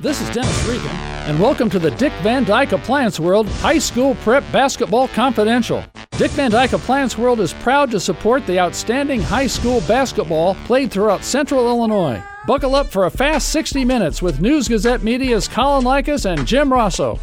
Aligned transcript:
This 0.00 0.22
is 0.22 0.30
Dennis 0.30 0.66
Regan, 0.66 0.86
and 1.26 1.38
welcome 1.38 1.68
to 1.68 1.78
the 1.78 1.90
Dick 1.90 2.14
Van 2.22 2.42
Dyke 2.42 2.72
Appliance 2.72 3.20
World 3.20 3.46
High 3.46 3.78
School 3.78 4.14
Prep 4.14 4.42
Basketball 4.50 5.08
Confidential. 5.08 5.84
Dick 6.12 6.30
Van 6.30 6.50
Dyke 6.50 6.72
Appliance 6.72 7.18
World 7.18 7.38
is 7.38 7.52
proud 7.52 7.90
to 7.90 8.00
support 8.00 8.46
the 8.46 8.58
outstanding 8.58 9.20
high 9.20 9.46
school 9.46 9.82
basketball 9.82 10.54
played 10.64 10.90
throughout 10.90 11.22
Central 11.22 11.66
Illinois. 11.68 12.22
Buckle 12.46 12.76
up 12.76 12.86
for 12.86 13.04
a 13.04 13.10
fast 13.10 13.50
60 13.50 13.84
minutes 13.84 14.22
with 14.22 14.40
News 14.40 14.68
Gazette 14.68 15.02
Media's 15.02 15.46
Colin 15.46 15.84
Likas 15.84 16.24
and 16.24 16.46
Jim 16.46 16.70
Rossow. 16.70 17.18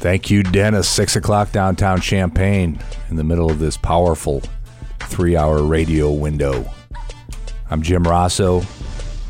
Thank 0.00 0.30
you, 0.30 0.42
Dennis. 0.42 0.88
Six 0.88 1.16
o'clock 1.16 1.52
downtown 1.52 2.00
Champaign, 2.00 2.78
in 3.10 3.16
the 3.16 3.24
middle 3.24 3.50
of 3.50 3.58
this 3.58 3.76
powerful 3.76 4.42
three 5.00 5.36
hour 5.36 5.62
radio 5.64 6.10
window. 6.10 6.64
I'm 7.70 7.82
Jim 7.82 8.04
Rossow, 8.04 8.64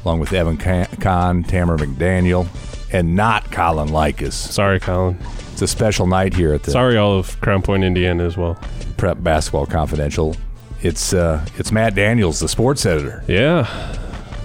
along 0.04 0.20
with 0.20 0.32
Evan 0.32 0.56
Kahn, 0.56 1.44
Tamara 1.44 1.78
McDaniel, 1.78 2.46
and 2.92 3.16
not 3.16 3.50
Colin 3.50 3.88
Likas. 3.88 4.32
Sorry, 4.32 4.78
Colin. 4.80 5.18
It's 5.52 5.62
a 5.62 5.66
special 5.68 6.06
night 6.06 6.34
here 6.34 6.52
at 6.52 6.62
the 6.64 6.70
Sorry, 6.72 6.96
all 6.96 7.18
of 7.18 7.40
Crown 7.40 7.62
Point, 7.62 7.84
Indiana, 7.84 8.24
as 8.24 8.36
well. 8.36 8.58
Prep 8.96 9.22
Basketball 9.22 9.66
Confidential. 9.66 10.36
It's 10.82 11.12
uh, 11.14 11.44
it's 11.56 11.72
Matt 11.72 11.94
Daniels, 11.94 12.40
the 12.40 12.48
sports 12.48 12.84
editor, 12.84 13.24
Yeah. 13.26 13.64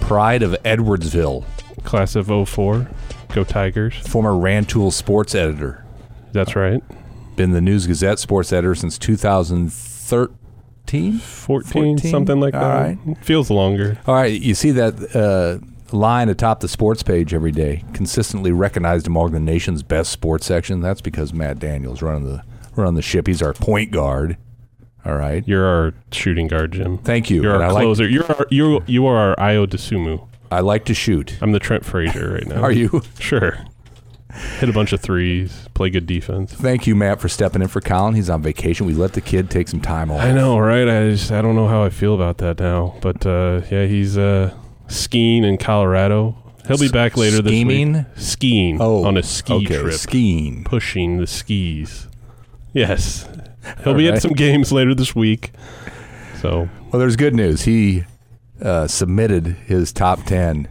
pride 0.00 0.42
of 0.42 0.52
Edwardsville, 0.64 1.44
Class 1.84 2.16
of 2.16 2.26
04. 2.48 2.88
Go 3.34 3.44
Tigers. 3.44 3.94
former 4.08 4.34
Rantoul 4.36 4.90
sports 4.90 5.34
editor, 5.36 5.84
That's 6.32 6.56
right. 6.56 6.82
been 7.36 7.52
the 7.52 7.60
News 7.60 7.86
Gazette 7.86 8.18
sports 8.18 8.52
editor 8.52 8.74
since 8.74 8.98
2013. 8.98 10.36
14, 10.90 11.98
14? 11.98 11.98
something 12.10 12.40
like 12.40 12.54
All 12.54 12.60
that. 12.60 12.98
Feels 13.22 13.50
longer. 13.50 13.98
All 14.06 14.14
right, 14.14 14.40
you 14.40 14.54
see 14.54 14.70
that 14.72 15.14
uh, 15.14 15.58
line 15.96 16.28
atop 16.28 16.60
the 16.60 16.68
sports 16.68 17.02
page 17.02 17.32
every 17.34 17.52
day, 17.52 17.84
consistently 17.92 18.52
recognized 18.52 19.06
among 19.06 19.32
the 19.32 19.40
nation's 19.40 19.82
best 19.82 20.10
sports 20.12 20.46
section. 20.46 20.80
That's 20.80 21.00
because 21.00 21.32
Matt 21.32 21.58
Daniels 21.58 22.02
running 22.02 22.24
the 22.28 22.42
running 22.76 22.94
the 22.94 23.02
ship. 23.02 23.26
He's 23.26 23.42
our 23.42 23.52
point 23.52 23.90
guard. 23.90 24.36
All 25.04 25.14
right, 25.16 25.42
You're 25.48 25.64
our 25.64 25.94
shooting 26.12 26.46
guard, 26.46 26.72
Jim. 26.72 26.98
thank 26.98 27.30
you. 27.30 27.42
You're 27.42 27.54
And 27.54 27.62
our 27.62 27.70
I 27.70 27.72
like 27.72 27.82
closer. 27.84 28.06
You're 28.08 28.26
our, 28.30 28.46
you 28.50 28.82
you 28.86 29.06
are 29.06 29.16
our 29.16 29.36
Ayo 29.36 29.66
Dosunmu. 29.66 30.26
I 30.52 30.60
like 30.60 30.84
to 30.86 30.94
shoot. 30.94 31.38
I'm 31.40 31.52
the 31.52 31.58
Trent 31.60 31.84
Frazier 31.86 32.34
right 32.34 32.46
now. 32.46 32.60
Are 32.62 32.72
you? 32.72 33.02
Sure. 33.20 33.64
Hit 34.58 34.68
a 34.68 34.72
bunch 34.72 34.92
of 34.92 35.00
threes. 35.00 35.68
Play 35.74 35.90
good 35.90 36.06
defense. 36.06 36.52
Thank 36.52 36.86
you, 36.86 36.94
Matt, 36.94 37.20
for 37.20 37.28
stepping 37.28 37.62
in 37.62 37.68
for 37.68 37.80
Colin. 37.80 38.14
He's 38.14 38.30
on 38.30 38.42
vacation. 38.42 38.86
We 38.86 38.94
let 38.94 39.12
the 39.14 39.20
kid 39.20 39.50
take 39.50 39.68
some 39.68 39.80
time 39.80 40.10
off. 40.10 40.20
I 40.20 40.32
know, 40.32 40.58
right? 40.58 40.88
I 40.88 41.10
just 41.10 41.32
I 41.32 41.42
don't 41.42 41.56
know 41.56 41.66
how 41.68 41.82
I 41.82 41.90
feel 41.90 42.14
about 42.14 42.38
that 42.38 42.58
now. 42.60 42.96
But 43.00 43.24
uh, 43.26 43.62
yeah, 43.70 43.86
he's 43.86 44.16
uh, 44.18 44.54
skiing 44.88 45.44
in 45.44 45.58
Colorado. 45.58 46.36
He'll 46.66 46.78
be 46.78 46.88
back 46.90 47.16
later 47.16 47.38
Scheming? 47.38 47.92
this 47.92 48.04
week. 48.16 48.22
Skiing 48.22 48.78
Oh, 48.80 49.04
on 49.04 49.16
a 49.16 49.22
ski 49.22 49.54
okay, 49.54 49.78
trip. 49.80 49.94
skiing. 49.94 50.62
pushing 50.64 51.16
the 51.18 51.26
skis. 51.26 52.06
Yes. 52.72 53.26
He'll 53.82 53.94
be 53.94 54.06
All 54.06 54.10
right. 54.12 54.16
at 54.16 54.22
some 54.22 54.32
games 54.32 54.70
later 54.70 54.94
this 54.94 55.14
week. 55.14 55.52
So, 56.40 56.68
Well, 56.92 57.00
there's 57.00 57.16
good 57.16 57.34
news. 57.34 57.62
He 57.62 58.04
uh, 58.62 58.86
submitted 58.86 59.46
his 59.66 59.92
top 59.92 60.24
ten 60.24 60.68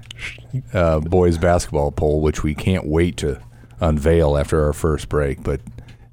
uh, 0.73 0.99
boys 0.99 1.37
basketball 1.37 1.91
poll, 1.91 2.21
which 2.21 2.43
we 2.43 2.55
can't 2.55 2.85
wait 2.85 3.17
to 3.17 3.41
unveil 3.79 4.37
after 4.37 4.65
our 4.65 4.73
first 4.73 5.09
break. 5.09 5.43
But 5.43 5.61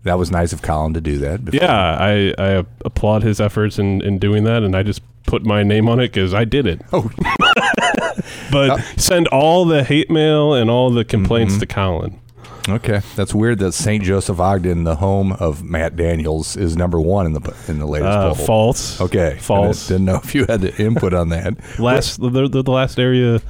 that 0.05 0.19
was 0.19 0.31
nice 0.31 0.53
of 0.53 0.63
Colin 0.63 0.95
to 0.95 1.01
do 1.01 1.19
that. 1.19 1.45
before- 1.45 1.61
yeah, 1.61 1.97
I, 1.99 2.35
I 2.39 2.65
applaud 2.85 3.23
his 3.23 3.41
efforts 3.41 3.79
in, 3.79 4.01
in 4.03 4.19
doing 4.19 4.45
that, 4.45 4.63
and 4.63 4.77
I 4.77 4.83
just 4.83 5.03
put 5.25 5.45
my 5.45 5.63
name 5.65 5.89
on 5.89 5.99
it 5.99 6.09
because 6.09 6.33
I 6.33 6.45
did 6.45 6.67
it. 6.67 6.81
Oh. 6.93 7.11
but 8.53 8.81
send 8.97 9.27
all 9.29 9.65
the 9.65 9.85
hate 9.85 10.11
mail 10.11 10.55
and 10.55 10.71
all 10.71 10.91
the 10.91 11.05
complaints 11.05 11.55
Mm-hmm. 11.55 11.61
to 11.61 11.67
Colin. 11.67 12.21
Okay, 12.69 13.01
that's 13.15 13.33
weird 13.33 13.61
that 13.61 13.73
St. 13.73 14.03
Joseph 14.03 14.41
Ogden, 14.41 14.83
the 14.83 14.97
home 14.97 15.33
of 15.35 15.63
Matt 15.63 15.95
Daniels, 15.95 16.57
is 16.57 16.77
number 16.77 17.01
one 17.01 17.25
in 17.27 17.33
the 17.33 17.55
in 17.69 17.79
the 17.79 17.87
latest 17.87 18.11
Uh, 18.11 18.35
poll. 18.35 18.47
false. 18.47 19.01
Okay, 19.01 19.39
False. 19.41 19.87
Didn't 19.87 20.07
know 20.07 20.17
if 20.17 20.35
you 20.35 20.47
had 20.47 20.63
the 20.63 20.75
input 20.83 21.15
on 21.15 21.29
that. 21.29 21.57
Last 21.79 22.21
the, 22.21 22.29
the, 22.49 22.63
the 22.63 22.73
last 22.73 22.99
area 22.99 23.41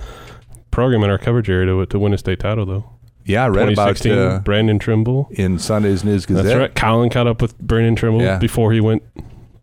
program 0.70 1.02
in 1.02 1.08
our 1.08 1.16
coverage 1.16 1.48
area 1.48 1.64
to, 1.66 1.86
to 1.86 1.98
win 1.98 2.12
a 2.12 2.18
state 2.18 2.40
title, 2.40 2.66
though. 2.66 2.84
Yeah, 3.26 3.44
I 3.44 3.48
read 3.48 3.72
about 3.72 4.06
uh, 4.06 4.38
Brandon 4.40 4.78
Trimble. 4.78 5.28
in 5.32 5.58
Sunday's 5.58 6.04
News 6.04 6.26
Gazette. 6.26 6.44
That's 6.44 6.56
right. 6.58 6.74
Colin 6.74 7.10
caught 7.10 7.26
up 7.26 7.42
with 7.42 7.58
Brandon 7.58 7.94
Trimble 7.96 8.22
Yeah. 8.22 8.38
before 8.38 8.72
he 8.72 8.80
went 8.80 9.02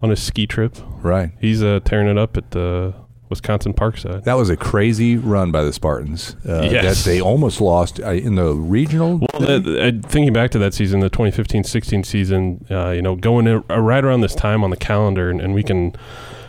on 0.02 0.10
his 0.10 0.22
ski 0.22 0.46
trip. 0.46 0.76
Right. 1.02 1.32
He's 1.40 1.64
uh, 1.64 1.80
tearing 1.86 2.08
it 2.08 2.18
up 2.18 2.36
at 2.38 2.52
the 2.52 2.94
Wisconsin 3.30 3.74
Parkside. 3.74 4.26
That 4.26 4.34
was 4.36 4.50
a 4.50 4.58
crazy 4.58 5.16
run 5.18 5.52
by 5.52 5.64
the 5.64 5.74
Spartans. 5.74 6.36
Uh, 6.48 6.62
Yes. 6.70 7.04
That 7.04 7.10
they 7.10 7.22
almost 7.22 7.62
lost 7.62 8.00
uh, 8.02 8.12
in 8.12 8.36
the 8.36 8.54
regional. 8.54 9.20
Well, 9.20 9.42
that, 9.62 9.66
uh, 10.04 10.08
thinking 10.08 10.34
back 10.34 10.52
to 10.52 10.60
that 10.60 10.74
season, 10.74 11.00
the 11.00 11.10
2015-16 11.10 12.06
season, 12.06 12.66
uh, 12.70 12.90
you 12.90 13.02
know, 13.02 13.16
going 13.16 13.48
in, 13.48 13.64
uh, 13.70 13.80
right 13.80 14.04
around 14.04 14.22
this 14.22 14.36
time 14.36 14.64
on 14.64 14.70
the 14.70 14.78
calendar, 14.78 15.30
and, 15.30 15.42
and 15.42 15.54
we 15.56 15.64
can 15.64 15.96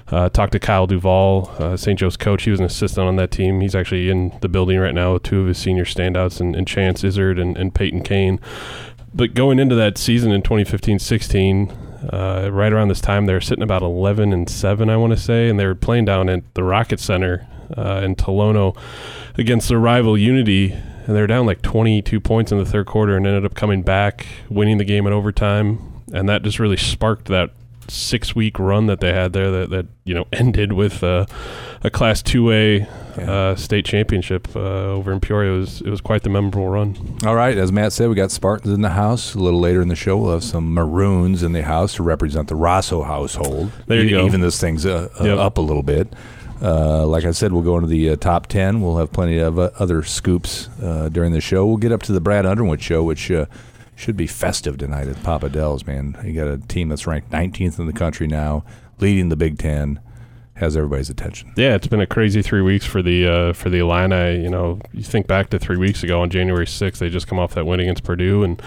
uh, 0.09 0.29
talk 0.29 0.51
to 0.51 0.59
Kyle 0.59 0.87
Duval, 0.87 1.51
uh, 1.59 1.77
St. 1.77 1.99
Joe's 1.99 2.17
coach. 2.17 2.45
He 2.45 2.51
was 2.51 2.61
an 2.61 2.67
assistant 2.67 3.07
on 3.07 3.17
that 3.17 3.31
team. 3.31 3.61
He's 3.61 3.75
actually 3.75 4.11
in 4.11 4.37
the 4.41 4.49
building 4.49 4.79
right 4.79 4.95
now 4.95 5.15
with 5.15 5.23
two 5.23 5.41
of 5.41 5.47
his 5.49 5.59
senior 5.59 5.85
standouts, 5.85 6.41
and, 6.41 6.55
and 6.55 6.67
Chance 6.67 7.05
Izard 7.05 7.39
and, 7.39 7.57
and 7.57 7.75
Payton 7.75 8.03
Cain. 8.03 8.39
But 9.15 9.35
going 9.35 9.59
into 9.59 9.75
that 9.77 9.97
season 9.97 10.33
in 10.33 10.43
2015-16, 10.43 12.13
uh, 12.13 12.51
right 12.53 12.73
around 12.73 12.89
this 12.89 13.01
time, 13.01 13.27
they 13.27 13.33
were 13.33 13.41
sitting 13.41 13.63
about 13.63 13.83
11 13.83 14.33
and 14.33 14.49
seven, 14.49 14.91
I 14.91 14.97
want 14.97 15.13
to 15.13 15.17
say, 15.17 15.49
and 15.49 15.59
they 15.59 15.67
were 15.67 15.75
playing 15.75 16.05
down 16.05 16.29
at 16.29 16.55
the 16.55 16.65
Rocket 16.65 17.01
Center 17.01 17.47
uh, 17.77 18.03
in 18.05 18.15
Tolono 18.15 18.77
against 19.39 19.69
their 19.69 19.79
rival 19.79 20.19
Unity, 20.19 20.73
and 20.73 21.17
they 21.17 21.21
were 21.21 21.27
down 21.27 21.47
like 21.47 21.63
22 21.63 22.21
points 22.21 22.53
in 22.53 22.59
the 22.59 22.67
third 22.67 22.87
quarter, 22.87 23.17
and 23.17 23.27
ended 23.27 23.45
up 23.45 23.55
coming 23.55 23.83
back, 23.83 24.27
winning 24.51 24.79
the 24.79 24.85
game 24.85 25.07
in 25.07 25.13
overtime, 25.13 26.03
and 26.13 26.29
that 26.29 26.43
just 26.43 26.59
really 26.59 26.77
sparked 26.77 27.27
that 27.27 27.51
six 27.91 28.35
week 28.35 28.59
run 28.59 28.87
that 28.87 29.01
they 29.01 29.13
had 29.13 29.33
there 29.33 29.51
that, 29.51 29.71
that 29.71 29.87
you 30.05 30.15
know 30.15 30.27
ended 30.33 30.73
with 30.73 31.03
uh, 31.03 31.27
a 31.83 31.91
class 31.91 32.23
2a 32.23 32.87
Yeah. 33.17 33.31
uh, 33.31 33.55
state 33.57 33.85
championship 33.85 34.49
uh, 34.57 34.59
over 34.59 35.13
in 35.13 35.21
Peoria 35.21 35.53
it 35.55 35.59
was, 35.59 35.81
it 35.83 35.89
was 35.91 36.01
quite 36.01 36.23
the 36.23 36.31
memorable 36.31 36.69
run 36.69 36.97
All 37.25 37.35
right, 37.37 37.57
as 37.57 37.71
Matt 37.71 37.93
said, 37.93 38.09
we 38.09 38.15
got 38.17 38.31
Spartans 38.33 38.75
in 38.75 38.81
the 38.81 38.91
house. 38.91 39.35
A 39.35 39.39
little 39.39 39.61
later 39.61 39.81
in 39.83 39.89
the 39.89 39.95
show, 39.97 40.17
we'll 40.17 40.33
have 40.33 40.43
some 40.45 40.75
Maroons 40.75 41.43
in 41.43 41.53
the 41.53 41.63
house 41.63 41.95
to 41.95 42.03
represent 42.03 42.49
the 42.49 42.55
Rossow 42.57 43.05
household. 43.05 43.71
There 43.87 44.01
you 44.01 44.07
E- 44.09 44.11
go. 44.11 44.27
Even 44.27 44.41
this 44.41 44.61
thing's 44.61 44.85
uh, 44.85 45.09
uh, 45.21 45.25
Yep. 45.25 45.39
up 45.39 45.59
a 45.59 45.61
little 45.61 45.83
bit. 45.85 46.13
Uh, 46.63 47.07
like 47.07 47.25
I 47.25 47.33
said, 47.33 47.53
we'll 47.53 47.63
go 47.63 47.77
into 47.77 47.89
the 47.89 48.11
uh, 48.11 48.17
top 48.17 48.47
10. 48.47 48.81
We'll 48.81 48.97
have 48.99 49.13
plenty 49.13 49.39
of 49.39 49.59
uh, 49.59 49.71
other 49.79 50.03
scoops 50.03 50.69
uh, 50.83 51.09
during 51.11 51.33
the 51.33 51.41
show. 51.41 51.67
We'll 51.67 51.77
get 51.77 51.93
up 51.93 52.03
to 52.05 52.13
the 52.13 52.21
Brad 52.21 52.47
Underwood 52.47 52.81
show, 52.81 53.03
which 53.03 53.31
uh, 53.31 53.47
should 53.97 54.17
be 54.17 54.27
festive 54.27 54.77
tonight 54.79 55.09
at 55.09 55.23
Papa 55.23 55.49
Dell's, 55.49 55.87
man. 55.87 56.17
You 56.25 56.33
got 56.35 56.49
a 56.49 56.59
team 56.59 56.89
that's 56.89 57.07
ranked 57.07 57.31
19th 57.31 57.79
in 57.79 57.87
the 57.87 57.93
country 57.93 58.27
now, 58.27 58.65
leading 59.01 59.29
the 59.29 59.37
Big 59.37 59.59
Ten, 59.59 60.01
has 60.57 60.77
everybody's 60.77 61.11
attention. 61.11 61.53
yeah 61.57 61.75
it's 61.75 61.89
been 61.89 62.01
a 62.01 62.07
crazy 62.07 62.41
three 62.41 62.61
weeks 62.63 62.87
for 62.87 63.03
the 63.03 63.27
uh, 63.27 63.53
for 63.53 63.71
the 63.71 63.79
Illini 63.79 64.41
you 64.41 64.49
know 64.49 64.79
you 64.93 65.03
think 65.03 65.27
back 65.27 65.51
to 65.51 65.59
three 65.59 65.77
weeks 65.77 66.05
ago 66.05 66.21
on 66.23 66.31
January 66.31 66.65
6th 66.65 66.99
they 66.99 67.09
just 67.11 67.27
come 67.27 67.41
off 67.41 67.55
that 67.55 67.67
win 67.67 67.81
against 67.81 68.05
Purdue 68.05 68.45
and 68.45 68.63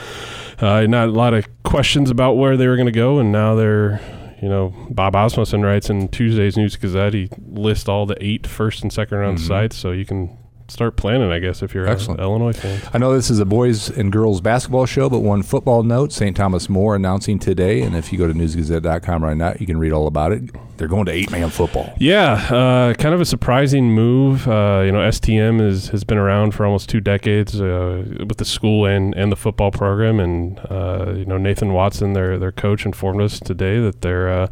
uh, 0.59 0.81
not 0.81 1.07
a 1.07 1.11
lot 1.11 1.33
of 1.33 1.47
questions 1.63 2.09
about 2.09 2.33
where 2.33 2.57
they 2.57 2.67
were 2.67 2.75
going 2.75 2.88
to 2.88 2.91
go 2.91 3.19
and 3.19 3.31
now 3.31 3.55
they're 3.55 4.01
you 4.41 4.49
know, 4.49 4.71
Bob 4.91 5.15
Asmussen 5.15 5.63
writes 5.63 5.89
in 5.89 6.09
Tuesday's 6.09 6.57
News 6.57 6.75
Gazette, 6.75 7.13
he 7.15 7.29
lists 7.47 7.88
all 7.89 8.05
the 8.05 8.17
eight 8.23 8.45
first 8.45 8.83
and 8.83 8.91
second 8.94 9.17
round 9.17 9.38
Mhm. 9.39 9.47
sites, 9.47 9.75
so 9.77 9.91
you 9.91 10.05
can 10.05 10.38
start 10.69 10.95
planning, 10.95 11.31
I 11.31 11.39
guess, 11.39 11.61
if 11.63 11.73
you're 11.73 11.88
Excellent. 11.88 12.19
an 12.19 12.25
Illinois 12.25 12.53
fan. 12.53 12.81
I 12.94 12.97
know 12.97 13.13
this 13.13 13.29
is 13.29 13.39
a 13.39 13.45
boys 13.45 13.89
and 13.89 14.11
girls 14.11 14.41
basketball 14.41 14.85
show, 14.85 15.09
but 15.09 15.19
one 15.19 15.44
football 15.44 15.83
note 15.83 16.11
St. 16.11 16.36
Thomas 16.36 16.69
More 16.69 16.95
announcing 16.95 17.39
today. 17.39 17.81
And 17.81 17.95
if 17.95 18.12
you 18.12 18.18
go 18.18 18.27
to 18.27 18.33
newsgazette.com 18.33 19.24
right 19.24 19.38
now, 19.38 19.53
you 19.59 19.65
can 19.65 19.77
read 19.77 19.91
all 19.91 20.07
about 20.07 20.31
it. 20.31 20.44
They're 20.77 20.88
going 20.88 21.06
to 21.07 21.12
eight 21.12 21.31
man 21.31 21.50
football. 21.50 21.91
Yeah, 21.97 22.33
uh, 22.33 22.94
kind 22.94 23.15
of 23.15 23.21
a 23.21 23.25
surprising 23.25 23.91
move. 23.91 24.47
Uh, 24.47 24.83
you 24.86 24.91
know, 24.91 25.00
STM 25.00 25.59
is, 25.59 25.88
has 25.89 26.03
been 26.03 26.19
around 26.19 26.51
for 26.53 26.65
almost 26.65 26.88
two 26.88 27.00
decades 27.01 27.59
uh, 27.59 28.03
with 28.19 28.38
the 28.38 28.45
school 28.45 28.86
and, 28.86 29.15
and 29.15 29.31
the 29.31 29.36
football 29.36 29.71
program, 29.71 30.19
and 30.19 30.59
uh, 30.69 31.13
you 31.15 31.25
know 31.25 31.38
Nathan 31.38 31.74
Watson, 31.74 32.13
their 32.13 32.38
their 32.38 32.51
coach, 32.51 32.86
informed 32.86 33.21
us 33.21 33.39
today 33.39 33.80
that 33.80 34.01
they're 34.01 34.30
uh, 34.30 34.47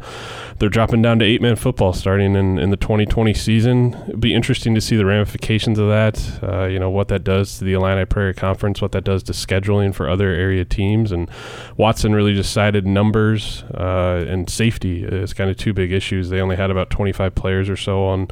they're 0.58 0.68
dropping 0.68 1.00
down 1.00 1.20
to 1.20 1.24
eight 1.24 1.40
man 1.40 1.54
football 1.54 1.92
starting 1.92 2.34
in, 2.34 2.58
in 2.58 2.70
the 2.70 2.76
2020 2.76 3.32
season. 3.32 3.94
It'd 4.08 4.20
be 4.20 4.34
interesting 4.34 4.74
to 4.74 4.80
see 4.80 4.96
the 4.96 5.04
ramifications 5.06 5.78
of 5.78 5.88
that. 5.88 6.05
Uh, 6.42 6.64
you 6.64 6.78
know 6.78 6.90
what 6.90 7.08
that 7.08 7.24
does 7.24 7.58
to 7.58 7.64
the 7.64 7.72
Illini 7.72 8.04
Prairie 8.04 8.34
Conference, 8.34 8.80
what 8.80 8.92
that 8.92 9.04
does 9.04 9.22
to 9.24 9.32
scheduling 9.32 9.94
for 9.94 10.08
other 10.08 10.28
area 10.30 10.64
teams, 10.64 11.12
and 11.12 11.30
Watson 11.76 12.14
really 12.14 12.34
decided 12.34 12.86
numbers 12.86 13.64
uh, 13.74 14.24
and 14.28 14.48
safety 14.48 15.04
is 15.04 15.32
kind 15.32 15.50
of 15.50 15.56
two 15.56 15.72
big 15.72 15.92
issues. 15.92 16.28
They 16.28 16.40
only 16.40 16.56
had 16.56 16.70
about 16.70 16.90
25 16.90 17.34
players 17.34 17.68
or 17.68 17.76
so 17.76 18.04
on 18.04 18.28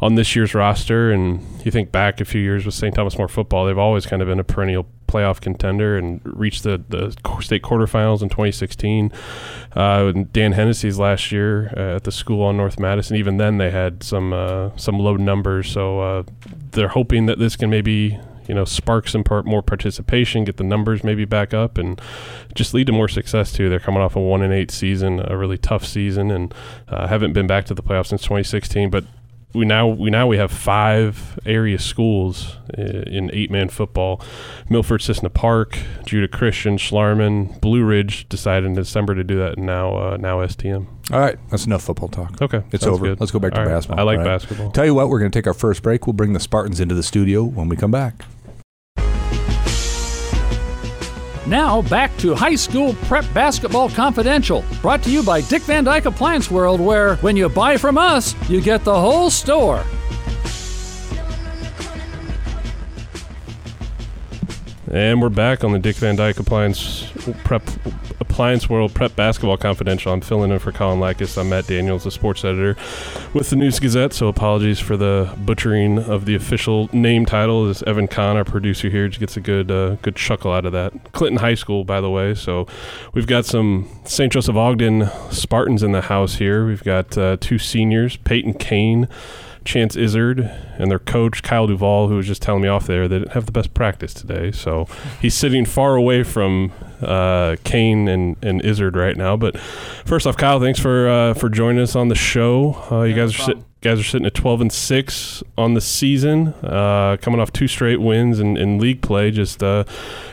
on 0.00 0.14
this 0.14 0.34
year's 0.34 0.54
roster, 0.54 1.10
and 1.10 1.40
you 1.64 1.70
think 1.70 1.92
back 1.92 2.20
a 2.20 2.24
few 2.24 2.40
years 2.40 2.64
with 2.64 2.74
St. 2.74 2.94
Thomas 2.94 3.18
More 3.18 3.28
football, 3.28 3.66
they've 3.66 3.78
always 3.78 4.06
kind 4.06 4.22
of 4.22 4.28
been 4.28 4.40
a 4.40 4.44
perennial 4.44 4.86
playoff 5.08 5.40
contender 5.40 5.96
and 5.96 6.20
reached 6.24 6.62
the, 6.62 6.84
the 6.88 7.10
state 7.40 7.62
quarterfinals 7.62 8.22
in 8.22 8.28
2016. 8.28 9.10
Uh, 9.74 10.12
Dan 10.30 10.52
Hennessy's 10.52 10.98
last 10.98 11.32
year 11.32 11.72
uh, 11.76 11.96
at 11.96 12.04
the 12.04 12.12
school 12.12 12.42
on 12.44 12.56
North 12.56 12.78
Madison, 12.78 13.16
even 13.16 13.38
then 13.38 13.58
they 13.58 13.70
had 13.70 14.02
some 14.02 14.32
uh, 14.32 14.70
some 14.76 14.98
low 14.98 15.16
numbers. 15.16 15.70
So 15.70 16.00
uh, 16.00 16.22
they're 16.72 16.88
hoping 16.88 17.26
that 17.26 17.38
this 17.38 17.56
can 17.56 17.70
maybe 17.70 18.18
you 18.48 18.54
know 18.54 18.64
spark 18.64 19.08
some 19.08 19.22
par- 19.22 19.42
more 19.42 19.62
participation, 19.62 20.44
get 20.44 20.56
the 20.56 20.64
numbers 20.64 21.04
maybe 21.04 21.24
back 21.24 21.54
up, 21.54 21.78
and 21.78 22.00
just 22.54 22.74
lead 22.74 22.86
to 22.86 22.92
more 22.92 23.08
success 23.08 23.52
too. 23.52 23.68
They're 23.68 23.78
coming 23.78 24.00
off 24.00 24.16
a 24.16 24.20
one 24.20 24.42
and 24.42 24.52
eight 24.52 24.70
season, 24.70 25.20
a 25.24 25.36
really 25.36 25.58
tough 25.58 25.84
season, 25.84 26.30
and 26.30 26.54
uh, 26.88 27.06
haven't 27.06 27.34
been 27.34 27.46
back 27.46 27.66
to 27.66 27.74
the 27.74 27.82
playoffs 27.82 28.06
since 28.08 28.22
2016. 28.22 28.90
But 28.90 29.04
we 29.54 29.64
now 29.64 29.86
we 29.88 30.10
now 30.10 30.26
we 30.26 30.36
have 30.36 30.52
five 30.52 31.38
area 31.46 31.78
schools 31.78 32.56
in 32.76 33.30
eight 33.32 33.50
man 33.50 33.68
football. 33.68 34.20
Milford, 34.68 35.00
Cissna 35.00 35.30
Park, 35.30 35.78
Judah 36.04 36.28
Christian, 36.28 36.76
Schlarman, 36.76 37.58
Blue 37.60 37.82
Ridge 37.82 38.28
decided 38.28 38.66
in 38.66 38.74
December 38.74 39.14
to 39.14 39.24
do 39.24 39.38
that, 39.38 39.56
and 39.56 39.66
now 39.66 39.96
uh, 39.96 40.16
now 40.18 40.38
STM. 40.38 40.86
All 41.10 41.20
right, 41.20 41.38
that's 41.50 41.64
enough 41.64 41.82
football 41.82 42.08
talk. 42.08 42.42
Okay, 42.42 42.62
it's 42.72 42.84
over. 42.84 43.06
Good. 43.06 43.20
Let's 43.20 43.32
go 43.32 43.38
back 43.38 43.54
to 43.54 43.60
right. 43.60 43.68
basketball. 43.68 44.00
I 44.00 44.02
like 44.02 44.18
right? 44.18 44.24
basketball. 44.24 44.70
Tell 44.70 44.84
you 44.84 44.94
what, 44.94 45.08
we're 45.08 45.18
going 45.18 45.30
to 45.30 45.38
take 45.38 45.46
our 45.46 45.54
first 45.54 45.82
break. 45.82 46.06
We'll 46.06 46.12
bring 46.12 46.34
the 46.34 46.40
Spartans 46.40 46.80
into 46.80 46.94
the 46.94 47.02
studio 47.02 47.42
when 47.42 47.68
we 47.68 47.76
come 47.76 47.90
back. 47.90 48.26
Now 51.48 51.80
back 51.80 52.14
to 52.18 52.34
High 52.34 52.56
School 52.56 52.92
Prep 53.04 53.24
Basketball 53.32 53.88
Confidential, 53.88 54.62
brought 54.82 55.02
to 55.04 55.10
you 55.10 55.22
by 55.22 55.40
Dick 55.40 55.62
Van 55.62 55.82
Dyke 55.82 56.04
Appliance 56.04 56.50
World, 56.50 56.78
where 56.78 57.16
when 57.16 57.38
you 57.38 57.48
buy 57.48 57.78
from 57.78 57.96
us, 57.96 58.34
you 58.50 58.60
get 58.60 58.84
the 58.84 58.94
whole 58.94 59.30
store. 59.30 59.82
And 64.90 65.20
we're 65.20 65.28
back 65.28 65.64
on 65.64 65.72
the 65.72 65.78
Dick 65.78 65.96
Van 65.96 66.16
Dyke 66.16 66.38
Appliance 66.38 67.12
Prep 67.44 67.62
Appliance 68.20 68.70
World 68.70 68.94
Prep 68.94 69.14
Basketball 69.14 69.58
Confidential. 69.58 70.14
I'm 70.14 70.22
filling 70.22 70.50
in 70.50 70.58
for 70.60 70.72
Colin 70.72 70.98
Likas. 70.98 71.36
I'm 71.36 71.50
Matt 71.50 71.66
Daniels, 71.66 72.04
the 72.04 72.10
sports 72.10 72.42
editor 72.42 72.74
with 73.34 73.50
the 73.50 73.56
News 73.56 73.78
Gazette. 73.80 74.14
So 74.14 74.28
apologies 74.28 74.80
for 74.80 74.96
the 74.96 75.30
butchering 75.44 75.98
of 75.98 76.24
the 76.24 76.34
official 76.34 76.88
name 76.94 77.26
title. 77.26 77.68
As 77.68 77.82
Evan 77.82 78.08
Kahn, 78.08 78.38
our 78.38 78.44
producer 78.44 78.88
here, 78.88 79.06
gets 79.08 79.36
a 79.36 79.40
good 79.40 79.70
uh, 79.70 79.96
good 79.96 80.16
chuckle 80.16 80.52
out 80.52 80.64
of 80.64 80.72
that. 80.72 81.12
Clinton 81.12 81.38
High 81.38 81.54
School, 81.54 81.84
by 81.84 82.00
the 82.00 82.08
way. 82.08 82.34
So 82.34 82.66
we've 83.12 83.26
got 83.26 83.44
some 83.44 83.90
St. 84.04 84.32
Joseph 84.32 84.56
Ogden 84.56 85.10
Spartans 85.30 85.82
in 85.82 85.92
the 85.92 86.02
house 86.02 86.36
here. 86.36 86.64
We've 86.66 86.84
got 86.84 87.18
uh, 87.18 87.36
two 87.38 87.58
seniors, 87.58 88.16
Payton 88.16 88.54
Cain. 88.54 89.06
Chance 89.68 89.96
Izard 89.96 90.40
and 90.78 90.90
their 90.90 90.98
coach 90.98 91.42
Kyle 91.42 91.66
Duval, 91.66 92.08
who 92.08 92.16
was 92.16 92.26
just 92.26 92.40
telling 92.40 92.62
me 92.62 92.68
off 92.68 92.86
there, 92.86 93.06
they 93.06 93.18
didn't 93.18 93.32
have 93.32 93.44
the 93.44 93.52
best 93.52 93.74
practice 93.74 94.14
today. 94.14 94.50
So 94.50 94.88
he's 95.20 95.34
sitting 95.34 95.66
far 95.66 95.94
away 95.94 96.22
from 96.22 96.72
uh, 97.02 97.56
Cain 97.64 98.08
and, 98.08 98.36
and 98.42 98.64
Izard 98.64 98.96
right 98.96 99.14
now. 99.14 99.36
But 99.36 99.58
first 99.60 100.26
off, 100.26 100.38
Kyle, 100.38 100.58
thanks 100.58 100.80
for 100.80 101.08
uh, 101.08 101.34
for 101.34 101.50
joining 101.50 101.82
us 101.82 101.94
on 101.94 102.08
the 102.08 102.14
show. 102.14 102.82
Uh, 102.90 103.02
you 103.02 103.14
guys 103.14 103.34
are 103.34 103.42
sit, 103.42 103.58
guys 103.82 104.00
are 104.00 104.04
sitting 104.04 104.26
at 104.26 104.32
twelve 104.32 104.62
and 104.62 104.72
six 104.72 105.42
on 105.58 105.74
the 105.74 105.82
season, 105.82 106.48
uh, 106.64 107.18
coming 107.20 107.38
off 107.38 107.52
two 107.52 107.68
straight 107.68 108.00
wins 108.00 108.40
in, 108.40 108.56
in 108.56 108.78
league 108.78 109.02
play. 109.02 109.30
Just 109.30 109.62
uh, 109.62 109.84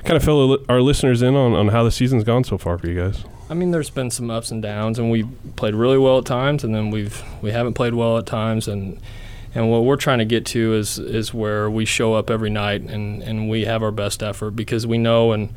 kind 0.06 0.16
of 0.16 0.24
fill 0.24 0.60
our 0.70 0.80
listeners 0.80 1.22
in 1.22 1.36
on, 1.36 1.52
on 1.52 1.68
how 1.68 1.84
the 1.84 1.92
season's 1.92 2.24
gone 2.24 2.46
so 2.46 2.58
far 2.58 2.78
for 2.78 2.88
you 2.88 2.98
guys. 2.98 3.26
I 3.50 3.54
mean, 3.54 3.72
there's 3.72 3.90
been 3.90 4.10
some 4.10 4.32
ups 4.32 4.50
and 4.50 4.62
downs, 4.62 4.98
and 4.98 5.12
we 5.12 5.24
played 5.58 5.76
really 5.76 5.98
well 5.98 6.20
at 6.20 6.26
times, 6.26 6.64
and 6.64 6.74
then 6.74 6.90
we've 6.90 7.22
we 7.42 7.52
haven't 7.52 7.74
played 7.74 7.94
well 7.94 8.18
at 8.18 8.26
times, 8.26 8.70
and 8.70 9.00
and 9.56 9.72
what 9.72 9.86
we're 9.86 9.96
trying 9.96 10.20
to 10.20 10.26
get 10.26 10.46
to 10.48 10.76
is 10.76 11.00
is 11.00 11.34
where 11.34 11.70
we 11.70 11.86
show 11.86 12.14
up 12.14 12.30
every 12.30 12.50
night 12.50 12.82
and, 12.82 13.24
and 13.24 13.50
we 13.50 13.66
have 13.66 13.82
our 13.82 13.92
best 13.92 14.22
effort 14.22 14.52
because 14.52 14.86
we 14.86 14.98
know 14.98 15.32
and 15.32 15.54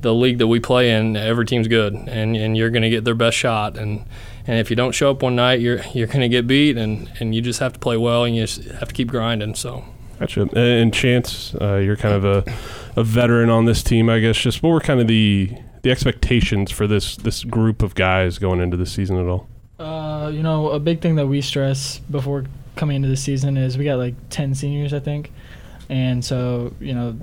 the 0.00 0.14
league 0.14 0.38
that 0.38 0.46
we 0.46 0.60
play 0.60 0.92
in, 0.92 1.16
every 1.16 1.44
team's 1.44 1.68
good, 1.68 1.94
and, 1.94 2.36
and 2.36 2.56
you're 2.56 2.70
going 2.70 2.82
to 2.82 2.90
get 2.90 3.04
their 3.04 3.14
best 3.14 3.36
shot. 3.36 3.76
And, 3.76 4.04
and 4.46 4.58
if 4.58 4.70
you 4.70 4.76
don't 4.76 4.92
show 4.92 5.10
up 5.10 5.22
one 5.22 5.36
night, 5.36 5.60
you're 5.60 5.82
you're 5.92 6.06
going 6.06 6.20
to 6.20 6.28
get 6.28 6.46
beat, 6.46 6.76
and, 6.76 7.10
and 7.20 7.34
you 7.34 7.42
just 7.42 7.60
have 7.60 7.74
to 7.74 7.78
play 7.78 7.96
well, 7.96 8.24
and 8.24 8.34
you 8.34 8.46
just 8.46 8.64
have 8.70 8.88
to 8.88 8.94
keep 8.94 9.08
grinding. 9.08 9.54
So. 9.54 9.84
Gotcha. 10.18 10.48
And 10.54 10.92
Chance, 10.92 11.54
uh, 11.54 11.76
you're 11.76 11.96
kind 11.96 12.14
of 12.14 12.24
a, 12.24 12.54
a 12.94 13.04
veteran 13.04 13.48
on 13.48 13.64
this 13.64 13.82
team, 13.82 14.10
I 14.10 14.20
guess. 14.20 14.36
Just 14.36 14.62
what 14.62 14.70
were 14.70 14.80
kind 14.80 15.00
of 15.00 15.06
the 15.06 15.56
the 15.82 15.90
expectations 15.90 16.70
for 16.70 16.86
this 16.86 17.16
this 17.16 17.42
group 17.42 17.82
of 17.82 17.94
guys 17.94 18.38
going 18.38 18.60
into 18.60 18.76
the 18.76 18.84
season 18.84 19.18
at 19.18 19.26
all? 19.26 19.48
Uh, 19.78 20.28
you 20.28 20.42
know, 20.42 20.68
a 20.70 20.78
big 20.78 21.00
thing 21.00 21.14
that 21.14 21.26
we 21.26 21.40
stress 21.40 22.00
before 22.10 22.44
coming 22.76 22.96
into 22.96 23.08
the 23.08 23.16
season 23.16 23.56
is 23.56 23.76
we 23.76 23.84
got 23.84 23.98
like 23.98 24.14
10 24.30 24.54
seniors, 24.54 24.92
I 24.92 25.00
think. 25.00 25.32
And 25.88 26.24
so, 26.24 26.72
you 26.80 26.94
know, 26.94 27.18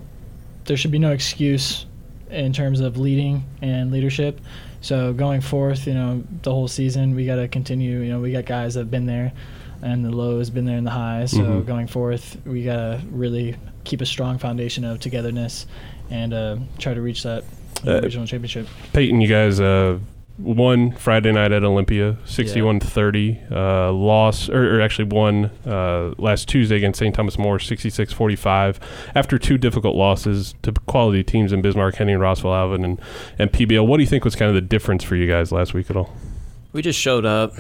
there 0.66 0.78
should 0.78 0.92
be 0.92 1.00
no 1.00 1.12
excuse 1.12 1.86
in 2.30 2.52
terms 2.54 2.80
of 2.80 2.98
leading 2.98 3.46
and 3.62 3.92
leadership. 3.92 4.42
So 4.82 5.14
going 5.14 5.42
forth, 5.42 5.88
you 5.88 5.94
know, 5.94 6.24
the 6.44 6.52
whole 6.52 6.68
season, 6.68 7.16
we 7.16 7.26
got 7.26 7.38
to 7.38 7.48
continue. 7.48 8.00
You 8.02 8.12
know, 8.12 8.20
we 8.20 8.32
got 8.32 8.46
guys 8.46 8.76
that 8.76 8.82
have 8.82 8.92
been 8.92 9.06
there, 9.06 9.32
and 9.82 10.04
the 10.06 10.12
lows 10.12 10.50
been 10.50 10.66
there 10.66 10.78
in 10.78 10.84
the 10.84 10.92
highs. 10.92 11.32
So 11.32 11.40
mm-hmm. 11.40 11.68
going 11.68 11.88
forth, 11.88 12.38
we 12.46 12.64
got 12.64 12.76
to 12.76 13.02
really 13.10 13.56
keep 13.84 14.02
a 14.02 14.06
strong 14.06 14.38
foundation 14.38 14.84
of 14.84 15.00
togetherness 15.00 15.66
and 16.10 16.34
uh, 16.34 16.58
try 16.78 16.94
to 16.94 17.02
reach 17.02 17.24
that 17.24 17.44
uh, 17.86 18.02
regional 18.02 18.28
championship. 18.28 18.68
Peyton, 18.94 19.22
you 19.22 19.28
guys 19.28 19.60
uh, 19.60 19.98
won 20.38 20.92
Friday 20.92 21.32
night 21.32 21.52
at 21.52 21.64
Olympia, 21.64 22.18
61-30. 22.26 23.52
Uh, 23.52 23.92
loss, 23.92 24.50
or, 24.50 24.78
or, 24.78 24.82
actually 24.82 25.06
won 25.06 25.46
uh, 25.66 26.14
last 26.18 26.48
Tuesday 26.48 26.78
against 26.78 27.00
St. 27.00 27.14
Thomas 27.14 27.38
More, 27.38 27.58
66-45. 27.58 28.78
After 29.16 29.38
two 29.40 29.58
difficult 29.58 29.96
losses 29.96 30.56
to 30.62 30.72
quality 30.72 31.24
teams 31.24 31.52
in 31.52 31.62
Bismarck, 31.62 31.96
Henning, 31.96 32.18
Rossville, 32.20 32.54
Alvin, 32.54 32.86
and, 32.86 33.02
and 33.40 33.52
PBL. 33.52 33.86
What 33.86 33.98
do 33.98 34.04
you 34.04 34.10
think 34.10 34.24
was 34.24 34.36
kind 34.36 34.50
of 34.50 34.56
the 34.56 34.62
difference 34.62 35.04
for 35.04 35.16
you 35.16 35.28
guys 35.28 35.52
last 35.52 35.74
week 35.74 35.90
at 35.90 35.96
all? 35.96 36.14
We 36.74 36.82
just 36.82 37.00
showed 37.00 37.26
up, 37.26 37.54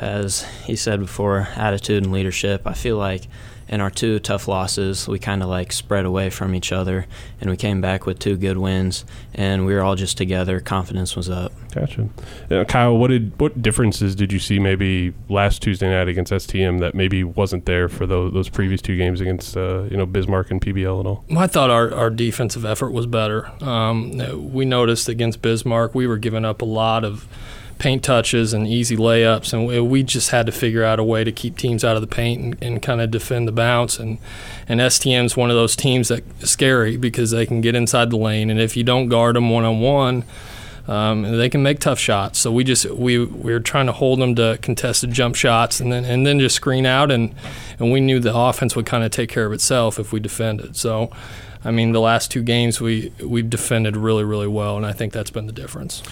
as 0.00 0.42
he 0.64 0.76
said 0.76 1.00
before, 1.00 1.48
attitude 1.56 2.02
and 2.04 2.12
leadership. 2.12 2.66
I 2.66 2.74
feel 2.74 2.96
like– 2.96 3.26
in 3.70 3.80
our 3.80 3.88
two 3.90 4.18
tough 4.18 4.48
losses, 4.48 5.06
we 5.06 5.20
kind 5.20 5.44
of 5.44 5.48
like 5.48 5.72
spread 5.72 6.04
away 6.04 6.28
from 6.28 6.56
each 6.56 6.72
other, 6.72 7.06
and 7.40 7.48
we 7.48 7.56
came 7.56 7.80
back 7.80 8.04
with 8.04 8.18
two 8.18 8.36
good 8.36 8.58
wins, 8.58 9.04
and 9.32 9.64
we 9.64 9.72
were 9.72 9.80
all 9.80 9.94
just 9.94 10.18
together. 10.18 10.58
Confidence 10.58 11.14
was 11.14 11.30
up. 11.30 11.52
Gotcha. 11.70 12.08
Uh, 12.50 12.64
Kyle, 12.64 12.96
what 12.96 13.08
did 13.08 13.38
what 13.40 13.62
differences 13.62 14.14
did 14.14 14.32
you 14.32 14.38
see 14.38 14.58
maybe 14.58 15.14
last 15.28 15.62
Tuesday 15.62 15.88
night 15.88 16.08
against 16.08 16.32
STM 16.32 16.80
that 16.80 16.94
maybe 16.94 17.24
wasn't 17.24 17.66
there 17.66 17.88
for 17.88 18.06
those, 18.06 18.32
those 18.32 18.48
previous 18.48 18.82
two 18.82 18.96
games 18.96 19.20
against 19.20 19.56
uh, 19.56 19.82
you 19.84 19.96
know 19.96 20.06
Bismarck 20.06 20.50
and 20.50 20.60
PBL 20.60 21.00
at 21.00 21.06
all? 21.06 21.24
I 21.36 21.46
thought 21.46 21.70
our, 21.70 21.92
our 21.94 22.10
defensive 22.10 22.64
effort 22.64 22.90
was 22.90 23.06
better. 23.06 23.50
Um, 23.62 24.52
we 24.52 24.64
noticed 24.64 25.08
against 25.08 25.42
Bismarck 25.42 25.94
we 25.94 26.06
were 26.06 26.18
giving 26.18 26.44
up 26.44 26.62
a 26.62 26.66
lot 26.66 27.04
of 27.04 27.26
paint 27.80 28.04
touches 28.04 28.52
and 28.52 28.68
easy 28.68 28.96
layups, 28.96 29.52
and 29.52 29.90
we 29.90 30.02
just 30.02 30.30
had 30.30 30.46
to 30.46 30.52
figure 30.52 30.84
out 30.84 31.00
a 31.00 31.04
way 31.04 31.24
to 31.24 31.32
keep 31.32 31.56
teams 31.56 31.82
out 31.82 31.96
of 31.96 32.02
the 32.02 32.06
paint 32.06 32.42
and, 32.42 32.62
and 32.62 32.82
kind 32.82 33.00
of 33.00 33.10
defend 33.10 33.48
the 33.48 33.52
bounce. 33.52 33.98
And 33.98 34.18
and 34.68 34.78
STM 34.80 35.24
is 35.24 35.36
one 35.36 35.50
of 35.50 35.56
those 35.56 35.74
teams 35.74 36.08
that 36.08 36.22
is 36.40 36.50
scary 36.50 36.96
because 36.96 37.32
they 37.32 37.46
can 37.46 37.60
get 37.60 37.74
inside 37.74 38.10
the 38.10 38.16
lane, 38.16 38.50
and 38.50 38.60
if 38.60 38.76
you 38.76 38.84
don't 38.84 39.08
guard 39.08 39.34
them 39.34 39.50
one 39.50 39.64
on 39.64 39.80
one. 39.80 40.24
Um, 40.90 41.22
they 41.22 41.48
can 41.48 41.62
make 41.62 41.78
tough 41.78 42.00
shots. 42.00 42.40
So 42.40 42.50
we 42.50 42.64
just 42.64 42.84
we, 42.86 43.24
we 43.24 43.52
were 43.52 43.60
trying 43.60 43.86
to 43.86 43.92
hold 43.92 44.18
them 44.18 44.34
to 44.34 44.58
contested 44.60 45.12
jump 45.12 45.36
shots 45.36 45.78
and 45.78 45.92
then 45.92 46.04
and 46.04 46.26
then 46.26 46.40
just 46.40 46.56
screen 46.56 46.84
out 46.84 47.12
and 47.12 47.32
and 47.78 47.92
we 47.92 48.00
knew 48.00 48.18
the 48.18 48.36
offense 48.36 48.74
would 48.74 48.86
kind 48.86 49.04
of 49.04 49.12
take 49.12 49.30
care 49.30 49.46
of 49.46 49.52
itself 49.52 50.00
if 50.00 50.12
we 50.12 50.18
defended. 50.18 50.74
So 50.74 51.12
I 51.64 51.70
mean 51.70 51.92
the 51.92 52.00
last 52.00 52.32
two 52.32 52.42
games 52.42 52.80
we 52.80 53.12
we've 53.24 53.48
defended 53.48 53.96
really 53.96 54.24
really 54.24 54.48
well 54.48 54.76
and 54.76 54.84
I 54.84 54.92
think 54.92 55.12
that's 55.12 55.30
been 55.30 55.46
the 55.46 55.52
difference. 55.52 56.02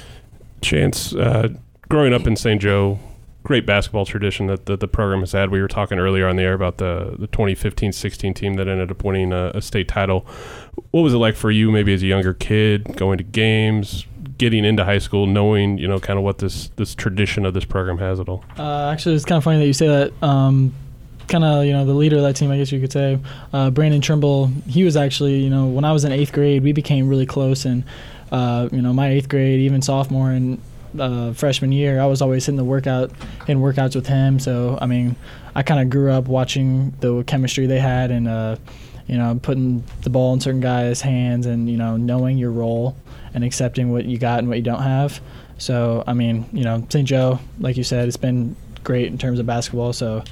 Chance, 0.61 1.13
uh, 1.13 1.49
growing 1.89 2.13
up 2.13 2.29
in 2.29 2.37
St. 2.37 2.61
Joe, 2.61 3.01
great 3.43 3.67
basketball 3.67 4.05
tradition 4.05 4.47
that, 4.47 4.67
that, 4.67 4.79
the 4.81 4.89
program 4.89 5.21
has 5.21 5.33
had. 5.33 5.51
We 5.51 5.61
were 5.61 5.69
talking 5.69 5.99
earlier 5.99 6.27
on 6.27 6.37
the 6.37 6.43
air 6.43 6.53
about 6.53 6.79
the, 6.79 7.17
the 7.19 7.29
2015-16 7.29 8.35
team 8.35 8.55
that 8.55 8.67
ended 8.67 8.91
up 8.91 9.05
winning 9.05 9.33
a, 9.33 9.53
a, 9.55 9.63
state 9.63 9.87
title. 9.87 10.27
What 10.91 11.03
was 11.03 11.15
it 11.15 11.19
like 11.19 11.37
for 11.37 11.51
you, 11.53 11.71
maybe 11.71 11.95
as 11.95 12.03
a 12.03 12.07
younger 12.07 12.35
kid, 12.35 12.97
going 12.97 13.19
to 13.19 13.25
games, 13.25 14.05
getting 14.39 14.65
into 14.65 14.85
high 14.85 14.99
school, 14.99 15.27
knowing 15.27 15.79
you 15.79 15.89
know 15.89 15.99
kind 15.99 16.19
of 16.19 16.25
what 16.25 16.39
this 16.39 16.71
this 16.77 16.95
tradition 16.95 17.45
of 17.45 17.55
this 17.55 17.65
program 17.65 17.99
has 17.99 18.21
at 18.21 18.29
all? 18.29 18.45
Uh, 18.59 18.91
actually, 18.91 19.15
it's 19.15 19.25
kind 19.25 19.39
of 19.39 19.45
funny 19.45 19.59
that 19.59 19.67
you 19.67 19.73
say 19.73 19.89
that. 19.89 20.13
Um, 20.23 20.75
kind 21.27 21.45
of 21.45 21.67
you 21.67 21.75
know 21.75 21.85
the 21.85 21.93
leader 21.93 22.17
of 22.17 22.23
that 22.23 22.37
team, 22.37 22.51
I 22.51 22.57
guess 22.57 22.73
you 22.73 22.81
could 22.81 22.93
say, 22.93 23.19
uh, 23.53 23.71
Brandon 23.71 24.01
Trimble. 24.01 24.47
He 24.67 24.85
was 24.85 24.97
actually 24.97 25.41
you 25.41 25.51
know 25.51 25.67
when 25.67 25.85
I 25.85 25.93
was 25.93 26.05
in 26.05 26.13
eighth 26.13 26.33
grade, 26.33 26.63
we 26.63 26.73
became 26.73 27.09
really 27.09 27.27
close 27.27 27.67
and 27.67 27.85
uh, 28.31 28.69
you 28.73 28.83
know, 28.83 28.93
my 28.93 29.09
eighth 29.09 29.29
grade, 29.29 29.61
even 29.61 29.83
sophomore 29.83 30.31
and 30.31 30.61
uh, 30.99 31.33
freshman 31.33 31.73
year, 31.73 32.01
I 32.01 32.07
was 32.07 32.23
always 32.23 32.47
hitting 32.47 32.57
the 32.57 32.65
workout 32.65 33.11
in 33.47 33.59
workouts 33.61 33.95
with 33.95 34.07
him. 34.07 34.39
So 34.39 34.79
I 34.81 34.87
mean, 34.87 35.17
I 35.55 35.63
kind 35.63 35.81
of 35.81 35.91
grew 35.91 36.11
up 36.11 36.29
watching 36.29 36.95
the 37.01 37.23
chemistry 37.25 37.67
they 37.67 37.81
had 37.81 38.11
and 38.11 38.29
uh, 38.29 38.57
you 39.09 39.19
know 39.19 39.39
putting 39.43 39.83
the 40.03 40.11
ball 40.11 40.33
in 40.35 40.41
certain 40.41 40.61
guys' 40.61 41.01
hands 41.01 41.47
and 41.47 41.69
you 41.69 41.77
know 41.77 41.97
knowing 41.97 42.39
your 42.39 42.51
role 42.51 42.97
and 43.35 43.43
accepting 43.43 43.91
what 43.91 44.05
you 44.05 44.19
got 44.19 44.39
and 44.39 44.49
what 44.49 44.57
you 44.57 44.63
don't 44.63 44.83
have. 44.83 45.21
So 45.59 46.05
I 46.07 46.13
mean, 46.13 46.49
you 46.53 46.65
know, 46.65 46.87
St. 46.89 47.07
Joe, 47.07 47.41
like 47.59 47.77
you 47.77 47.85
said, 47.85 48.07
it's 48.07 48.17
been 48.17 48.55
great 48.85 49.07
in 49.07 49.19
terms 49.19 49.39
of 49.39 49.47
basketball. 49.47 49.93
So 49.93 50.23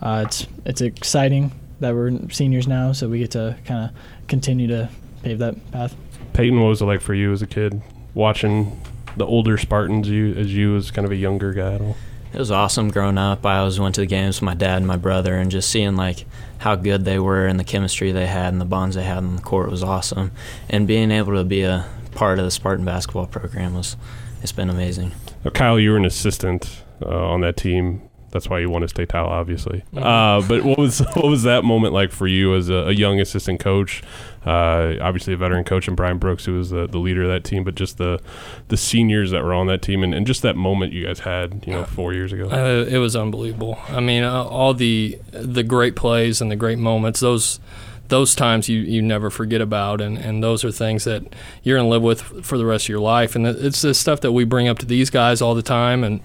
uh, 0.00 0.24
it's 0.26 0.46
it's 0.64 0.80
exciting 0.80 1.52
that 1.80 1.94
we're 1.94 2.28
seniors 2.30 2.66
now, 2.66 2.92
so 2.92 3.08
we 3.08 3.18
get 3.18 3.32
to 3.32 3.56
kind 3.64 3.88
of 3.88 4.28
continue 4.28 4.66
to 4.68 4.88
pave 5.22 5.38
that 5.38 5.72
path. 5.72 5.94
Payton, 6.32 6.58
what 6.60 6.68
was 6.68 6.82
it 6.82 6.86
like 6.86 7.00
for 7.00 7.14
you 7.14 7.32
as 7.32 7.42
a 7.42 7.46
kid 7.46 7.82
watching 8.14 8.80
the 9.16 9.26
older 9.26 9.58
Spartans? 9.58 10.08
You 10.08 10.34
as 10.34 10.54
you 10.54 10.76
as 10.76 10.90
kind 10.90 11.04
of 11.04 11.12
a 11.12 11.16
younger 11.16 11.52
guy. 11.52 11.94
It 12.32 12.38
was 12.38 12.50
awesome 12.50 12.90
growing 12.90 13.18
up. 13.18 13.44
I 13.44 13.58
always 13.58 13.78
went 13.78 13.94
to 13.96 14.00
the 14.00 14.06
games 14.06 14.36
with 14.40 14.46
my 14.46 14.54
dad 14.54 14.78
and 14.78 14.86
my 14.86 14.96
brother, 14.96 15.36
and 15.36 15.50
just 15.50 15.68
seeing 15.68 15.96
like 15.96 16.24
how 16.58 16.76
good 16.76 17.04
they 17.04 17.18
were 17.18 17.46
and 17.46 17.58
the 17.60 17.64
chemistry 17.64 18.10
they 18.12 18.26
had 18.26 18.52
and 18.52 18.60
the 18.60 18.64
bonds 18.64 18.96
they 18.96 19.02
had 19.02 19.18
on 19.18 19.36
the 19.36 19.42
court 19.42 19.70
was 19.70 19.82
awesome. 19.82 20.30
And 20.70 20.86
being 20.86 21.10
able 21.10 21.34
to 21.34 21.44
be 21.44 21.62
a 21.62 21.86
part 22.14 22.38
of 22.38 22.44
the 22.44 22.50
Spartan 22.50 22.84
basketball 22.84 23.26
program 23.26 23.74
was 23.74 23.96
it's 24.42 24.52
been 24.52 24.70
amazing. 24.70 25.12
Now, 25.44 25.50
Kyle, 25.50 25.78
you 25.78 25.90
were 25.90 25.96
an 25.96 26.04
assistant 26.04 26.82
uh, 27.02 27.08
on 27.08 27.40
that 27.42 27.56
team. 27.56 28.02
That's 28.30 28.48
why 28.48 28.60
you 28.60 28.70
won 28.70 28.82
a 28.82 28.88
state 28.88 29.10
title, 29.10 29.28
obviously. 29.28 29.84
Mhm. 29.92 30.02
Uh, 30.02 30.46
but 30.48 30.64
what 30.64 30.78
was 30.78 30.98
what 31.14 31.26
was 31.26 31.42
that 31.42 31.64
moment 31.64 31.92
like 31.92 32.12
for 32.12 32.26
you 32.26 32.54
as 32.54 32.70
a, 32.70 32.74
a 32.76 32.92
young 32.92 33.20
assistant 33.20 33.60
coach? 33.60 34.02
Uh, 34.44 34.96
obviously, 35.00 35.32
a 35.32 35.36
veteran 35.36 35.62
coach 35.62 35.86
and 35.86 35.96
Brian 35.96 36.18
Brooks, 36.18 36.44
who 36.44 36.54
was 36.54 36.70
the, 36.70 36.86
the 36.88 36.98
leader 36.98 37.22
of 37.22 37.28
that 37.28 37.44
team, 37.44 37.62
but 37.62 37.74
just 37.76 37.98
the 37.98 38.20
the 38.68 38.76
seniors 38.76 39.30
that 39.30 39.44
were 39.44 39.54
on 39.54 39.68
that 39.68 39.82
team, 39.82 40.02
and, 40.02 40.12
and 40.12 40.26
just 40.26 40.42
that 40.42 40.56
moment 40.56 40.92
you 40.92 41.06
guys 41.06 41.20
had, 41.20 41.64
you 41.66 41.72
know, 41.72 41.84
four 41.84 42.12
years 42.12 42.32
ago. 42.32 42.48
Uh, 42.50 42.84
it 42.88 42.98
was 42.98 43.14
unbelievable. 43.14 43.78
I 43.88 44.00
mean, 44.00 44.24
uh, 44.24 44.42
all 44.44 44.74
the 44.74 45.18
the 45.30 45.62
great 45.62 45.94
plays 45.94 46.40
and 46.40 46.50
the 46.50 46.56
great 46.56 46.78
moments. 46.78 47.20
Those 47.20 47.60
those 48.08 48.34
times 48.34 48.68
you, 48.68 48.80
you 48.80 49.00
never 49.00 49.30
forget 49.30 49.60
about, 49.60 50.00
and, 50.00 50.18
and 50.18 50.42
those 50.42 50.64
are 50.64 50.70
things 50.70 51.04
that 51.04 51.22
you're 51.62 51.78
gonna 51.78 51.88
live 51.88 52.02
with 52.02 52.44
for 52.44 52.58
the 52.58 52.66
rest 52.66 52.84
of 52.84 52.88
your 52.90 53.00
life. 53.00 53.34
And 53.34 53.46
it's 53.46 53.80
the 53.80 53.94
stuff 53.94 54.20
that 54.20 54.32
we 54.32 54.44
bring 54.44 54.68
up 54.68 54.78
to 54.80 54.86
these 54.86 55.08
guys 55.08 55.40
all 55.40 55.54
the 55.54 55.62
time. 55.62 56.04
And 56.04 56.20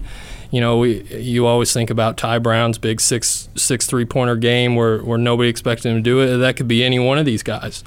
you 0.50 0.60
know, 0.60 0.78
we 0.78 1.02
you 1.04 1.46
always 1.46 1.72
think 1.72 1.88
about 1.88 2.16
Ty 2.16 2.40
Brown's 2.40 2.78
big 2.78 3.00
six 3.00 3.48
six 3.54 3.86
three 3.86 4.04
pointer 4.04 4.36
game 4.36 4.76
where 4.76 4.98
where 4.98 5.18
nobody 5.18 5.48
expected 5.48 5.88
him 5.88 5.96
to 5.96 6.02
do 6.02 6.20
it. 6.20 6.36
That 6.38 6.56
could 6.56 6.68
be 6.68 6.84
any 6.84 6.98
one 6.98 7.16
of 7.16 7.24
these 7.24 7.42
guys. 7.42 7.84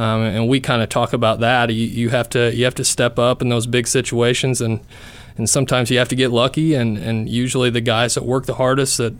Um, 0.00 0.22
and 0.22 0.48
we 0.48 0.60
kind 0.60 0.80
of 0.80 0.88
talk 0.88 1.12
about 1.12 1.40
that. 1.40 1.68
You, 1.68 1.86
you 1.86 2.08
have 2.08 2.30
to 2.30 2.54
you 2.54 2.64
have 2.64 2.74
to 2.76 2.84
step 2.84 3.18
up 3.18 3.42
in 3.42 3.50
those 3.50 3.66
big 3.66 3.86
situations 3.86 4.60
and 4.60 4.80
and 5.36 5.48
sometimes 5.48 5.90
you 5.90 5.98
have 5.98 6.08
to 6.08 6.16
get 6.16 6.30
lucky, 6.30 6.74
and, 6.74 6.98
and 6.98 7.28
usually 7.28 7.70
the 7.70 7.80
guys 7.80 8.14
that 8.14 8.24
work 8.24 8.46
the 8.46 8.54
hardest 8.54 8.98
that 8.98 9.14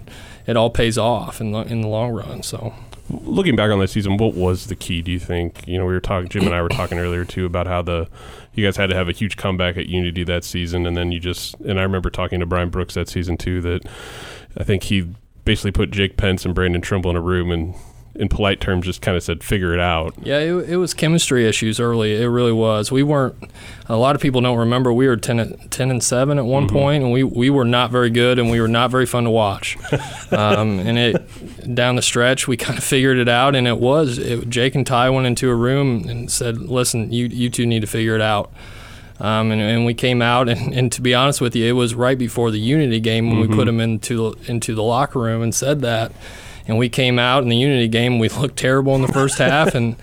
it 0.46 0.56
all 0.56 0.68
pays 0.68 0.98
off 0.98 1.40
in 1.40 1.52
the, 1.52 1.60
in 1.60 1.80
the 1.80 1.88
long 1.88 2.12
run. 2.12 2.42
So, 2.42 2.74
looking 3.08 3.56
back 3.56 3.70
on 3.70 3.78
that 3.78 3.88
season, 3.88 4.16
what 4.16 4.34
was 4.34 4.66
the 4.66 4.76
key? 4.76 5.00
Do 5.00 5.10
you 5.10 5.18
think? 5.18 5.66
You 5.66 5.78
know, 5.78 5.86
we 5.86 5.92
were 5.92 6.00
talking. 6.00 6.28
Jim 6.28 6.44
and 6.44 6.54
I 6.54 6.62
were 6.62 6.68
talking 6.68 6.98
earlier 6.98 7.24
too 7.24 7.46
about 7.46 7.66
how 7.66 7.82
the 7.82 8.08
you 8.54 8.64
guys 8.64 8.76
had 8.76 8.90
to 8.90 8.96
have 8.96 9.08
a 9.08 9.12
huge 9.12 9.36
comeback 9.36 9.76
at 9.76 9.86
Unity 9.86 10.24
that 10.24 10.44
season, 10.44 10.86
and 10.86 10.96
then 10.96 11.12
you 11.12 11.20
just 11.20 11.54
and 11.60 11.78
I 11.78 11.82
remember 11.82 12.10
talking 12.10 12.40
to 12.40 12.46
Brian 12.46 12.68
Brooks 12.68 12.94
that 12.94 13.08
season 13.08 13.36
too. 13.36 13.60
That 13.60 13.86
I 14.56 14.64
think 14.64 14.84
he 14.84 15.14
basically 15.44 15.72
put 15.72 15.90
Jake 15.90 16.16
Pence 16.16 16.44
and 16.44 16.54
Brandon 16.54 16.80
Trimble 16.80 17.10
in 17.10 17.16
a 17.16 17.20
room 17.20 17.50
and 17.50 17.74
in 18.14 18.28
polite 18.28 18.60
terms, 18.60 18.86
just 18.86 19.00
kind 19.02 19.16
of 19.16 19.22
said, 19.22 19.42
"Figure 19.44 19.72
it 19.72 19.80
out." 19.80 20.14
Yeah, 20.22 20.38
it, 20.38 20.70
it, 20.70 20.76
was 20.76 20.94
chemistry 20.94 21.46
issues 21.46 21.78
early. 21.78 22.20
It 22.20 22.26
really 22.26 22.52
was. 22.52 22.90
We 22.90 23.02
weren't. 23.02 23.34
A 23.88 23.96
lot 23.96 24.14
of 24.16 24.20
people 24.20 24.40
don't 24.40 24.58
remember 24.58 24.92
we 24.92 25.06
were 25.06 25.16
10, 25.16 25.68
10 25.70 25.90
and 25.90 26.02
seven 26.02 26.38
at 26.38 26.44
one 26.44 26.66
Mhm. 26.68 26.72
point, 26.72 27.02
and 27.04 27.12
we 27.12 27.22
we 27.22 27.50
were 27.50 27.64
not 27.64 27.90
very 27.90 28.10
good, 28.10 28.38
and 28.38 28.50
we 28.50 28.60
were 28.60 28.68
not 28.68 28.90
very 28.90 29.06
fun 29.06 29.24
to 29.24 29.30
watch. 29.30 29.76
um, 30.32 30.78
and 30.80 30.98
it 30.98 31.74
down 31.74 31.96
the 31.96 32.02
stretch, 32.02 32.48
we 32.48 32.56
kind 32.56 32.78
of 32.78 32.84
figured 32.84 33.18
it 33.18 33.28
out, 33.28 33.54
and 33.54 33.66
it 33.68 33.78
was. 33.78 34.18
It, 34.18 34.48
Jake 34.50 34.74
and 34.74 34.86
Ty 34.86 35.10
went 35.10 35.26
into 35.26 35.48
a 35.48 35.54
room 35.54 36.04
and 36.08 36.30
said, 36.30 36.58
"Listen, 36.58 37.12
you 37.12 37.26
you 37.26 37.48
two 37.48 37.66
need 37.66 37.80
to 37.80 37.86
figure 37.86 38.14
it 38.14 38.20
out." 38.22 38.52
Um, 39.20 39.50
and, 39.52 39.60
and 39.60 39.84
we 39.84 39.92
came 39.92 40.22
out, 40.22 40.48
and, 40.48 40.72
and 40.72 40.90
to 40.92 41.02
be 41.02 41.14
honest 41.14 41.42
with 41.42 41.54
you, 41.54 41.66
it 41.66 41.72
was 41.72 41.94
right 41.94 42.16
before 42.16 42.50
the 42.50 42.58
Unity 42.58 43.00
game 43.00 43.28
when 43.28 43.36
Mhm. 43.36 43.50
we 43.50 43.54
put 43.54 43.66
them 43.66 43.78
into 43.78 44.34
into 44.46 44.74
the 44.74 44.82
locker 44.82 45.20
room 45.20 45.42
and 45.42 45.54
said 45.54 45.80
that. 45.82 46.10
And 46.70 46.78
we 46.78 46.88
came 46.88 47.18
out 47.18 47.42
in 47.42 47.48
the 47.48 47.56
Unity 47.56 47.88
game. 47.88 48.18
We 48.18 48.28
looked 48.40 48.56
terrible 48.56 48.94
in 48.94 49.02
the 49.02 49.12
first 49.12 49.38
half, 49.38 49.74
and 49.74 49.96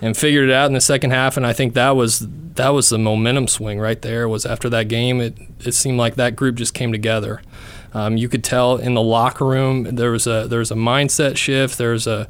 and 0.00 0.16
figured 0.16 0.48
it 0.48 0.52
out 0.52 0.66
in 0.66 0.72
the 0.72 0.80
second 0.80 1.10
half. 1.10 1.36
And 1.36 1.46
I 1.46 1.52
think 1.52 1.74
that 1.74 1.90
was 1.90 2.26
that 2.54 2.70
was 2.70 2.88
the 2.88 2.98
momentum 2.98 3.48
swing 3.48 3.78
right 3.78 4.00
there. 4.00 4.28
Was 4.28 4.46
after 4.46 4.68
that 4.70 4.88
game, 4.88 5.20
it 5.20 5.36
it 5.60 5.72
seemed 5.72 5.98
like 5.98 6.14
that 6.16 6.36
group 6.36 6.56
just 6.56 6.74
came 6.74 6.92
together. 6.92 7.42
Um, 7.94 8.16
you 8.16 8.28
could 8.28 8.42
tell 8.42 8.76
in 8.76 8.94
the 8.94 9.02
locker 9.02 9.44
room 9.44 9.82
there 9.82 10.10
was 10.10 10.26
a 10.26 10.46
there 10.48 10.60
was 10.60 10.70
a 10.70 10.76
mindset 10.76 11.36
shift. 11.36 11.78
There's 11.78 12.06
a 12.06 12.26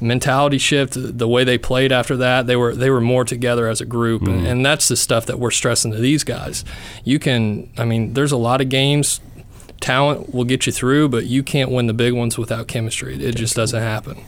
mentality 0.00 0.58
shift. 0.58 0.94
The 0.96 1.28
way 1.28 1.44
they 1.44 1.58
played 1.58 1.92
after 1.92 2.16
that, 2.18 2.46
they 2.46 2.56
were 2.56 2.74
they 2.74 2.90
were 2.90 3.00
more 3.00 3.24
together 3.24 3.68
as 3.68 3.80
a 3.80 3.86
group, 3.86 4.22
and, 4.22 4.46
and 4.46 4.66
that's 4.66 4.88
the 4.88 4.96
stuff 4.96 5.26
that 5.26 5.38
we're 5.38 5.50
stressing 5.50 5.92
to 5.92 5.98
these 5.98 6.24
guys. 6.24 6.64
You 7.04 7.18
can, 7.18 7.70
I 7.78 7.84
mean, 7.84 8.14
there's 8.14 8.32
a 8.32 8.36
lot 8.36 8.60
of 8.60 8.68
games. 8.68 9.20
Talent 9.82 10.32
will 10.32 10.44
get 10.44 10.64
you 10.64 10.72
through, 10.72 11.08
but 11.08 11.26
you 11.26 11.42
can't 11.42 11.68
win 11.68 11.88
the 11.88 11.92
big 11.92 12.12
ones 12.12 12.38
without 12.38 12.68
chemistry. 12.68 13.22
It 13.22 13.34
just 13.34 13.56
doesn't 13.56 13.82
happen. 13.82 14.24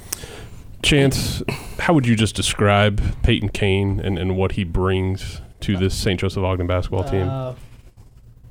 Chance, 0.83 1.45
how 1.79 1.95
would 1.95 2.07
you 2.07 2.17
just 2.17 2.35
describe 2.35 3.01
Payton 3.23 3.51
Cain 3.51 4.01
and, 4.01 4.19
and 4.19 4.37
what 4.37 4.53
he 4.53 4.65
brings 4.65 5.41
to 5.61 5.77
this 5.77 5.95
St. 5.95 6.19
Joseph 6.19 6.43
Ogden 6.43 6.67
basketball 6.67 7.05
team? 7.05 7.29
Uh, 7.29 7.55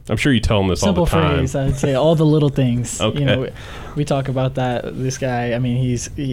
I'm 0.10 0.16
sure 0.16 0.32
you 0.32 0.40
tell 0.40 0.62
him 0.62 0.70
this 0.70 0.82
all 0.82 0.88
simple 0.88 1.06
the 1.06 1.12
time. 1.12 1.38
phrase, 1.40 1.56
I 1.56 1.66
would 1.66 1.76
say 1.76 1.94
all 1.94 2.16
the 2.16 2.26
little 2.26 2.50
things. 2.50 3.00
Okay. 3.02 3.20
You 3.20 3.26
know, 3.26 3.42
we, 3.42 3.50
we 3.98 4.06
talk 4.06 4.30
about 4.30 4.56
that. 4.56 4.98
This 4.98 5.18
guy, 5.18 5.54
I 5.54 5.60
mean, 5.60 5.78
he's 5.78 6.08
he, 6.16 6.26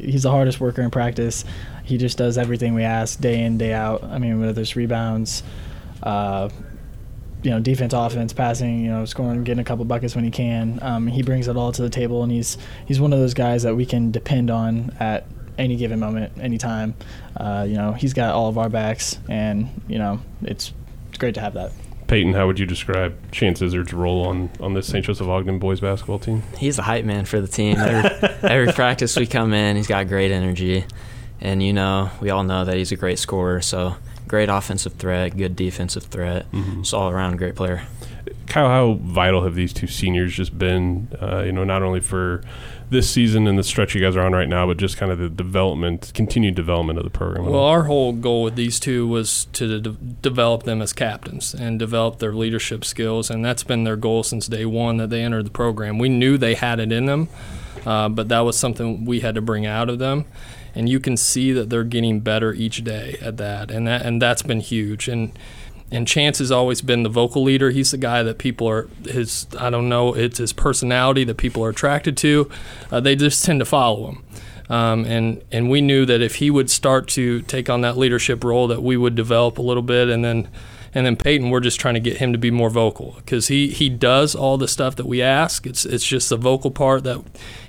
he, 0.00 0.12
he's 0.12 0.24
the 0.24 0.30
hardest 0.30 0.60
worker 0.60 0.82
in 0.82 0.90
practice. 0.90 1.44
He 1.84 1.96
just 1.96 2.18
does 2.18 2.36
everything 2.36 2.74
we 2.74 2.84
ask 2.84 3.18
day 3.18 3.42
in 3.42 3.56
day 3.56 3.72
out. 3.72 4.04
I 4.04 4.18
mean, 4.18 4.40
whether 4.40 4.60
it's 4.60 4.76
rebounds, 4.76 5.42
uh, 6.02 6.50
you 7.42 7.50
know, 7.50 7.60
defense, 7.60 7.92
offense, 7.92 8.32
passing, 8.32 8.80
you 8.80 8.90
know, 8.90 9.04
scoring, 9.04 9.44
getting 9.44 9.60
a 9.60 9.64
couple 9.64 9.84
buckets 9.84 10.14
when 10.14 10.24
he 10.24 10.30
can. 10.30 10.78
Um, 10.82 11.06
he 11.06 11.22
brings 11.22 11.48
it 11.48 11.56
all 11.56 11.72
to 11.72 11.82
the 11.82 11.90
table, 11.90 12.22
and 12.22 12.32
he's 12.32 12.58
he's 12.86 13.00
one 13.00 13.12
of 13.12 13.18
those 13.18 13.34
guys 13.34 13.62
that 13.62 13.76
we 13.76 13.86
can 13.86 14.10
depend 14.10 14.50
on 14.50 14.94
at 14.98 15.26
any 15.56 15.76
given 15.76 15.98
moment, 15.98 16.32
anytime. 16.40 16.94
Uh, 17.36 17.64
you 17.68 17.74
know, 17.74 17.92
he's 17.92 18.12
got 18.12 18.34
all 18.34 18.48
of 18.48 18.58
our 18.58 18.68
backs, 18.68 19.18
and 19.28 19.68
you 19.88 19.98
know, 19.98 20.20
it's 20.42 20.72
it's 21.08 21.18
great 21.18 21.34
to 21.34 21.40
have 21.40 21.54
that. 21.54 21.72
Payton, 22.08 22.32
how 22.32 22.46
would 22.46 22.58
you 22.58 22.64
describe 22.64 23.14
Chance 23.32 23.60
Izard's 23.60 23.92
role 23.92 24.26
on, 24.26 24.48
on 24.60 24.72
this 24.72 24.86
St. 24.86 25.04
Joseph 25.04 25.28
Ogden 25.28 25.58
boys 25.58 25.80
basketball 25.80 26.18
team? 26.18 26.42
He's 26.56 26.76
the 26.76 26.82
hype 26.82 27.04
man 27.04 27.26
for 27.26 27.38
the 27.38 27.46
team. 27.46 27.76
Every, 27.76 28.28
every 28.48 28.72
practice 28.72 29.14
we 29.14 29.26
come 29.26 29.52
in, 29.52 29.76
he's 29.76 29.86
got 29.86 30.08
great 30.08 30.30
energy, 30.30 30.86
and 31.40 31.62
you 31.62 31.72
know, 31.72 32.10
we 32.20 32.30
all 32.30 32.44
know 32.44 32.64
that 32.64 32.76
he's 32.76 32.92
a 32.92 32.96
great 32.96 33.18
scorer. 33.18 33.60
So 33.60 33.94
great 34.28 34.48
offensive 34.48 34.92
threat, 34.94 35.36
good 35.36 35.56
defensive 35.56 36.04
threat, 36.04 36.46
Mhm. 36.52 36.82
just 36.82 36.94
all 36.94 37.10
around 37.10 37.36
great 37.38 37.54
player. 37.56 37.82
Kyle, 38.46 38.68
how 38.68 38.98
vital 39.02 39.44
have 39.44 39.54
these 39.54 39.72
two 39.72 39.86
seniors 39.86 40.34
just 40.34 40.58
been? 40.58 41.08
Uh, 41.20 41.42
you 41.44 41.52
know, 41.52 41.64
not 41.64 41.82
only 41.82 42.00
for 42.00 42.42
this 42.90 43.08
season 43.10 43.46
and 43.46 43.58
the 43.58 43.62
stretch 43.62 43.94
you 43.94 44.00
guys 44.00 44.16
are 44.16 44.24
on 44.24 44.32
right 44.32 44.48
now, 44.48 44.66
but 44.66 44.78
just 44.78 44.96
kind 44.96 45.12
of 45.12 45.18
the 45.18 45.28
development, 45.28 46.10
continued 46.14 46.54
development 46.54 46.98
of 46.98 47.04
the 47.04 47.10
program. 47.10 47.44
Well, 47.44 47.62
our 47.62 47.84
whole 47.84 48.12
goal 48.14 48.42
with 48.44 48.54
these 48.56 48.80
two 48.80 49.06
was 49.06 49.46
to 49.54 49.78
de- 49.80 49.90
develop 50.22 50.62
them 50.62 50.80
as 50.80 50.94
captains 50.94 51.54
and 51.54 51.78
develop 51.78 52.18
their 52.18 52.32
leadership 52.32 52.86
skills, 52.86 53.28
and 53.30 53.44
that's 53.44 53.62
been 53.62 53.84
their 53.84 53.96
goal 53.96 54.22
since 54.22 54.46
day 54.46 54.64
one 54.64 54.96
that 54.96 55.10
they 55.10 55.22
entered 55.22 55.44
the 55.44 55.50
program. 55.50 55.98
We 55.98 56.08
knew 56.08 56.38
they 56.38 56.54
had 56.54 56.80
it 56.80 56.90
in 56.90 57.04
them, 57.04 57.28
uh, 57.84 58.08
but 58.08 58.28
that 58.30 58.40
was 58.40 58.58
something 58.58 59.04
we 59.04 59.20
had 59.20 59.34
to 59.34 59.42
bring 59.42 59.66
out 59.66 59.90
of 59.90 59.98
them, 59.98 60.24
and 60.78 60.88
you 60.88 61.00
can 61.00 61.16
see 61.16 61.50
that 61.50 61.70
they're 61.70 61.82
getting 61.82 62.20
better 62.20 62.54
each 62.54 62.84
day 62.84 63.18
at 63.20 63.36
that, 63.36 63.68
and 63.68 63.88
that 63.88 64.06
and 64.06 64.22
that's 64.22 64.42
been 64.42 64.60
huge. 64.60 65.08
And 65.08 65.36
and 65.90 66.06
Chance 66.06 66.38
has 66.38 66.52
always 66.52 66.82
been 66.82 67.02
the 67.02 67.08
vocal 67.08 67.42
leader. 67.42 67.70
He's 67.70 67.90
the 67.90 67.96
guy 67.96 68.22
that 68.22 68.38
people 68.38 68.68
are 68.68 68.88
his. 69.04 69.48
I 69.58 69.70
don't 69.70 69.88
know. 69.88 70.14
It's 70.14 70.38
his 70.38 70.52
personality 70.52 71.24
that 71.24 71.36
people 71.36 71.64
are 71.64 71.70
attracted 71.70 72.16
to. 72.18 72.48
Uh, 72.92 73.00
they 73.00 73.16
just 73.16 73.44
tend 73.44 73.58
to 73.58 73.64
follow 73.64 74.06
him. 74.06 74.24
Um, 74.70 75.04
and 75.04 75.42
and 75.50 75.68
we 75.68 75.80
knew 75.80 76.06
that 76.06 76.22
if 76.22 76.36
he 76.36 76.48
would 76.48 76.70
start 76.70 77.08
to 77.08 77.42
take 77.42 77.68
on 77.68 77.80
that 77.80 77.96
leadership 77.96 78.44
role, 78.44 78.68
that 78.68 78.80
we 78.80 78.96
would 78.96 79.16
develop 79.16 79.58
a 79.58 79.62
little 79.62 79.82
bit, 79.82 80.08
and 80.08 80.24
then 80.24 80.46
and 80.94 81.04
then 81.04 81.16
Payton, 81.16 81.50
we're 81.50 81.60
just 81.60 81.78
trying 81.78 81.94
to 81.94 82.00
get 82.00 82.18
him 82.18 82.32
to 82.32 82.38
be 82.38 82.50
more 82.50 82.70
vocal 82.70 83.14
because 83.16 83.48
he 83.48 83.68
he 83.68 83.88
does 83.88 84.34
all 84.34 84.56
the 84.56 84.68
stuff 84.68 84.96
that 84.96 85.06
we 85.06 85.22
ask. 85.22 85.66
It's 85.66 85.84
it's 85.84 86.06
just 86.06 86.28
the 86.28 86.36
vocal 86.36 86.70
part 86.70 87.04
that 87.04 87.22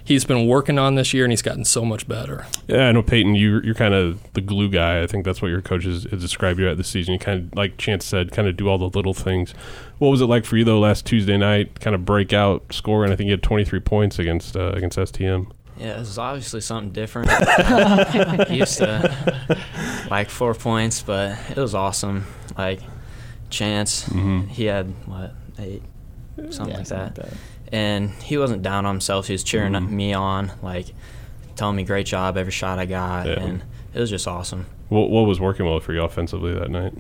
he's 0.04 0.26
been 0.26 0.48
working 0.48 0.80
on 0.80 0.96
this 0.96 1.14
year, 1.14 1.24
and 1.24 1.32
he's 1.32 1.42
gotten 1.42 1.64
so 1.64 1.86
much 1.86 2.08
better. 2.08 2.46
Yeah, 2.68 2.88
I 2.88 2.92
know 2.92 3.04
Payton. 3.04 3.36
You, 3.36 3.62
you're 3.62 3.76
kind 3.76 3.94
of 3.94 4.22
the 4.34 4.42
glue 4.42 4.70
guy. 4.70 5.02
I 5.02 5.08
think 5.08 5.26
that's 5.26 5.42
what 5.42 5.50
your 5.50 5.62
coach 5.62 5.86
has, 5.86 6.06
has 6.06 6.22
described 6.22 6.60
you 6.60 6.70
at 6.70 6.78
this 6.78 6.88
season. 6.88 7.14
You 7.14 7.20
kind 7.20 7.52
of, 7.52 7.58
like 7.58 7.78
Chance 7.78 8.06
said, 8.06 8.32
kind 8.32 8.48
of 8.48 8.58
do 8.58 8.68
all 8.68 8.78
the 8.78 8.90
little 8.90 9.14
things. 9.14 9.54
What 10.00 10.10
was 10.10 10.22
it 10.22 10.26
like 10.26 10.46
for 10.46 10.58
you 10.58 10.64
though 10.64 10.80
last 10.80 11.06
Tuesday 11.06 11.38
night? 11.38 11.80
Kind 11.80 11.96
of 11.96 12.06
break 12.06 12.34
out, 12.34 12.74
score, 12.74 13.04
and 13.04 13.14
I 13.14 13.16
think 13.16 13.28
you 13.28 13.34
had 13.34 13.44
23 13.44 13.80
points 13.82 14.20
against 14.20 14.58
uh, 14.58 14.72
against 14.74 14.98
STM. 14.98 15.52
Yeah, 15.78 15.96
it 15.96 16.00
was 16.00 16.18
obviously 16.18 16.60
something 16.60 16.92
different. 16.92 17.30
Used 18.50 18.80
to 18.80 20.08
like 20.10 20.30
four 20.30 20.54
points, 20.54 21.02
but 21.02 21.40
it 21.50 21.58
was 21.58 21.74
awesome. 21.74 22.26
Like 22.58 22.82
Chance, 23.50 24.10
Mhm. 24.10 24.48
he 24.50 24.66
had 24.66 24.88
what 25.06 25.34
eight, 25.58 25.82
something 26.50 26.70
Yeah, 26.72 26.78
like 26.78 26.86
something 26.88 27.14
that. 27.24 27.34
And 27.72 28.10
he 28.24 28.38
wasn't 28.38 28.62
down 28.64 28.86
on 28.86 28.96
himself. 28.96 29.28
He 29.28 29.34
was 29.34 29.44
cheering 29.44 29.74
Mhm. 29.74 29.90
me 29.90 30.14
on, 30.14 30.52
like 30.62 30.88
telling 31.56 31.76
me 31.76 31.84
great 31.84 32.06
job 32.06 32.38
every 32.38 32.52
shot 32.52 32.80
I 32.80 32.86
got, 32.86 33.28
Yeah. 33.28 33.40
and 33.40 33.64
it 33.94 34.00
was 34.00 34.10
just 34.10 34.28
awesome. 34.28 34.66
What, 34.90 35.10
what 35.10 35.28
was 35.28 35.40
working 35.40 35.66
well 35.66 35.80
for 35.80 35.94
you 35.94 36.02
offensively 36.04 36.54
that 36.54 36.70
night? 36.72 36.94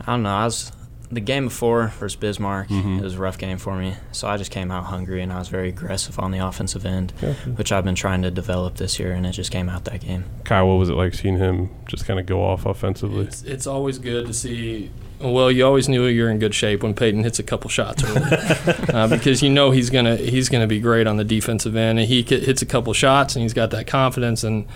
I 0.00 0.12
don't 0.12 0.22
know. 0.22 0.30
I 0.34 0.44
was 0.44 0.72
the 1.10 1.20
game 1.20 1.44
before 1.44 1.88
versus 1.98 2.16
Bismarck. 2.16 2.68
Mhm. 2.68 2.98
It 2.98 3.02
was 3.04 3.14
a 3.14 3.18
rough 3.18 3.38
game 3.38 3.56
for 3.58 3.76
me, 3.76 3.94
so 4.12 4.28
I 4.28 4.36
just 4.36 4.50
came 4.50 4.70
out 4.70 4.84
hungry 4.84 5.22
and 5.22 5.32
I 5.32 5.38
was 5.38 5.48
very 5.48 5.68
aggressive 5.68 6.18
on 6.18 6.32
the 6.32 6.38
offensive 6.38 6.84
end, 6.84 7.12
Gotcha. 7.20 7.34
which 7.50 7.72
I've 7.72 7.84
been 7.84 7.94
trying 7.94 8.22
to 8.22 8.30
develop 8.30 8.76
this 8.76 8.98
year, 8.98 9.12
and 9.12 9.24
it 9.24 9.32
just 9.32 9.50
came 9.50 9.68
out 9.68 9.84
that 9.86 10.00
game. 10.00 10.24
Kyle, 10.44 10.66
what 10.68 10.74
was 10.74 10.88
it 10.90 10.94
like 10.94 11.14
seeing 11.14 11.38
him 11.38 11.70
just 11.86 12.06
kind 12.06 12.18
of 12.20 12.26
go 12.26 12.42
off 12.44 12.66
offensively? 12.66 13.24
It's, 13.24 13.42
it's 13.44 13.66
always 13.66 13.98
good 13.98 14.26
to 14.26 14.34
see 14.34 14.90
Well, 15.20 15.50
you 15.50 15.66
always 15.66 15.88
knew 15.88 16.06
you're 16.06 16.30
in 16.30 16.38
good 16.38 16.54
shape 16.54 16.82
when 16.82 16.94
Payton 16.94 17.24
hits 17.24 17.38
a 17.38 17.42
couple 17.42 17.68
shots 17.70 18.04
early, 18.04 18.22
uh, 18.94 19.08
because 19.08 19.42
you 19.42 19.50
know 19.50 19.72
he's 19.72 19.90
gonna 19.90 20.16
he's 20.16 20.48
gonna 20.48 20.68
be 20.68 20.78
great 20.78 21.06
on 21.06 21.16
the 21.16 21.24
defensive 21.24 21.74
end, 21.74 21.98
and 21.98 22.08
he 22.08 22.22
hits 22.22 22.62
a 22.62 22.66
couple 22.66 22.92
shots, 22.92 23.34
and 23.34 23.42
he's 23.42 23.54
got 23.54 23.70
that 23.70 23.88
confidence, 23.88 24.44
and, 24.44 24.66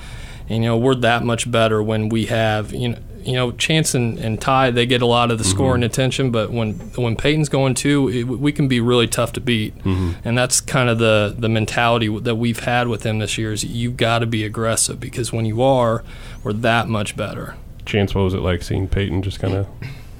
and 0.48 0.64
you 0.64 0.68
know 0.68 0.76
we're 0.76 0.96
that 0.96 1.22
much 1.22 1.48
better 1.50 1.80
when 1.82 2.08
we 2.08 2.26
have 2.26 2.72
you 2.72 2.88
know 2.88 2.98
you 3.24 3.34
know 3.34 3.52
Chance 3.52 3.94
and, 3.94 4.18
and 4.18 4.40
Ty 4.40 4.72
they 4.72 4.84
get 4.84 5.00
a 5.00 5.06
lot 5.06 5.30
of 5.30 5.38
the 5.38 5.44
mm-hmm. 5.44 5.52
scoring 5.52 5.82
attention, 5.84 6.32
but 6.32 6.50
when 6.50 6.74
when 6.96 7.14
Payton's 7.14 7.48
going 7.48 7.74
too, 7.74 8.08
it, 8.08 8.24
we 8.24 8.50
can 8.50 8.66
be 8.66 8.80
really 8.80 9.06
tough 9.06 9.32
to 9.34 9.40
beat, 9.40 9.76
mm-hmm. 9.78 10.12
and 10.24 10.36
that's 10.36 10.60
kind 10.60 10.88
of 10.88 10.98
the 10.98 11.34
the 11.38 11.48
mentality 11.48 12.08
that 12.18 12.34
we've 12.34 12.60
had 12.60 12.88
with 12.88 13.04
him 13.04 13.20
this 13.20 13.38
year 13.38 13.52
is 13.52 13.62
you've 13.62 13.96
got 13.96 14.20
to 14.20 14.26
be 14.26 14.44
aggressive 14.44 14.98
because 14.98 15.32
when 15.32 15.44
you 15.44 15.62
are, 15.62 16.02
we're 16.42 16.52
that 16.52 16.88
much 16.88 17.16
better. 17.16 17.54
Chance, 17.84 18.14
what 18.14 18.22
was 18.22 18.34
it 18.34 18.40
like 18.40 18.62
seeing 18.62 18.88
Payton 18.88 19.22
just 19.22 19.38
kind 19.38 19.54
of 19.54 19.68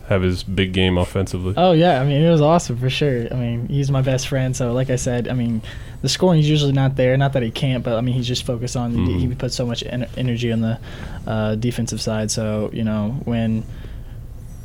have 0.09 0.23
his 0.23 0.43
big 0.43 0.73
game 0.73 0.99
offensively. 0.99 1.55
Oh 1.57 1.73
yeah, 1.73 2.01
I 2.01 2.05
mean 2.05 2.23
it 2.23 2.31
was 2.31 2.41
awesome 2.41 2.77
for 2.77 2.91
sure. 2.91 3.27
I 3.31 3.35
mean 3.35 3.69
he's 3.69 3.91
my 3.91 4.03
best 4.03 4.29
friend, 4.29 4.57
so 4.57 4.73
like 4.73 4.91
I 4.91 4.97
said, 4.97 5.29
I 5.29 5.35
mean 5.35 5.63
the 6.03 6.09
scoring 6.09 6.41
is 6.41 6.49
usually 6.49 6.73
not 6.73 6.97
there. 6.97 7.17
Not 7.17 7.33
that 7.35 7.43
he 7.43 7.51
can't, 7.51 7.85
but 7.85 7.97
I 7.97 8.01
mean 8.01 8.15
he's 8.15 8.27
just 8.27 8.45
focused 8.45 8.77
on. 8.77 8.93
Mm-hmm. 8.93 9.19
He 9.19 9.35
puts 9.35 9.55
so 9.55 9.65
much 9.65 9.83
en- 9.85 10.09
energy 10.17 10.53
on 10.53 10.61
the 10.61 10.79
uh, 11.27 11.55
defensive 11.55 12.01
side. 12.01 12.31
So 12.31 12.71
you 12.73 12.85
know 12.85 13.21
when 13.25 13.65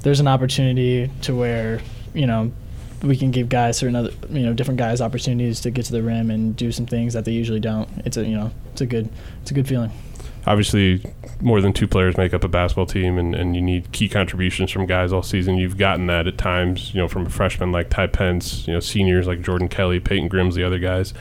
there's 0.01 0.19
an 0.19 0.27
opportunity 0.27 1.09
to 1.21 1.35
where 1.35 1.81
you 2.13 2.25
know 2.25 2.51
we 3.03 3.15
can 3.15 3.29
give 3.29 3.47
guys 3.47 3.77
certain 3.77 3.95
other 3.95 4.11
you 4.29 4.43
know 4.43 4.53
different 4.53 4.79
guys 4.79 5.01
opportunities 5.01 5.61
to 5.61 5.69
get 5.69 5.85
to 5.85 5.91
the 5.91 6.01
rim 6.01 6.31
and 6.31 6.55
do 6.55 6.71
some 6.71 6.87
things 6.87 7.13
that 7.13 7.25
they 7.25 7.31
usually 7.31 7.59
don't. 7.59 7.87
It's 8.05 8.17
a 8.17 8.25
you 8.25 8.35
know 8.35 8.51
it's 8.71 8.81
a 8.81 8.85
good 8.85 9.09
it's 9.41 9.51
a 9.51 9.53
good 9.53 9.67
feeling 9.67 9.91
obviously 10.47 11.03
more 11.41 11.61
than 11.61 11.73
two 11.73 11.87
players 11.87 12.17
make 12.17 12.33
up 12.33 12.43
a 12.43 12.47
basketball 12.47 12.85
team 12.85 13.17
and, 13.17 13.35
and 13.35 13.55
you 13.55 13.61
need 13.61 13.91
key 13.91 14.07
contributions 14.07 14.71
from 14.71 14.85
guys 14.85 15.11
all 15.11 15.21
season. 15.21 15.57
You've 15.57 15.77
gotten 15.77 16.07
that 16.07 16.25
at 16.25 16.37
times, 16.37 16.93
you 16.93 17.01
know, 17.01 17.07
from 17.07 17.27
a 17.27 17.29
freshman 17.29 17.71
like 17.71 17.89
Ty 17.89 18.07
Pence, 18.07 18.65
you 18.65 18.73
know, 18.73 18.79
seniors 18.79 19.27
like 19.27 19.41
Jordan 19.41 19.67
Kelly, 19.67 19.99
Peyton 19.99 20.29
Grimm's 20.29 20.55
the 20.55 20.63
other 20.63 20.79
guys. 20.79 21.11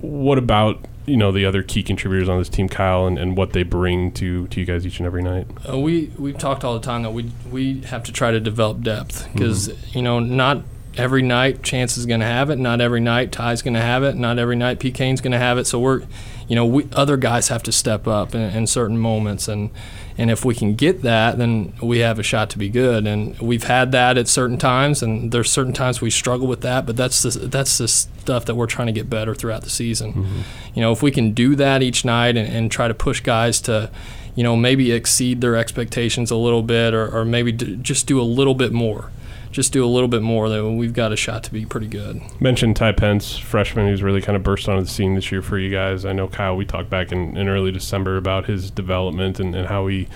What 0.00 0.38
about, 0.38 0.84
you 1.04 1.16
know, 1.16 1.30
the 1.30 1.44
other 1.44 1.62
key 1.62 1.82
contributors 1.82 2.28
on 2.28 2.38
this 2.38 2.48
team, 2.48 2.68
Kyle, 2.68 3.06
and, 3.06 3.18
and 3.18 3.36
what 3.36 3.52
they 3.52 3.62
bring 3.62 4.12
to, 4.12 4.48
to 4.48 4.60
you 4.60 4.66
guys 4.66 4.86
each 4.86 4.98
and 4.98 5.06
every 5.06 5.22
night? 5.22 5.46
Uh, 5.68 5.78
we, 5.78 6.10
we've 6.18 6.38
talked 6.38 6.64
all 6.64 6.74
the 6.74 6.84
time 6.84 7.02
that 7.02 7.10
we, 7.10 7.30
we 7.50 7.82
have 7.82 8.02
to 8.04 8.12
try 8.12 8.30
to 8.30 8.40
develop 8.40 8.80
depth 8.80 9.28
because, 9.32 9.68
mm-hmm. 9.68 9.98
you 9.98 10.02
know, 10.02 10.18
not 10.18 10.62
every 10.96 11.22
night 11.22 11.62
Chance 11.62 11.96
is 11.98 12.06
going 12.06 12.20
to 12.20 12.26
have 12.26 12.50
it. 12.50 12.56
Not 12.56 12.80
every 12.80 13.00
night 13.00 13.30
Ty's 13.30 13.62
going 13.62 13.74
to 13.74 13.80
have 13.80 14.02
it. 14.02 14.16
Not 14.16 14.38
every 14.38 14.56
night 14.56 14.80
P. 14.80 14.90
Cain's 14.90 15.20
going 15.20 15.32
to 15.32 15.38
have 15.38 15.58
it. 15.58 15.66
So 15.66 15.78
we're, 15.78 16.02
you 16.50 16.56
know, 16.56 16.66
we, 16.66 16.88
other 16.92 17.16
guys 17.16 17.46
have 17.46 17.62
to 17.62 17.70
step 17.70 18.08
up 18.08 18.34
in, 18.34 18.40
in, 18.40 18.66
certain 18.66 18.98
moments, 18.98 19.46
and 19.46 19.70
and 20.18 20.32
if 20.32 20.44
we 20.44 20.52
can 20.52 20.74
get 20.74 21.02
that, 21.02 21.38
then 21.38 21.74
we 21.80 22.00
have 22.00 22.18
a 22.18 22.24
shot 22.24 22.50
to 22.50 22.58
be 22.58 22.68
good. 22.68 23.06
And 23.06 23.38
we've 23.38 23.62
had 23.62 23.92
that 23.92 24.18
at 24.18 24.26
certain 24.26 24.58
times, 24.58 25.00
and 25.00 25.30
there's 25.30 25.48
certain 25.48 25.72
times 25.72 26.00
we 26.00 26.10
struggle 26.10 26.48
with 26.48 26.62
that. 26.62 26.86
But 26.86 26.96
that's 26.96 27.22
the 27.22 27.30
that's 27.46 27.78
the 27.78 27.86
stuff 27.86 28.46
that 28.46 28.56
we're 28.56 28.66
trying 28.66 28.88
to 28.88 28.92
get 28.92 29.08
better 29.08 29.32
throughout 29.32 29.62
the 29.62 29.70
season. 29.70 30.12
Mm-hmm. 30.12 30.40
You 30.74 30.82
know, 30.82 30.90
if 30.90 31.04
we 31.04 31.12
can 31.12 31.34
do 31.34 31.54
that 31.54 31.84
each 31.84 32.04
night 32.04 32.36
and, 32.36 32.52
and 32.52 32.68
try 32.68 32.88
to 32.88 32.94
push 32.94 33.20
guys 33.20 33.60
to 33.60 33.88
you 34.34 34.42
know, 34.42 34.56
maybe 34.56 34.90
exceed 34.90 35.40
their 35.40 35.54
expectations 35.54 36.30
a 36.30 36.36
little 36.36 36.62
bit 36.62 36.94
or, 36.94 37.16
or 37.16 37.24
maybe 37.24 37.52
d- 37.52 37.76
just 37.76 38.06
do 38.06 38.20
a 38.20 38.22
little 38.22 38.54
bit 38.54 38.72
more 38.72 39.10
just 39.50 39.72
do 39.72 39.84
a 39.84 39.86
little 39.86 40.08
bit 40.08 40.22
more, 40.22 40.48
then 40.48 40.76
we've 40.76 40.92
got 40.92 41.12
a 41.12 41.16
shot 41.16 41.42
to 41.44 41.52
be 41.52 41.66
pretty 41.66 41.88
good. 41.88 42.20
Mentioned 42.40 42.76
Ty 42.76 42.92
Pence, 42.92 43.36
freshman 43.36 43.88
who's 43.88 44.02
really 44.02 44.20
kind 44.20 44.36
of 44.36 44.42
burst 44.42 44.68
onto 44.68 44.82
the 44.82 44.88
scene 44.88 45.14
this 45.14 45.32
year 45.32 45.42
for 45.42 45.58
you 45.58 45.70
guys. 45.70 46.04
I 46.04 46.12
know 46.12 46.28
Kyle, 46.28 46.56
we 46.56 46.64
talked 46.64 46.88
back 46.88 47.10
in, 47.12 47.36
in 47.36 47.48
early 47.48 47.72
December 47.72 48.16
about 48.16 48.46
his 48.46 48.70
development 48.70 49.40
and, 49.40 49.54
and 49.54 49.66
how 49.66 49.88
he, 49.88 50.08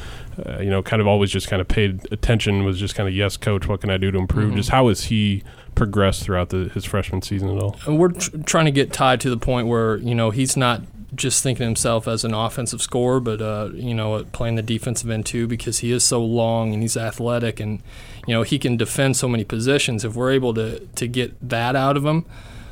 uh, 0.46 0.58
you 0.60 0.70
know, 0.70 0.82
kind 0.82 1.02
of 1.02 1.08
always 1.08 1.30
just 1.30 1.48
kind 1.48 1.60
of 1.60 1.68
paid 1.68 2.06
attention, 2.12 2.64
was 2.64 2.78
just 2.78 2.94
kind 2.94 3.08
of, 3.08 3.14
yes, 3.14 3.36
coach, 3.36 3.66
what 3.66 3.80
can 3.80 3.90
I 3.90 3.96
do 3.96 4.10
to 4.10 4.18
improve? 4.18 4.48
Mm-hmm. 4.48 4.56
Just 4.56 4.70
how 4.70 4.88
has 4.88 5.04
he 5.04 5.42
progressed 5.74 6.22
throughout 6.22 6.50
the, 6.50 6.68
his 6.68 6.84
freshman 6.84 7.20
season 7.22 7.48
at 7.56 7.62
all? 7.62 7.76
And 7.86 7.98
we're 7.98 8.12
tr- 8.12 8.36
trying 8.46 8.66
to 8.66 8.70
get 8.70 8.92
tied 8.92 9.20
to 9.22 9.30
the 9.30 9.36
point 9.36 9.66
where, 9.66 9.96
you 9.96 10.14
know, 10.14 10.30
he's 10.30 10.56
not 10.56 10.82
just 11.14 11.42
thinking 11.42 11.64
himself 11.64 12.08
as 12.08 12.24
an 12.24 12.34
offensive 12.34 12.82
scorer, 12.82 13.20
but 13.20 13.40
uh, 13.40 13.70
you 13.72 13.94
know, 13.94 14.24
playing 14.32 14.56
the 14.56 14.62
defensive 14.62 15.08
end 15.10 15.26
too 15.26 15.46
because 15.46 15.78
he 15.78 15.92
is 15.92 16.04
so 16.04 16.24
long 16.24 16.72
and 16.72 16.82
he's 16.82 16.96
athletic 16.96 17.60
and 17.60 17.80
you 18.26 18.34
know 18.34 18.42
he 18.42 18.58
can 18.58 18.76
defend 18.76 19.16
so 19.16 19.28
many 19.28 19.44
positions. 19.44 20.04
If 20.04 20.14
we're 20.14 20.32
able 20.32 20.54
to 20.54 20.80
to 20.80 21.06
get 21.08 21.48
that 21.48 21.76
out 21.76 21.96
of 21.96 22.04
him, 22.04 22.26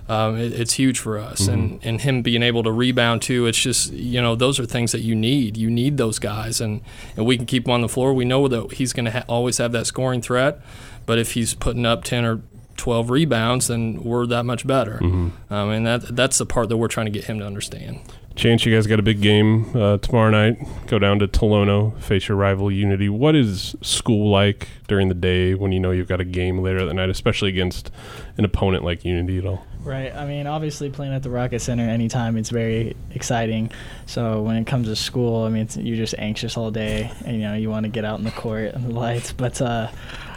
um, 0.09 0.37
it, 0.37 0.53
it's 0.53 0.75
huge 0.75 0.99
for 0.99 1.19
us. 1.19 1.43
Mm-hmm. 1.43 1.53
And 1.53 1.81
and 1.83 2.01
him 2.01 2.23
being 2.23 2.43
able 2.43 2.63
to 2.63 2.73
rebound 2.73 3.23
too. 3.23 3.47
It's 3.47 3.59
just 3.59 3.93
you 3.93 4.21
know 4.21 4.35
those 4.35 4.59
are 4.59 4.67
things 4.67 4.93
that 4.93 5.01
you 5.01 5.15
need. 5.15 5.57
You 5.57 5.71
need 5.71 5.97
those 5.97 6.19
guys, 6.19 6.61
and 6.61 6.81
and 7.17 7.27
we 7.27 7.37
can 7.37 7.47
keep 7.47 7.67
him 7.67 7.73
on 7.73 7.81
the 7.81 7.89
floor. 7.89 8.13
We 8.13 8.25
know 8.25 8.49
that 8.49 8.73
he's 8.73 8.93
going 8.93 9.07
to 9.07 9.13
ha- 9.13 9.25
always 9.29 9.59
have 9.59 9.73
that 9.73 9.87
scoring 9.87 10.23
threat, 10.23 10.61
but 11.07 11.19
if 11.19 11.33
he's 11.33 11.55
putting 11.55 11.87
up 11.87 12.05
ten 12.05 12.25
or 12.25 12.43
12 12.77 13.11
rebounds, 13.11 13.69
then 13.69 14.03
we're 14.03 14.27
that 14.27 14.45
much 14.45 14.67
better. 14.67 14.99
Mm-hmm. 15.01 15.53
Um, 15.53 15.71
and 15.71 15.87
that 15.87 16.17
that's 16.17 16.39
the 16.39 16.47
part 16.47 16.69
that 16.69 16.77
we're 16.77 16.89
trying 16.89 17.07
to 17.07 17.13
get 17.13 17.25
him 17.25 17.39
to 17.39 17.47
understand. 17.47 18.01
Chance, 18.35 18.65
you 18.65 18.75
guys 18.75 18.87
got 18.87 18.99
a 18.99 19.03
big 19.03 19.21
game 19.21 19.77
uh, 19.77 19.99
tomorrow 19.99 20.31
night. 20.31 20.57
Go 20.87 20.99
down 20.99 21.19
to 21.19 21.29
Tolono, 21.29 21.99
face 22.01 22.29
your 22.29 22.37
rival 22.37 22.73
Unity. 22.73 23.09
What 23.09 23.37
is 23.37 23.77
school 23.83 24.31
like 24.31 24.69
during 24.89 25.09
the 25.09 25.15
day 25.15 25.55
when 25.55 25.71
you 25.71 25.79
know 25.79 25.91
you've 25.91 26.09
got 26.09 26.21
a 26.21 26.25
game 26.25 26.59
later 26.59 26.85
that 26.85 26.95
night, 26.95 27.11
especially 27.11 27.51
against 27.51 27.91
an 28.39 28.45
opponent 28.45 28.85
like 28.85 29.05
Unity 29.05 29.39
at 29.39 29.47
all? 29.47 29.67
Right. 29.81 30.15
I 30.15 30.27
mean, 30.27 30.47
obviously 30.47 30.91
playing 30.91 31.13
at 31.13 31.23
the 31.23 31.31
Rocket 31.31 31.61
Center 31.61 31.89
anytime 31.89 32.37
it's 32.37 32.51
very 32.51 32.97
exciting. 33.11 33.71
So 34.07 34.41
when 34.43 34.57
it 34.57 34.67
comes 34.67 34.89
to 34.89 34.97
school, 34.97 35.45
I 35.45 35.49
mean, 35.51 35.69
you're 35.77 35.97
just 35.97 36.15
anxious 36.19 36.57
all 36.57 36.71
day, 36.71 37.13
and 37.27 37.37
you 37.37 37.43
know 37.43 37.55
you 37.55 37.69
want 37.69 37.85
to 37.85 37.91
get 37.91 38.05
out 38.05 38.19
in 38.19 38.25
the 38.25 38.31
court 38.31 38.75
and 38.75 38.85
the 38.85 38.95
lights. 38.95 39.33
But 39.33 39.61
uh, 39.61 39.89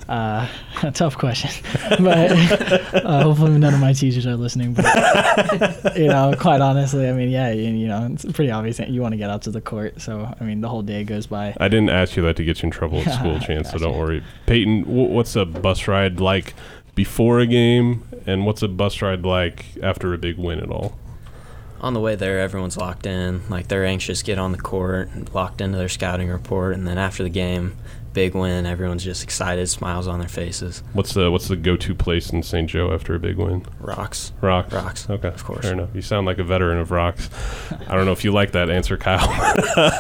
uh, 0.08 0.48
tough 0.94 1.18
question, 1.18 1.50
but 2.00 2.32
uh, 2.94 3.24
hopefully 3.24 3.58
none 3.58 3.74
of 3.74 3.80
my 3.80 3.94
teachers 3.94 4.26
are 4.28 4.36
listening. 4.36 4.74
But 4.74 4.86
you 5.98 6.08
know, 6.08 6.36
quite 6.40 6.62
honestly, 6.62 7.08
I 7.10 7.14
mean, 7.14 7.30
yeah, 7.30 7.52
you, 7.52 7.72
you 7.72 7.88
know, 7.88 8.10
it's 8.12 8.26
pretty 8.26 8.52
obvious 8.52 8.78
that 8.78 8.90
you 8.90 9.02
want 9.02 9.14
to 9.14 9.18
get 9.18 9.30
out 9.30 9.44
to 9.44 9.52
the 9.52 9.62
court. 9.62 10.02
So 10.02 10.34
I 10.40 10.44
mean, 10.44 10.62
the 10.62 10.70
whole 10.70 10.84
day 10.84 11.04
goes 11.04 11.28
by. 11.28 11.56
I 11.60 11.68
didn't 11.68 11.90
ask 11.90 12.16
you 12.16 12.24
that 12.24 12.36
to 12.38 12.44
get 12.44 12.62
you 12.62 12.68
in 12.68 12.72
trouble 12.72 13.00
at 13.00 13.14
school, 13.14 13.40
Chance. 13.40 13.72
so 13.72 13.78
don't 13.78 13.98
worry. 13.98 14.24
Payton, 14.46 14.84
w- 14.84 15.10
what's 15.10 15.36
a 15.36 15.46
bus 15.46 15.88
ride 15.88 16.20
like 16.20 16.54
before 16.94 17.40
a 17.40 17.48
game, 17.48 18.04
and 18.26 18.46
what's 18.46 18.62
a 18.62 18.68
bus 18.68 19.02
ride 19.02 19.26
like 19.26 19.66
after 19.82 20.14
a 20.14 20.18
big 20.18 20.38
win 20.38 20.60
at 20.60 20.70
all? 20.70 20.98
on 21.82 21.94
the 21.94 22.00
way 22.00 22.16
there, 22.16 22.40
everyone's 22.40 22.78
locked 22.78 23.06
in. 23.06 23.48
Like 23.48 23.68
they're 23.68 23.86
anxious 23.86 24.20
to 24.20 24.26
get 24.26 24.40
on 24.40 24.52
the 24.52 24.58
court, 24.58 25.10
and 25.10 25.32
locked 25.36 25.62
into 25.62 25.78
their 25.78 25.90
scouting 25.90 26.30
report, 26.30 26.74
and 26.74 26.88
then 26.88 26.98
after 26.98 27.22
the 27.22 27.30
game, 27.30 27.76
big 28.16 28.34
win. 28.34 28.66
Everyone's 28.66 29.04
just 29.04 29.22
excited, 29.22 29.68
smiles 29.70 30.08
on 30.08 30.20
their 30.20 30.28
faces. 30.28 30.82
What's 30.94 31.14
the 31.14 31.30
what's 31.30 31.50
the 31.50 31.56
go 31.56 31.76
to 31.76 31.94
place 31.94 32.32
in 32.32 32.42
St. 32.42 32.68
Joe 32.68 32.92
after 32.92 33.14
a 33.14 33.20
big 33.20 33.38
win? 33.38 33.64
Rocks. 33.80 34.32
Rocks. 34.42 34.74
Rocks. 34.74 35.08
Okay. 35.08 35.28
Of 35.28 35.44
course. 35.44 35.64
Fair 35.64 35.74
enough. 35.74 35.90
You 35.94 36.02
sound 36.02 36.26
like 36.26 36.40
a 36.40 36.44
veteran 36.44 36.80
of 36.80 36.90
rocks. 36.90 37.30
I 37.88 37.94
don't 37.94 38.06
know 38.06 38.14
if 38.14 38.24
you 38.24 38.32
like 38.32 38.54
that 38.54 38.72
answer, 38.72 38.98
Kyle. 38.98 39.28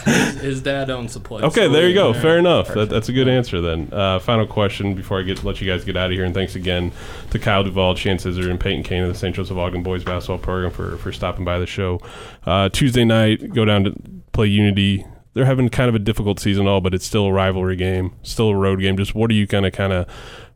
his, 0.06 0.40
his, 0.40 0.62
dad 0.62 0.90
owns 0.90 1.14
the 1.14 1.20
place. 1.20 1.44
Okay, 1.44 1.68
there 1.68 1.88
you 1.88 1.94
go. 1.94 2.14
Fair 2.14 2.40
enough. 2.40 2.74
That, 2.74 2.90
that's 2.90 3.10
a 3.10 3.14
good 3.14 3.28
answer 3.28 3.62
then. 3.62 3.90
Uh, 3.92 4.18
final 4.20 4.48
question 4.48 4.96
before 4.96 5.20
I 5.20 5.24
get 5.24 5.44
let 5.44 5.62
you 5.62 5.68
guys 5.68 5.84
get 5.84 5.98
out 5.98 6.10
of 6.10 6.14
here, 6.14 6.24
and 6.24 6.34
thanks 6.34 6.56
again 6.56 6.92
to 7.32 7.38
Kyle 7.38 7.64
Duval, 7.64 7.96
Chance 7.96 8.26
Izard, 8.26 8.46
and 8.48 8.60
Payton 8.60 8.84
Cain 8.84 9.04
of 9.04 9.10
the 9.10 9.16
St. 9.16 9.36
Joseph 9.36 9.58
Ogden 9.58 9.84
boys 9.84 10.04
basketball 10.04 10.40
program 10.40 10.72
for 10.72 10.98
for 10.98 11.12
stopping 11.12 11.44
by 11.44 11.60
the 11.60 11.68
show. 11.68 12.00
Uh, 12.46 12.70
Tuesday 12.70 13.04
night, 13.04 13.54
go 13.54 13.66
down 13.66 13.84
to 13.84 13.94
play 14.32 14.48
Unity 14.48 15.06
they're 15.36 15.46
having 15.46 15.70
kind 15.70 15.90
of 15.90 15.96
a 15.96 16.00
difficult 16.00 16.40
season 16.40 16.66
all, 16.66 16.82
but 16.82 16.96
it's 16.96 17.06
still 17.06 17.26
a 17.26 17.32
rivalry 17.32 17.76
game, 17.76 18.16
still 18.24 18.50
a 18.50 18.56
road 18.56 18.80
game. 18.80 18.98
Just 18.98 19.14
what 19.14 19.30
are 19.30 19.34
you 19.34 19.46
kind 19.46 19.66
of 19.66 19.74
kind 19.74 19.94
of 19.94 20.08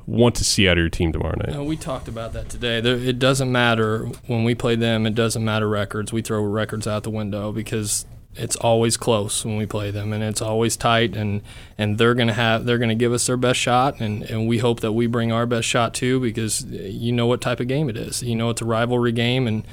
want 0.08 0.36
to 0.36 0.44
see 0.44 0.68
out 0.68 0.78
of 0.78 0.80
your 0.80 0.90
team 0.90 1.12
tomorrow 1.12 1.36
night? 1.38 1.56
Uh, 1.56 1.64
we 1.64 1.76
talked 1.76 2.08
about 2.08 2.32
that 2.34 2.50
today. 2.50 2.80
There, 2.80 2.96
it 2.96 3.20
doesn't 3.20 3.52
matter 3.52 4.06
when 4.26 4.46
we 4.46 4.56
play 4.56 4.76
them. 4.76 5.06
It 5.06 5.16
doesn't 5.16 5.44
matter 5.44 5.68
records. 5.68 6.14
We 6.14 6.22
throw 6.22 6.42
records 6.42 6.88
out 6.88 7.04
the 7.04 7.10
window 7.10 7.52
because 7.52 8.06
it's 8.36 8.56
always 8.56 8.96
close 8.96 9.44
when 9.44 9.58
we 9.58 9.66
play 9.66 9.92
them, 9.92 10.14
and 10.14 10.24
it's 10.24 10.42
always 10.42 10.78
tight. 10.78 11.14
And, 11.14 11.42
and 11.78 11.98
they're 11.98 12.16
gonna 12.16 12.34
have 12.34 12.64
they're 12.64 12.78
gonna 12.78 12.96
give 12.96 13.12
us 13.12 13.28
their 13.28 13.38
best 13.38 13.60
shot, 13.60 14.00
and, 14.00 14.24
and 14.24 14.48
we 14.48 14.60
hope 14.60 14.80
that 14.80 14.94
we 14.94 15.08
bring 15.08 15.34
our 15.34 15.46
best 15.46 15.68
shot 15.68 15.94
too 15.94 16.22
because 16.22 16.64
you 16.64 17.12
know 17.12 17.28
what 17.28 17.42
type 17.42 17.60
of 17.60 17.68
game 17.68 17.90
it 17.90 17.98
is. 17.98 18.24
You 18.24 18.36
know 18.36 18.50
it's 18.50 18.62
a 18.62 18.66
rivalry 18.66 19.12
game, 19.12 19.46
and 19.46 19.66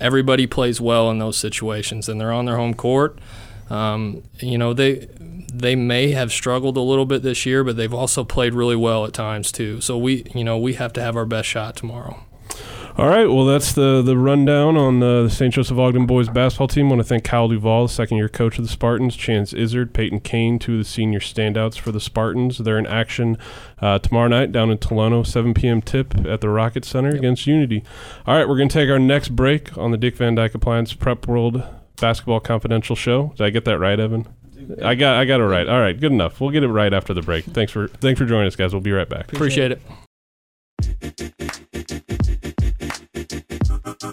everybody 0.00 0.46
plays 0.46 0.80
well 0.80 1.10
in 1.10 1.18
those 1.18 1.36
situations, 1.36 2.08
and 2.08 2.18
they're 2.18 2.32
on 2.32 2.46
their 2.46 2.56
home 2.56 2.72
court. 2.72 3.18
Um, 3.70 4.22
you 4.40 4.58
know, 4.58 4.72
they 4.72 5.08
they 5.52 5.76
may 5.76 6.10
have 6.10 6.32
struggled 6.32 6.76
a 6.76 6.80
little 6.80 7.06
bit 7.06 7.22
this 7.22 7.46
year, 7.46 7.62
but 7.62 7.76
they've 7.76 7.94
also 7.94 8.24
played 8.24 8.54
really 8.54 8.76
well 8.76 9.04
at 9.04 9.12
times 9.12 9.52
too. 9.52 9.80
So 9.80 9.96
we, 9.96 10.24
you 10.34 10.44
know, 10.44 10.58
we 10.58 10.74
have 10.74 10.92
to 10.94 11.02
have 11.02 11.16
our 11.16 11.26
best 11.26 11.48
shot 11.48 11.76
tomorrow. 11.76 12.24
All 12.96 13.08
right, 13.08 13.26
well, 13.26 13.44
that's 13.44 13.72
the 13.72 14.02
the 14.02 14.16
rundown 14.16 14.76
on 14.76 15.00
the 15.00 15.28
St. 15.28 15.52
Joseph 15.52 15.76
Ogden 15.76 16.06
boys 16.06 16.28
basketball 16.28 16.68
team. 16.68 16.86
I 16.86 16.90
want 16.90 17.00
to 17.00 17.04
thank 17.04 17.24
Kyle 17.24 17.48
Duval, 17.48 17.88
the 17.88 17.92
second 17.92 18.18
year 18.18 18.28
coach 18.28 18.56
of 18.56 18.64
the 18.64 18.70
Spartans, 18.70 19.16
Chance 19.16 19.52
Izard, 19.52 19.92
Payton 19.92 20.20
Cain, 20.20 20.60
two 20.60 20.74
of 20.74 20.78
the 20.78 20.84
senior 20.84 21.18
standouts 21.18 21.76
for 21.76 21.90
the 21.90 21.98
Spartans. 21.98 22.58
They're 22.58 22.78
in 22.78 22.86
action 22.86 23.36
uh, 23.80 23.98
tomorrow 23.98 24.28
night 24.28 24.52
down 24.52 24.70
in 24.70 24.78
Tolono, 24.78 25.26
7 25.26 25.54
p.m. 25.54 25.82
tip 25.82 26.14
at 26.24 26.40
the 26.40 26.48
Rocket 26.48 26.84
Center 26.84 27.10
yep. 27.10 27.18
against 27.18 27.48
Unity. 27.48 27.82
All 28.26 28.36
right, 28.36 28.48
we're 28.48 28.56
going 28.56 28.68
to 28.68 28.72
take 28.72 28.88
our 28.88 29.00
next 29.00 29.30
break 29.30 29.76
on 29.76 29.90
the 29.90 29.96
Dick 29.96 30.16
Van 30.16 30.36
Dyke 30.36 30.54
Appliance 30.54 30.92
Prep 30.94 31.26
World 31.26 31.64
Basketball 32.00 32.40
Confidential 32.40 32.96
Show. 32.96 33.32
Did 33.36 33.44
I 33.44 33.50
get 33.50 33.64
that 33.66 33.78
right, 33.78 33.98
Evan? 33.98 34.26
I 34.82 34.94
got 34.94 35.16
I 35.16 35.24
got 35.24 35.40
it 35.40 35.44
right. 35.44 35.68
All 35.68 35.80
right, 35.80 35.98
good 35.98 36.12
enough. 36.12 36.40
We'll 36.40 36.50
get 36.50 36.62
it 36.62 36.68
right 36.68 36.92
after 36.92 37.14
the 37.14 37.22
break. 37.22 37.44
Thanks 37.44 37.72
for 37.72 37.88
thanks 37.88 38.18
for 38.18 38.26
joining 38.26 38.46
us, 38.46 38.56
guys. 38.56 38.72
We'll 38.72 38.80
be 38.80 38.92
right 38.92 39.08
back. 39.08 39.32
Appreciate 39.32 39.72
it. 39.72 39.82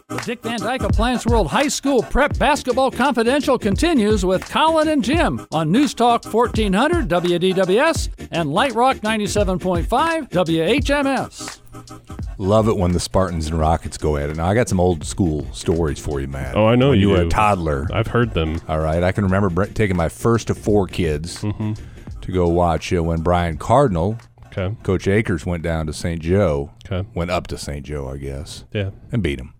The 0.08 0.22
Dick 0.26 0.44
Van 0.44 0.60
Dyke 0.60 0.84
Appliance 0.84 1.26
World 1.26 1.48
High 1.48 1.67
School 1.67 2.04
Prep 2.04 2.38
Basketball 2.38 2.91
Confidential 2.91 3.58
continues 3.58 4.26
with 4.26 4.48
Colin 4.50 4.89
and 4.89 5.04
Jim 5.04 5.46
on 5.52 5.72
News 5.72 5.94
Talk 5.94 6.26
1400 6.26 7.08
WDWS 7.08 8.10
and 8.32 8.54
Light 8.54 8.74
Rock 8.74 8.98
97.5 8.98 10.30
WHMS. 10.30 12.31
Love 12.42 12.68
it 12.68 12.76
when 12.76 12.92
the 12.92 13.00
Spartans 13.00 13.46
and 13.48 13.60
Rockets 13.60 13.98
go 14.00 14.18
at 14.18 14.30
it. 14.32 14.36
Now 14.38 14.48
I 14.48 14.56
got 14.56 14.68
some 14.68 14.80
old 14.80 15.06
school 15.06 15.46
stories 15.54 16.00
for 16.00 16.20
you, 16.20 16.28
Matt. 16.28 16.56
Oh, 16.56 16.66
I 16.66 16.76
know 16.76 16.90
when 16.90 17.00
you 17.00 17.10
you 17.10 17.14
were 17.14 17.22
do. 17.22 17.28
a 17.28 17.30
toddler. 17.30 17.88
I've 17.94 18.08
heard 18.08 18.34
them. 18.34 18.60
All 18.68 18.80
right, 18.80 19.04
I 19.04 19.12
can 19.12 19.26
remember 19.26 19.50
br- 19.52 19.66
taking 19.66 19.96
my 19.96 20.10
first 20.10 20.50
of 20.50 20.58
four 20.58 20.88
kids 20.88 21.38
Mm-hmm. 21.44 21.74
to 22.22 22.32
go 22.32 22.48
watch 22.50 22.92
uh, 22.94 23.04
when 23.04 23.22
Brian 23.22 23.58
Cardinal, 23.58 24.18
Okay. 24.48 24.76
Coach 24.84 25.08
Akers, 25.08 25.46
went 25.46 25.62
down 25.64 25.86
to 25.86 25.94
St. 25.94 26.20
Joe. 26.20 26.72
Okay. 26.86 27.08
Went 27.14 27.30
up 27.32 27.46
to 27.48 27.58
St. 27.60 27.86
Joe, 27.86 28.10
I 28.10 28.18
guess, 28.18 28.66
Yeah. 28.74 28.90
and 29.12 29.22
beat 29.22 29.40
him. 29.40 29.54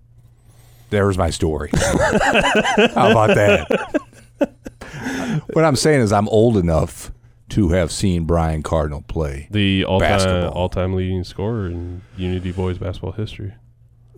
There 0.89 1.06
was 1.08 1.17
my 1.20 1.30
story. 1.30 1.70
How 1.78 3.12
about 3.12 3.36
that? 3.36 4.02
what 5.54 5.63
I'm 5.63 5.76
saying 5.76 6.02
is, 6.02 6.12
I'm 6.12 6.28
old 6.30 6.58
enough 6.58 7.12
to 7.51 7.69
have 7.69 7.91
seen 7.91 8.25
Brian 8.25 8.63
Cardinal 8.63 9.01
play. 9.03 9.47
The 9.51 9.85
all-time 9.85 10.51
all-time 10.53 10.93
leading 10.93 11.23
scorer 11.23 11.67
in 11.67 12.01
Unity 12.17 12.51
boys 12.51 12.77
basketball 12.77 13.11
history. 13.13 13.53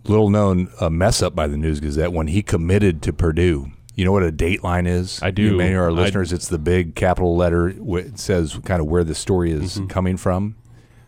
Little 0.04 0.28
known 0.30 0.68
uh, 0.80 0.90
mess 0.90 1.22
up 1.22 1.34
by 1.34 1.46
the 1.46 1.56
News 1.56 1.80
Gazette 1.80 2.12
when 2.12 2.26
he 2.26 2.42
committed 2.42 3.00
to 3.02 3.12
Purdue. 3.12 3.70
You 3.94 4.04
know 4.04 4.12
what 4.12 4.22
a 4.24 4.32
dateline 4.32 4.86
is? 4.88 5.22
I 5.22 5.30
do. 5.30 5.42
You, 5.42 5.56
many 5.56 5.72
of 5.74 5.80
our 5.80 5.88
I- 5.90 5.92
listeners, 5.92 6.32
it's 6.32 6.48
the 6.48 6.58
big 6.58 6.94
capital 6.94 7.36
letter. 7.36 7.68
It 7.96 8.18
says 8.18 8.58
kind 8.64 8.80
of 8.80 8.86
where 8.88 9.04
the 9.04 9.14
story 9.14 9.52
is 9.52 9.76
Mm-hmm. 9.76 9.86
coming 9.86 10.16
from. 10.16 10.56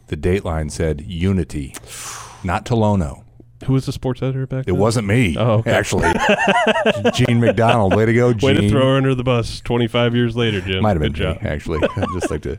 The 0.07 0.17
dateline 0.17 0.71
said 0.71 1.01
Unity, 1.03 1.75
not 2.45 2.65
Tolono. 2.65 3.25
Who 3.65 3.73
was 3.73 3.87
the 3.87 3.93
sports 3.93 4.23
editor 4.23 4.47
back 4.47 4.61
It 4.65 4.67
then? 4.67 4.77
wasn't 4.77 5.07
me, 5.09 5.35
Oh, 5.39 5.55
okay. 5.55 5.71
actually. 5.73 6.13
Gene 7.15 7.41
McDonald. 7.41 7.95
Way 7.97 8.05
to 8.07 8.13
go, 8.13 8.33
Gene. 8.35 8.47
Way 8.55 8.61
to 8.61 8.69
throw 8.69 8.83
her 8.83 8.97
under 8.99 9.15
the 9.15 9.25
bus 9.25 9.61
25 9.61 10.15
years 10.15 10.37
later, 10.37 10.61
Jim. 10.61 10.83
Might 10.83 10.91
have 10.91 11.01
been 11.01 11.13
Good 11.13 11.27
me, 11.29 11.35
job. 11.35 11.39
actually. 11.43 11.81
I'd 11.97 12.09
just 12.13 12.31
like 12.31 12.43
to. 12.43 12.59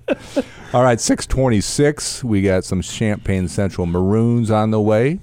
All 0.73 0.81
right, 0.83 0.99
six 0.99 1.25
twenty-six. 1.27 2.23
We 2.23 2.41
got 2.41 2.63
some 2.65 2.81
Champaign 2.81 3.47
Central 3.47 3.85
Maroons 3.85 4.49
on 4.51 4.71
the 4.71 4.81
way. 4.81 5.19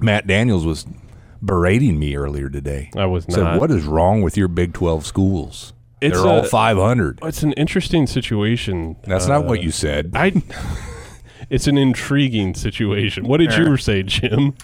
Matt 0.00 0.26
Daniels 0.26 0.64
was 0.66 0.86
berating 1.42 1.98
me 1.98 2.14
earlier 2.14 2.48
today. 2.50 2.90
I 2.96 3.06
was 3.06 3.24
Said, 3.28 3.42
not. 3.42 3.60
"What 3.60 3.70
is 3.70 3.84
wrong 3.84 4.22
with 4.22 4.36
your 4.36 4.48
Big 4.48 4.72
Twelve 4.74 5.04
schools? 5.06 5.72
It's 6.00 6.18
They're 6.20 6.28
all 6.28 6.42
five 6.44 6.76
hundred. 6.76 7.18
It's 7.22 7.42
an 7.42 7.52
interesting 7.54 8.06
situation. 8.06 8.96
That's 9.04 9.26
not 9.26 9.44
Uh, 9.44 9.48
what 9.48 9.62
you 9.62 9.70
said. 9.70 10.12
I. 10.14 10.32
It's 11.52 11.66
an 11.66 11.76
intriguing 11.76 12.54
situation. 12.54 13.26
What 13.26 13.36
did 13.36 13.54
you 13.54 13.76
say, 13.76 14.02
Jim? 14.02 14.54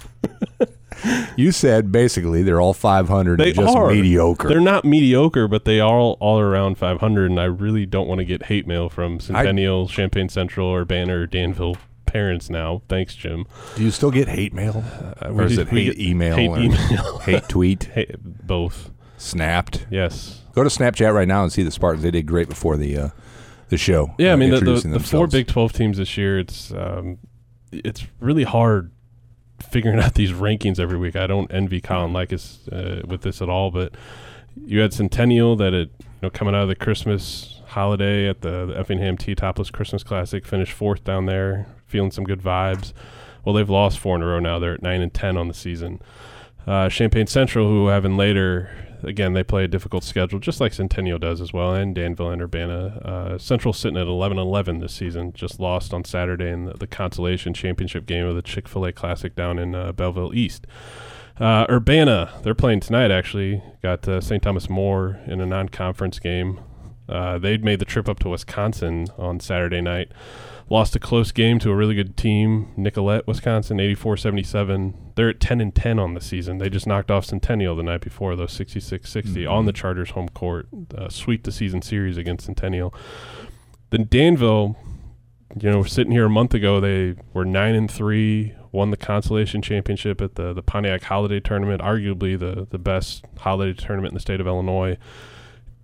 you 1.37 1.53
said 1.53 1.93
basically 1.93 2.43
they're 2.43 2.63
all 2.63 2.73
five 2.73 3.09
hundred. 3.09 3.41
They 3.41 3.53
just 3.53 3.77
are 3.77 3.91
mediocre. 3.91 4.49
They're 4.49 4.59
not 4.59 4.87
mediocre, 4.87 5.49
but 5.49 5.67
they 5.67 5.81
are 5.81 5.99
all, 5.99 6.17
all 6.19 6.41
around 6.41 6.79
500. 6.79 7.31
And 7.31 7.39
I 7.39 7.45
really 7.45 7.85
don't 7.85 8.09
want 8.09 8.21
to 8.21 8.25
get 8.25 8.45
hate 8.45 8.67
mail 8.67 8.89
from 8.89 9.21
Centennial, 9.21 9.87
Champaign 9.87 10.31
Central, 10.31 10.67
or 10.67 10.87
Banner, 10.87 11.27
Danville 11.27 11.77
parents 12.07 12.49
now. 12.49 12.81
Thanks, 12.89 13.15
Jim. 13.15 13.45
Do 13.77 13.85
you 13.85 13.91
still 13.91 14.11
get 14.11 14.29
hate 14.29 14.55
mail, 14.55 14.83
Uh, 15.21 15.29
or 15.29 15.43
is 15.43 15.59
it 15.59 15.69
hate 15.69 15.97
get 15.97 15.99
email? 16.01 16.37
Hate 16.37 16.49
or 16.49 16.59
email. 16.59 17.19
hate 17.25 17.49
tweet? 17.51 17.85
Hey, 17.95 18.15
both. 18.19 18.91
Snapped. 19.19 19.87
Yes. 19.91 20.41
Go 20.55 20.63
to 20.65 20.71
Snapchat 20.71 21.13
right 21.13 21.29
now 21.29 21.43
and 21.43 21.53
see 21.53 21.63
the 21.63 21.71
Spartans. 21.71 22.03
They 22.03 22.11
did 22.11 22.25
great 22.27 22.49
before 22.49 22.79
the 22.79 22.97
uh, 22.97 23.09
the 23.69 23.79
show. 23.79 24.15
Yeah, 24.19 24.31
uh, 24.31 24.33
I 24.35 24.37
mean 24.37 24.51
the, 24.51 24.61
the, 24.61 24.89
the 24.89 25.01
four. 25.01 25.27
Big 25.27 25.47
Twelve 25.47 25.73
teams 25.73 25.99
this 25.99 26.17
year. 26.17 26.39
It's 26.39 26.73
um, 26.73 27.19
it's 27.73 28.07
really 28.21 28.45
hard 28.45 28.93
figuring 29.61 29.99
out 30.03 30.15
these 30.15 30.33
rankings 30.33 30.79
every 30.79 30.99
week. 30.99 31.17
I 31.17 31.27
don't 31.27 31.53
envy 31.53 31.81
Colin 31.81 32.13
Likas 32.13 32.69
uh, 32.73 33.07
with 33.07 33.23
this 33.23 33.43
at 33.43 33.49
all, 33.49 33.71
but 33.71 33.95
you 34.57 34.81
had 34.81 34.93
Centennial 34.93 35.57
that 35.57 35.75
it 35.75 35.91
you 35.99 36.07
know 36.23 36.31
coming 36.31 36.55
out 36.55 36.63
of 36.63 36.69
the 36.69 36.77
Christmas 36.77 37.61
holiday 37.67 38.29
at 38.29 38.41
the, 38.41 38.67
the 38.67 38.79
Effingham 38.79 39.17
Teutopolis 39.17 39.71
Christmas 39.71 40.03
Classic, 40.03 40.47
finished 40.47 40.73
fourth 40.73 41.05
down 41.05 41.27
there, 41.27 41.67
feeling 41.87 42.11
some 42.11 42.25
good 42.25 42.41
vibes. 42.41 42.93
Well, 43.45 43.55
they've 43.55 43.69
lost 43.69 43.99
four 43.99 44.17
in 44.17 44.23
a 44.23 44.27
row 44.27 44.41
now. 44.41 44.59
They're 44.59 44.75
at 44.75 44.83
nine 44.83 45.01
and 45.01 45.13
ten 45.13 45.37
on 45.37 45.49
the 45.49 45.55
season. 45.55 46.01
Uh, 46.67 46.89
Champagne 46.89 47.27
Central, 47.27 47.69
who 47.69 47.87
having 47.87 48.17
later, 48.17 48.71
again, 49.03 49.33
they 49.33 49.43
play 49.43 49.65
a 49.65 49.69
difficult 49.69 50.05
schedule, 50.05 50.39
just 50.39 50.61
like 50.61 50.73
Centennial 50.73 51.19
does 51.19 51.41
as 51.41 51.53
well, 51.53 51.75
and 51.75 51.95
Danville 51.95 52.31
and 52.31 52.43
Urbana. 52.43 53.01
Uh, 53.05 53.39
Central 53.39 53.73
sitting 53.73 53.97
at 53.97 54.07
11 54.07 54.39
11 54.39 54.79
this 54.79 54.95
season, 54.95 55.33
just 55.33 55.61
lost 55.61 55.93
on 55.95 56.05
Saturday 56.05 56.51
in 56.51 56.65
the, 56.65 56.75
the 56.75 56.87
consolation 56.87 57.55
championship 57.55 58.07
game 58.07 58.27
of 58.27 58.35
the 58.35 58.43
Chick 58.43 58.69
fil 58.69 58.85
A 58.85 58.93
Classic 58.93 59.35
down 59.35 59.59
in 59.59 59.75
uh, 59.75 59.93
Belleville 59.93 60.35
East. 60.35 60.67
Uh, 61.41 61.67
Urbana, 61.71 62.33
they're 62.43 62.55
playing 62.55 62.81
tonight 62.81 63.11
actually. 63.11 63.63
Got 63.83 64.09
uh, 64.09 64.21
St. 64.21 64.43
Thomas 64.43 64.69
More 64.69 65.21
in 65.27 65.41
a 65.41 65.47
non 65.47 65.69
conference 65.69 66.19
game. 66.19 66.61
Uh, 67.09 67.39
they'd 67.39 67.65
made 67.65 67.79
the 67.79 67.85
trip 67.85 68.09
up 68.09 68.19
to 68.21 68.29
Wisconsin 68.29 69.07
on 69.17 69.41
Saturday 69.41 69.81
night. 69.81 70.13
Lost 70.71 70.95
a 70.95 70.99
close 70.99 71.33
game 71.33 71.59
to 71.61 71.71
a 71.71 71.75
really 71.75 71.95
good 71.95 72.17
team, 72.17 72.69
Nicolet, 72.77 73.27
Wisconsin, 73.27 73.79
84-77. 73.79 74.95
They're 75.15 75.31
at 75.31 75.41
10 75.41 75.63
and 75.63 75.75
10 75.75 75.99
on 75.99 76.13
the 76.13 76.21
season. 76.21 76.59
They 76.59 76.69
just 76.69 76.87
knocked 76.87 77.11
off 77.11 77.25
Centennial 77.25 77.75
the 77.75 77.83
night 77.83 78.03
before, 78.03 78.37
though 78.37 78.45
66-60 78.45 79.51
on 79.51 79.65
the 79.65 79.73
Chargers' 79.73 80.11
home 80.11 80.29
court. 80.29 80.69
Uh, 80.95 81.09
sweep 81.09 81.45
the 81.45 81.53
season 81.53 81.81
series 81.81 82.19
against 82.19 82.45
Centennial. 82.45 82.93
Then 83.89 84.07
Danville, 84.11 84.77
you 85.59 85.71
know, 85.71 85.83
sitting 85.85 86.13
here 86.13 86.27
a 86.27 86.31
month 86.31 86.53
ago, 86.53 86.81
they 86.81 87.15
were 87.33 87.47
9 87.47 87.75
and 87.75 87.91
3, 87.91 88.55
won 88.73 88.91
the 88.91 88.97
consolation 88.97 89.63
championship 89.63 90.21
at 90.21 90.35
the 90.35 90.53
the 90.53 90.63
Pontiac 90.63 91.03
Holiday 91.03 91.41
Tournament, 91.41 91.83
arguably 91.83 92.39
the 92.39 92.67
the 92.69 92.79
best 92.79 93.25
holiday 93.39 93.73
tournament 93.73 94.13
in 94.13 94.15
the 94.15 94.21
state 94.21 94.41
of 94.41 94.47
Illinois. 94.47 94.97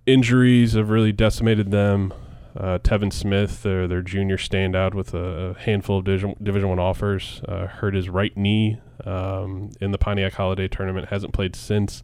Injuries 0.05 0.73
have 0.73 0.89
really 0.89 1.11
decimated 1.11 1.71
them. 1.71 2.13
Uh, 2.55 2.77
Tevin 2.77 3.11
Smith, 3.11 3.63
their 3.63 3.87
their 3.87 4.01
junior 4.01 4.37
standout 4.37 4.93
with 4.93 5.13
a, 5.13 5.55
handful 5.59 5.99
of 5.99 6.05
Division 6.05 6.35
Division 6.41 6.69
One 6.69 6.79
offers, 6.79 7.41
uh, 7.47 7.67
hurt 7.67 7.95
his 7.95 8.07
right 8.07 8.35
knee 8.37 8.79
um, 9.03 9.71
in 9.81 9.91
the 9.91 9.97
Pontiac 9.97 10.33
Holiday 10.33 10.67
Tournament. 10.67 11.09
Hasn't 11.09 11.33
played 11.33 11.55
since. 11.55 12.01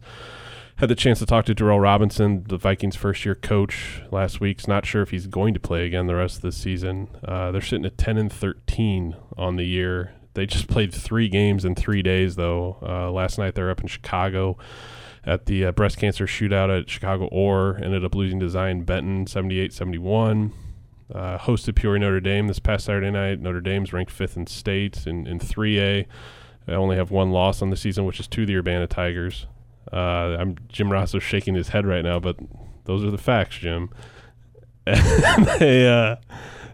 Had 0.76 0.88
the 0.88 0.94
chance 0.94 1.20
to 1.20 1.26
talk 1.26 1.44
to 1.46 1.54
Darrell 1.54 1.80
Robinson, 1.80 2.44
the 2.48 2.56
Vikings' 2.56 2.96
first 2.96 3.24
year 3.24 3.34
coach, 3.34 4.02
last 4.10 4.40
week. 4.40 4.60
He's 4.60 4.68
not 4.68 4.84
sure 4.84 5.00
if 5.00 5.10
he's 5.10 5.26
going 5.26 5.54
to 5.54 5.60
play 5.60 5.86
again 5.86 6.06
the 6.06 6.16
rest 6.16 6.36
of 6.36 6.42
the 6.42 6.52
season. 6.52 7.08
Uh, 7.24 7.52
they're 7.52 7.60
sitting 7.60 7.86
at 7.86 7.96
ten 7.96 8.18
and 8.18 8.32
thirteen 8.32 9.16
on 9.38 9.56
the 9.56 9.64
year. 9.64 10.12
They 10.34 10.44
just 10.44 10.66
played 10.66 10.92
three 10.92 11.28
games 11.28 11.64
in 11.64 11.76
three 11.76 12.02
days, 12.02 12.36
though. 12.36 12.78
Uh, 12.82 13.10
last 13.10 13.38
night 13.38 13.54
they're 13.54 13.70
up 13.70 13.80
in 13.80 13.86
Chicago 13.86 14.58
at 15.24 15.46
the 15.46 15.66
uh, 15.66 15.72
breast 15.72 15.98
cancer 15.98 16.26
shootout 16.26 16.76
at 16.76 16.90
Chicago 16.90 17.26
Orr. 17.26 17.78
Ended 17.82 18.04
up 18.04 18.14
losing 18.14 18.40
to 18.40 18.48
Zion 18.48 18.84
Benton 18.84 19.26
78 19.26 19.72
71. 19.72 20.52
Uh, 21.14 21.38
hosted 21.38 21.74
Peoria 21.74 22.00
Notre 22.00 22.20
Dame 22.20 22.48
this 22.48 22.58
past 22.58 22.86
Saturday 22.86 23.10
night. 23.10 23.40
Notre 23.40 23.60
Dame's 23.60 23.92
ranked 23.92 24.10
fifth 24.10 24.36
in 24.36 24.46
state 24.46 25.06
in, 25.06 25.26
in 25.26 25.38
3A. 25.38 26.06
They 26.66 26.72
only 26.72 26.96
have 26.96 27.10
one 27.10 27.32
loss 27.32 27.60
on 27.60 27.70
the 27.70 27.76
season, 27.76 28.04
which 28.04 28.18
is 28.20 28.28
to 28.28 28.46
the 28.46 28.56
Urbana 28.56 28.86
Tigers. 28.86 29.46
Uh, 29.92 30.36
I'm 30.38 30.56
Jim 30.68 30.90
Rossow's 30.90 31.22
shaking 31.22 31.54
his 31.54 31.68
head 31.68 31.86
right 31.86 32.02
now, 32.02 32.18
but 32.18 32.36
those 32.84 33.04
are 33.04 33.10
the 33.10 33.18
facts, 33.18 33.58
Jim. 33.58 33.90
they 34.84 35.88
uh, 35.88 36.16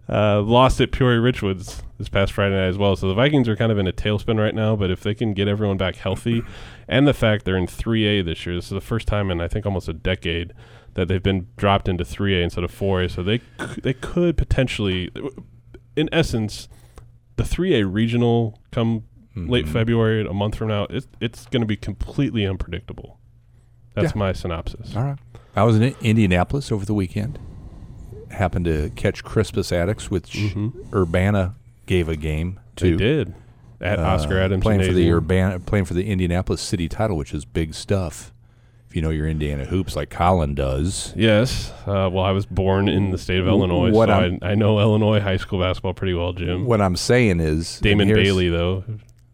uh, 0.09 0.41
lost 0.43 0.81
at 0.81 0.93
Peoria 0.93 1.21
Richwoods 1.21 1.83
this 1.99 2.09
past 2.09 2.33
Friday 2.33 2.55
night 2.55 2.69
as 2.69 2.79
well. 2.79 2.97
So 2.97 3.09
the 3.09 3.15
Vikings 3.15 3.49
are 3.49 3.57
kind 3.57 3.73
of 3.73 3.79
in 3.79 3.87
a 3.87 3.93
tailspin 3.93 4.39
right 4.39 4.55
now. 4.55 4.77
But 4.77 4.91
if 4.91 5.03
they 5.03 5.15
can 5.15 5.35
get 5.35 5.49
everyone 5.49 5.77
back 5.77 5.97
healthy, 5.97 6.43
and 6.89 7.07
the 7.07 7.15
fact 7.15 7.45
they're 7.45 7.57
in 7.57 7.67
3A 7.67 8.25
this 8.25 8.47
year, 8.47 8.55
this 8.57 8.67
is 8.67 8.71
the 8.71 8.81
first 8.81 9.07
time 9.07 9.31
in 9.31 9.41
I 9.41 9.49
think 9.49 9.67
almost 9.67 9.89
a 9.89 9.93
decade 9.93 10.53
that 10.95 11.07
they've 11.09 11.23
been 11.23 11.47
dropped 11.57 11.89
into 11.89 12.05
3A 12.05 12.43
instead 12.43 12.65
of 12.65 12.73
4A. 12.73 13.11
So 13.11 13.23
they 13.23 13.39
c- 13.39 13.81
they 13.83 13.93
could 13.95 14.37
potentially, 14.37 15.11
in 15.97 16.09
essence, 16.13 16.69
the 17.37 17.45
3A 17.45 17.85
regional 17.85 18.59
come 18.73 19.05
late 19.37 19.67
Mhm. 19.67 19.69
February, 19.69 20.27
a 20.27 20.33
month 20.33 20.57
from 20.57 20.69
now, 20.69 20.85
it's 20.91 21.07
it's 21.21 21.47
going 21.47 21.61
to 21.61 21.67
be 21.67 21.77
completely 21.77 22.45
unpredictable. 22.47 23.19
That's 23.95 24.13
Yeah. 24.15 24.19
my 24.19 24.33
synopsis. 24.33 24.97
All 24.97 25.05
right. 25.05 25.19
I 25.55 25.63
was 25.65 25.77
in 25.77 25.95
Indianapolis 26.03 26.73
over 26.73 26.85
the 26.85 26.95
weekend. 26.95 27.39
Happened 28.31 28.65
to 28.67 28.91
catch 28.97 29.23
Crispus 29.25 29.71
Attucks, 29.71 30.11
which 30.11 30.33
Mhm. 30.33 30.73
Urbana 30.93 31.55
gave 31.87 32.09
a 32.09 32.17
game 32.17 32.59
They 32.77 32.91
to. 32.91 32.97
did 32.97 33.35
at 33.81 33.99
uh, 33.99 34.03
Oscar 34.03 34.41
Adams 34.41 34.63
playing 34.63 34.81
for 34.81 34.87
the 34.87 34.93
Gymnasium. 34.93 35.17
Urbana, 35.17 35.61
playing 35.61 35.85
for 35.85 35.95
the 35.95 36.07
Indianapolis 36.11 36.61
City 36.61 36.89
title, 36.89 37.17
which 37.17 37.33
is 37.35 37.45
big 37.45 37.75
stuff. 37.75 38.33
If 38.89 38.97
you 38.97 39.03
know 39.03 39.11
your 39.11 39.29
Indiana 39.29 39.67
hoops, 39.67 39.95
like 39.97 40.09
Colin 40.09 40.55
does. 40.55 41.13
Yes. 41.15 41.71
Uh, 41.87 42.09
well, 42.11 42.25
I 42.25 42.31
was 42.31 42.47
born 42.47 42.89
in 42.89 43.11
the 43.11 43.19
state 43.19 43.39
of 43.39 43.47
Illinois, 43.47 43.91
what 43.91 44.09
so 44.09 44.15
I'm- 44.15 44.39
I, 44.41 44.53
I 44.53 44.55
know 44.55 44.81
Illinois 44.81 45.21
high 45.21 45.37
school 45.37 45.61
basketball 45.61 45.93
pretty 45.93 46.15
well, 46.15 46.33
Jim. 46.33 46.65
What 46.65 46.81
I'm 46.81 46.97
saying 46.97 47.41
is, 47.41 47.79
Damon 47.81 48.09
here's- 48.09 48.25
Bailey, 48.25 48.49
though. 48.49 48.85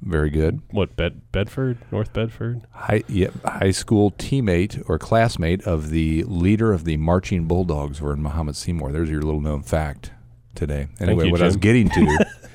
Very 0.02 0.28
good. 0.28 0.60
What 0.70 0.96
Bed 0.96 1.22
Bedford, 1.32 1.78
North 1.90 2.12
Bedford? 2.12 2.60
High, 2.72 3.04
yep, 3.08 3.32
high 3.42 3.70
school 3.70 4.10
teammate 4.10 4.82
or 4.86 4.98
classmate 4.98 5.62
of 5.66 5.88
the 5.88 6.24
leader 6.24 6.72
of 6.74 6.84
the 6.84 6.98
marching 6.98 7.46
Bulldogs 7.46 8.02
were 8.02 8.12
in 8.12 8.22
Mahomet-Seymour. 8.22 8.92
There's 8.92 9.08
your 9.08 9.22
little 9.22 9.40
known 9.40 9.62
fact 9.62 10.10
today. 10.54 10.88
Anyway, 11.00 11.26
you, 11.26 11.32
what 11.32 11.40
I 11.40 11.46
was 11.46 11.54
Jim. 11.54 11.60
getting 11.60 11.88
to 11.90 12.26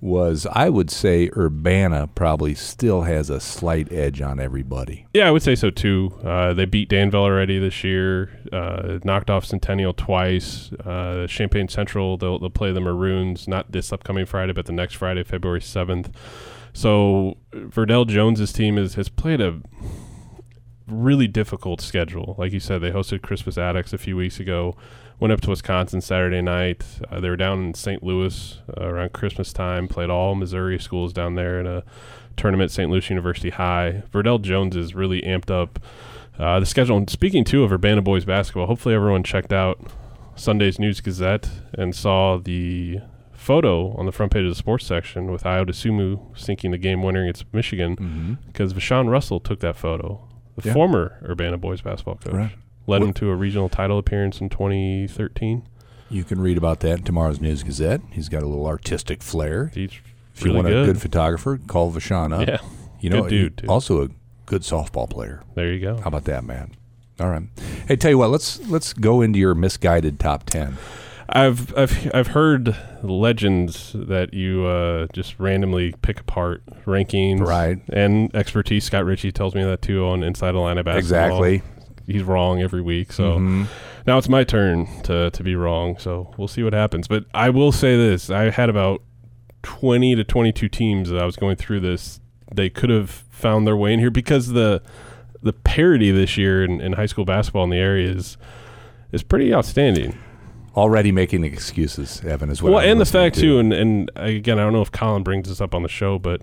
was 0.00 0.46
I 0.50 0.68
would 0.68 0.90
say 0.90 1.30
Urbana 1.36 2.08
probably 2.14 2.54
still 2.54 3.02
has 3.02 3.28
a 3.28 3.40
slight 3.40 3.92
edge 3.92 4.20
on 4.20 4.40
everybody. 4.40 5.06
Yeah, 5.12 5.28
I 5.28 5.30
would 5.30 5.42
say 5.42 5.54
so 5.54 5.70
too. 5.70 6.18
Uh, 6.24 6.54
they 6.54 6.64
beat 6.64 6.88
Danville 6.88 7.22
already 7.22 7.58
this 7.58 7.84
year. 7.84 8.30
Uh, 8.52 8.98
knocked 9.04 9.30
off 9.30 9.44
Centennial 9.44 9.92
twice. 9.92 10.72
Uh, 10.72 11.26
Champaign 11.26 11.68
Central 11.68 12.16
they'll, 12.16 12.38
they'll 12.38 12.50
play 12.50 12.72
the 12.72 12.80
Maroons 12.80 13.46
not 13.46 13.72
this 13.72 13.92
upcoming 13.92 14.26
Friday, 14.26 14.52
but 14.52 14.66
the 14.66 14.72
next 14.72 14.94
Friday, 14.94 15.22
February 15.22 15.60
seventh. 15.60 16.10
So 16.72 17.36
Verdell 17.52 18.06
Jones's 18.06 18.52
team 18.52 18.78
is, 18.78 18.94
has 18.94 19.08
played 19.08 19.40
a 19.40 19.60
really 20.86 21.28
difficult 21.28 21.80
schedule. 21.80 22.34
Like 22.38 22.52
you 22.52 22.60
said, 22.60 22.80
they 22.80 22.90
hosted 22.90 23.22
Crispus 23.22 23.56
Attucks 23.56 23.92
a 23.92 23.98
few 23.98 24.16
weeks 24.16 24.40
ago. 24.40 24.76
Went 25.20 25.32
up 25.32 25.40
to 25.42 25.50
Wisconsin 25.50 26.00
Saturday 26.00 26.40
night. 26.40 26.84
Uh, 27.10 27.20
they 27.20 27.28
were 27.28 27.36
down 27.36 27.62
in 27.62 27.74
St. 27.74 28.02
Louis 28.02 28.58
uh, 28.76 28.84
around 28.86 29.12
Christmas 29.12 29.52
time. 29.52 29.86
Played 29.86 30.08
all 30.10 30.34
Missouri 30.34 30.78
schools 30.78 31.12
down 31.12 31.34
there 31.34 31.60
in 31.60 31.66
a 31.66 31.84
tournament, 32.38 32.70
St. 32.70 32.90
Louis 32.90 33.08
University 33.10 33.50
High. 33.50 34.02
Verdell 34.12 34.40
Jones 34.40 34.76
is 34.76 34.94
really 34.94 35.20
amped 35.22 35.50
up 35.50 35.78
uh, 36.38 36.58
the 36.58 36.64
schedule. 36.66 36.96
And 36.96 37.10
speaking 37.10 37.44
too 37.44 37.62
of 37.64 37.70
Urbana 37.72 38.00
boys 38.00 38.24
basketball, 38.24 38.66
hopefully 38.66 38.94
everyone 38.94 39.22
checked 39.22 39.52
out 39.52 39.78
Sunday's 40.36 40.78
News 40.78 41.02
Gazette 41.02 41.50
and 41.74 41.94
saw 41.94 42.38
the 42.38 43.00
photo 43.34 43.94
on 43.98 44.06
the 44.06 44.12
front 44.12 44.32
page 44.32 44.44
of 44.44 44.50
the 44.50 44.54
sports 44.54 44.86
section 44.86 45.30
with 45.30 45.42
Ayo 45.44 45.66
Dosunmu 45.68 46.38
sinking 46.38 46.70
the 46.70 46.78
game 46.78 47.02
winner 47.02 47.22
against 47.24 47.44
Michigan 47.52 47.96
Mm-hmm. 47.96 48.34
because 48.46 48.72
Vashawn 48.72 49.10
Russell 49.10 49.38
took 49.40 49.60
that 49.60 49.76
photo. 49.76 50.26
The 50.56 50.68
Yeah. 50.68 50.72
former 50.74 51.18
Urbana 51.28 51.58
boys 51.58 51.82
basketball 51.82 52.16
coach 52.16 52.32
Right. 52.32 52.52
Led 52.86 53.00
What- 53.00 53.06
him 53.08 53.12
to 53.14 53.30
a 53.30 53.36
regional 53.36 53.68
title 53.68 53.98
appearance 53.98 54.40
in 54.40 54.48
2013. 54.48 55.62
You 56.08 56.24
can 56.24 56.40
read 56.40 56.58
about 56.58 56.80
that 56.80 56.98
in 56.98 57.04
tomorrow's 57.04 57.40
News 57.40 57.62
Gazette. 57.62 58.00
He's 58.10 58.28
got 58.28 58.42
a 58.42 58.46
little 58.46 58.66
artistic 58.66 59.22
flair. 59.22 59.70
He's 59.74 59.92
If 60.34 60.40
you 60.44 60.46
really 60.46 60.56
want 60.56 60.66
a 60.68 60.70
good. 60.70 60.86
good 60.86 61.00
photographer, 61.02 61.58
call 61.68 61.92
Vashon 61.92 62.32
up. 62.40 62.48
yeah, 62.48 62.58
you 63.00 63.10
know, 63.10 63.22
good 63.22 63.56
dude, 63.56 63.68
also 63.68 64.02
a 64.04 64.08
good 64.46 64.62
softball 64.62 65.08
player. 65.08 65.42
there 65.54 65.72
you 65.72 65.80
go. 65.80 65.96
How 65.98 66.08
about 66.08 66.24
that, 66.24 66.42
man? 66.44 66.72
All 67.20 67.28
right. 67.28 67.42
Hey, 67.86 67.96
tell 67.96 68.10
you 68.10 68.18
what, 68.18 68.30
let's 68.30 68.66
let's 68.68 68.92
go 68.92 69.20
into 69.20 69.38
your 69.38 69.54
misguided 69.54 70.18
top 70.18 70.44
ten. 70.44 70.78
I've 71.28 71.72
I've 71.78 72.10
I've 72.14 72.26
heard 72.28 72.74
legends 73.04 73.92
that 73.94 74.34
you 74.34 74.64
uh, 74.64 75.06
just 75.12 75.38
randomly 75.38 75.94
pick 76.02 76.18
apart 76.20 76.62
rankings, 76.86 77.40
Right. 77.46 77.78
And 77.92 78.34
expertise. 78.34 78.84
Scott 78.84 79.04
Richey 79.04 79.30
tells 79.30 79.54
me 79.54 79.62
that 79.62 79.82
too 79.82 80.04
on 80.06 80.22
Inside 80.24 80.54
Atlanta 80.56 80.82
basketball. 80.82 80.98
Exactly. 80.98 81.62
He's 82.10 82.22
wrong 82.22 82.60
every 82.60 82.80
week, 82.82 83.12
so 83.12 83.38
Mhm. 83.38 83.66
now 84.06 84.18
it's 84.18 84.28
my 84.28 84.44
turn 84.44 84.86
to 85.04 85.30
to 85.30 85.42
be 85.42 85.54
wrong. 85.54 85.96
So 85.98 86.32
we'll 86.36 86.48
see 86.48 86.62
what 86.62 86.72
happens. 86.72 87.06
But 87.08 87.24
I 87.34 87.50
will 87.50 87.72
say 87.72 87.96
this: 87.96 88.30
I 88.30 88.50
had 88.50 88.68
about 88.68 89.02
twenty 89.62 90.14
to 90.16 90.24
twenty-two 90.24 90.68
teams 90.68 91.10
that 91.10 91.20
I 91.20 91.24
was 91.24 91.36
going 91.36 91.56
through 91.56 91.80
this. 91.80 92.20
They 92.54 92.68
could 92.70 92.90
have 92.90 93.10
found 93.10 93.66
their 93.66 93.76
way 93.76 93.92
in 93.92 94.00
here 94.00 94.10
because 94.10 94.48
the 94.48 94.82
the 95.42 95.52
parity 95.52 96.10
this 96.10 96.36
year 96.36 96.62
in, 96.64 96.80
in 96.80 96.92
high 96.94 97.06
school 97.06 97.24
basketball 97.24 97.64
in 97.64 97.70
the 97.70 97.78
area 97.78 98.10
is 98.10 98.36
is 99.12 99.22
pretty 99.22 99.52
outstanding. 99.54 100.14
already 100.76 101.10
making 101.10 101.42
excuses, 101.42 102.22
Evan, 102.24 102.48
as 102.48 102.62
well, 102.62 102.78
I'm 102.78 102.88
and 102.90 103.00
the 103.00 103.04
fact 103.04 103.34
to. 103.34 103.40
too, 103.40 103.58
and 103.58 103.72
and 103.72 104.10
again, 104.14 104.58
I 104.58 104.62
don't 104.62 104.72
know 104.72 104.82
if 104.82 104.92
Colin 104.92 105.22
brings 105.24 105.48
this 105.48 105.60
up 105.60 105.74
on 105.74 105.82
the 105.82 105.88
show, 105.88 106.16
but 106.18 106.42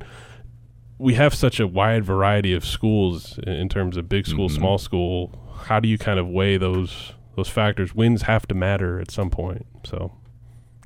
we 0.97 1.13
have 1.13 1.34
such 1.34 1.60
a 1.62 1.65
wide 1.67 2.03
variety 2.03 2.53
of 2.53 2.65
schools 2.65 3.39
in, 3.47 3.69
terms 3.69 3.95
of 3.97 4.10
big 4.10 4.27
school, 4.27 4.49
Mhm. 4.49 4.56
small 4.56 4.77
school. 4.77 5.32
How 5.65 5.79
do 5.79 5.87
you 5.87 5.97
kind 5.97 6.19
of 6.19 6.27
weigh 6.27 6.57
those 6.57 7.13
those 7.35 7.49
factors? 7.49 7.93
Wins 7.93 8.23
have 8.23 8.47
to 8.47 8.55
matter 8.55 8.99
at 8.99 9.11
some 9.11 9.29
point, 9.29 9.65
so 9.83 10.13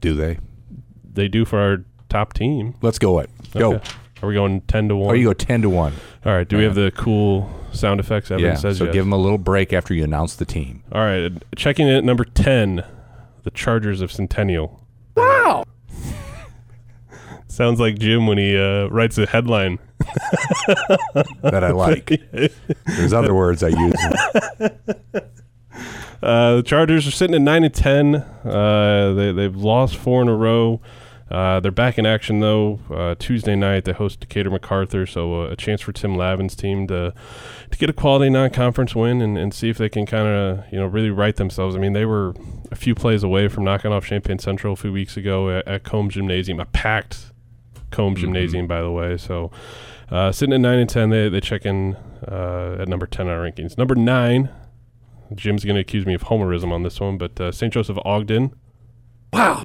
do 0.02 0.14
they? 0.14 0.38
they 1.14 1.28
do 1.28 1.46
for 1.46 1.60
our 1.60 1.84
top 2.10 2.34
team. 2.34 2.76
Let's 2.82 3.00
go 3.00 3.20
it. 3.20 3.30
Go. 3.54 3.76
Okay. 3.76 3.90
Are 4.22 4.28
we 4.28 4.36
going 4.36 4.62
ten 4.62 4.88
to 4.90 4.96
one? 4.96 5.10
Or 5.10 5.16
you 5.16 5.26
go 5.26 5.34
ten 5.34 5.62
to 5.64 5.70
one. 5.70 5.94
All 6.26 6.32
right. 6.32 6.48
Do 6.48 6.58
we 6.58 6.64
have 6.64 6.76
the 6.76 6.92
cool 6.96 7.50
sound 7.74 8.00
effects? 8.00 8.30
Evan 8.30 8.46
yeah. 8.46 8.56
says 8.56 8.78
so 8.78 8.86
yes. 8.86 8.94
give 8.94 9.06
them 9.06 9.14
a 9.14 9.18
little 9.18 9.40
break 9.40 9.74
after 9.74 9.94
you 9.94 10.04
announce 10.04 10.36
the 10.36 10.46
team. 10.46 10.84
All 10.92 11.02
right. 11.02 11.32
Checking 11.56 11.88
in 11.88 11.96
at 11.96 12.04
number 12.04 12.24
ten, 12.24 12.84
the 13.44 13.52
Chargers 13.52 14.02
of 14.02 14.12
Centennial. 14.12 14.86
Wow. 15.16 15.64
Sounds 17.52 17.82
like 17.82 18.00
Jim 18.00 18.28
when 18.28 18.38
he 18.38 18.58
uh, 18.58 18.88
writes 18.88 19.18
a 19.18 19.26
headline. 19.26 19.78
That 21.42 21.64
I 21.64 21.72
like. 21.72 22.22
There's 22.86 23.12
other 23.12 23.34
words 23.34 23.62
I 23.62 23.70
use. 23.70 23.94
Uh, 26.24 26.58
the 26.58 26.62
Chargers 26.62 27.08
are 27.08 27.12
sitting 27.12 27.36
at 27.36 27.42
nine 27.42 27.64
and 27.64 27.74
ten. 27.74 28.14
Uh, 28.14 29.12
they 29.16 29.32
they've 29.32 29.56
lost 29.56 29.96
four 29.96 30.22
in 30.22 30.28
a 30.28 30.36
row. 30.36 30.80
Uh, 31.32 31.60
they're 31.60 31.72
back 31.72 31.98
in 31.98 32.06
action 32.06 32.42
though. 32.42 32.80
Uh, 32.92 33.16
Tuesday 33.18 33.56
night 33.56 33.86
they 33.86 33.92
host 33.92 34.20
Decatur 34.20 34.52
MacArthur, 34.52 35.08
so 35.08 35.42
uh, 35.42 35.46
a 35.48 35.56
chance 35.56 35.82
for 35.82 35.92
Tim 35.92 36.16
Lavin's 36.16 36.56
team 36.56 36.86
to 36.90 37.12
to 37.72 37.78
get 37.80 37.90
a 37.90 37.94
quality 37.94 38.30
non-conference 38.30 38.94
win 38.94 39.20
and, 39.20 39.36
and 39.36 39.52
see 39.52 39.72
if 39.72 39.80
they 39.80 39.90
can 39.90 40.06
kind 40.06 40.28
of 40.28 40.64
you 40.72 40.78
know 40.78 40.86
really 40.86 41.10
right 41.10 41.36
themselves. 41.36 41.76
I 41.76 41.80
mean 41.80 41.94
they 41.94 42.06
were 42.06 42.36
a 42.72 42.76
few 42.76 42.94
plays 42.94 43.24
away 43.24 43.48
from 43.48 43.64
knocking 43.64 43.92
off 43.92 44.06
Champaign 44.06 44.38
Central 44.38 44.74
a 44.74 44.76
few 44.76 44.94
weeks 44.94 45.18
ago 45.18 45.50
at, 45.50 45.68
at 45.68 45.84
Combs 45.84 46.14
Gymnasium, 46.14 46.60
a 46.60 46.66
packed 46.66 47.32
Combs 47.92 48.18
Mhm. 48.18 48.22
Gymnasium 48.22 48.68
by 48.68 48.82
the 48.82 48.92
way. 48.92 49.18
So 49.18 49.52
uh, 50.10 50.32
sitting 50.32 50.54
at 50.54 50.62
nine 50.62 50.80
and 50.80 50.90
ten, 50.90 51.10
they 51.10 51.30
they 51.30 51.40
check 51.42 51.66
in 51.66 51.96
uh, 52.28 52.78
at 52.80 52.88
number 52.88 53.06
ten 53.06 53.28
on 53.28 53.34
our 53.34 53.44
rankings. 53.50 53.78
Number 53.78 53.96
nine. 53.96 54.50
Jim's 55.34 55.64
going 55.64 55.76
to 55.76 55.80
accuse 55.82 56.06
me 56.06 56.14
of 56.14 56.24
homerism 56.26 56.74
on 56.74 56.84
this 56.84 57.00
one, 57.00 57.18
but 57.18 57.40
uh, 57.40 57.54
St. 57.54 57.72
Joseph 57.72 57.98
Ogden. 58.04 58.54
Wow. 59.32 59.64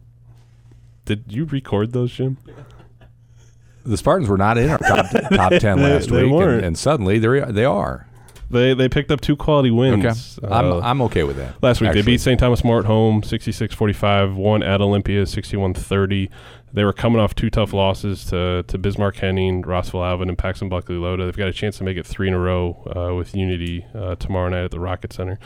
Did 1.04 1.24
you 1.26 1.44
record 1.44 1.92
those, 1.92 2.12
Jim? 2.12 2.36
The 3.84 3.96
Spartans 3.96 4.28
were 4.28 4.36
not 4.38 4.58
in 4.58 4.70
our 4.70 4.78
top, 4.78 5.06
top 5.32 5.52
ten 5.54 5.82
last 5.82 6.08
they 6.10 6.22
week, 6.24 6.32
and, 6.40 6.64
and 6.64 6.78
suddenly 6.78 7.18
they 7.18 7.40
they 7.50 7.64
are. 7.64 8.06
They 8.48 8.74
they 8.74 8.88
picked 8.88 9.10
up 9.10 9.20
two 9.20 9.34
quality 9.34 9.72
wins. 9.72 10.38
Okay, 10.40 10.54
I'm 10.54 10.72
uh, 10.72 10.80
I'm 10.80 11.02
okay 11.02 11.24
with 11.24 11.36
that. 11.36 11.60
last 11.64 11.80
week 11.80 11.88
actually. 11.88 12.02
they 12.02 12.06
beat 12.12 12.20
St. 12.20 12.38
Thomas 12.38 12.62
More 12.62 12.78
at 12.78 12.84
home 12.84 13.22
66-45, 13.22 14.36
won 14.36 14.62
at 14.62 14.80
Olympia 14.80 15.22
61-30. 15.24 16.28
They 16.72 16.84
were 16.84 16.92
coming 16.92 17.20
off 17.20 17.34
two 17.34 17.48
tough 17.48 17.72
losses 17.72 18.24
to, 18.26 18.64
to 18.64 18.78
Bismarck 18.78 19.16
Henning, 19.16 19.62
Rossville 19.62 20.04
Alvin, 20.04 20.28
and 20.28 20.36
Paxton 20.36 20.68
Buckley 20.68 20.96
Loda. 20.96 21.24
They've 21.24 21.36
got 21.36 21.48
a 21.48 21.52
chance 21.52 21.78
to 21.78 21.84
make 21.84 21.96
it 21.96 22.06
three 22.06 22.28
in 22.28 22.34
a 22.34 22.38
row 22.38 22.82
uh, 22.94 23.14
with 23.14 23.34
Unity 23.34 23.86
uh, 23.94 24.16
tomorrow 24.16 24.48
night 24.48 24.64
at 24.64 24.70
the 24.72 24.80
Rocket 24.80 25.12
Center. 25.12 25.38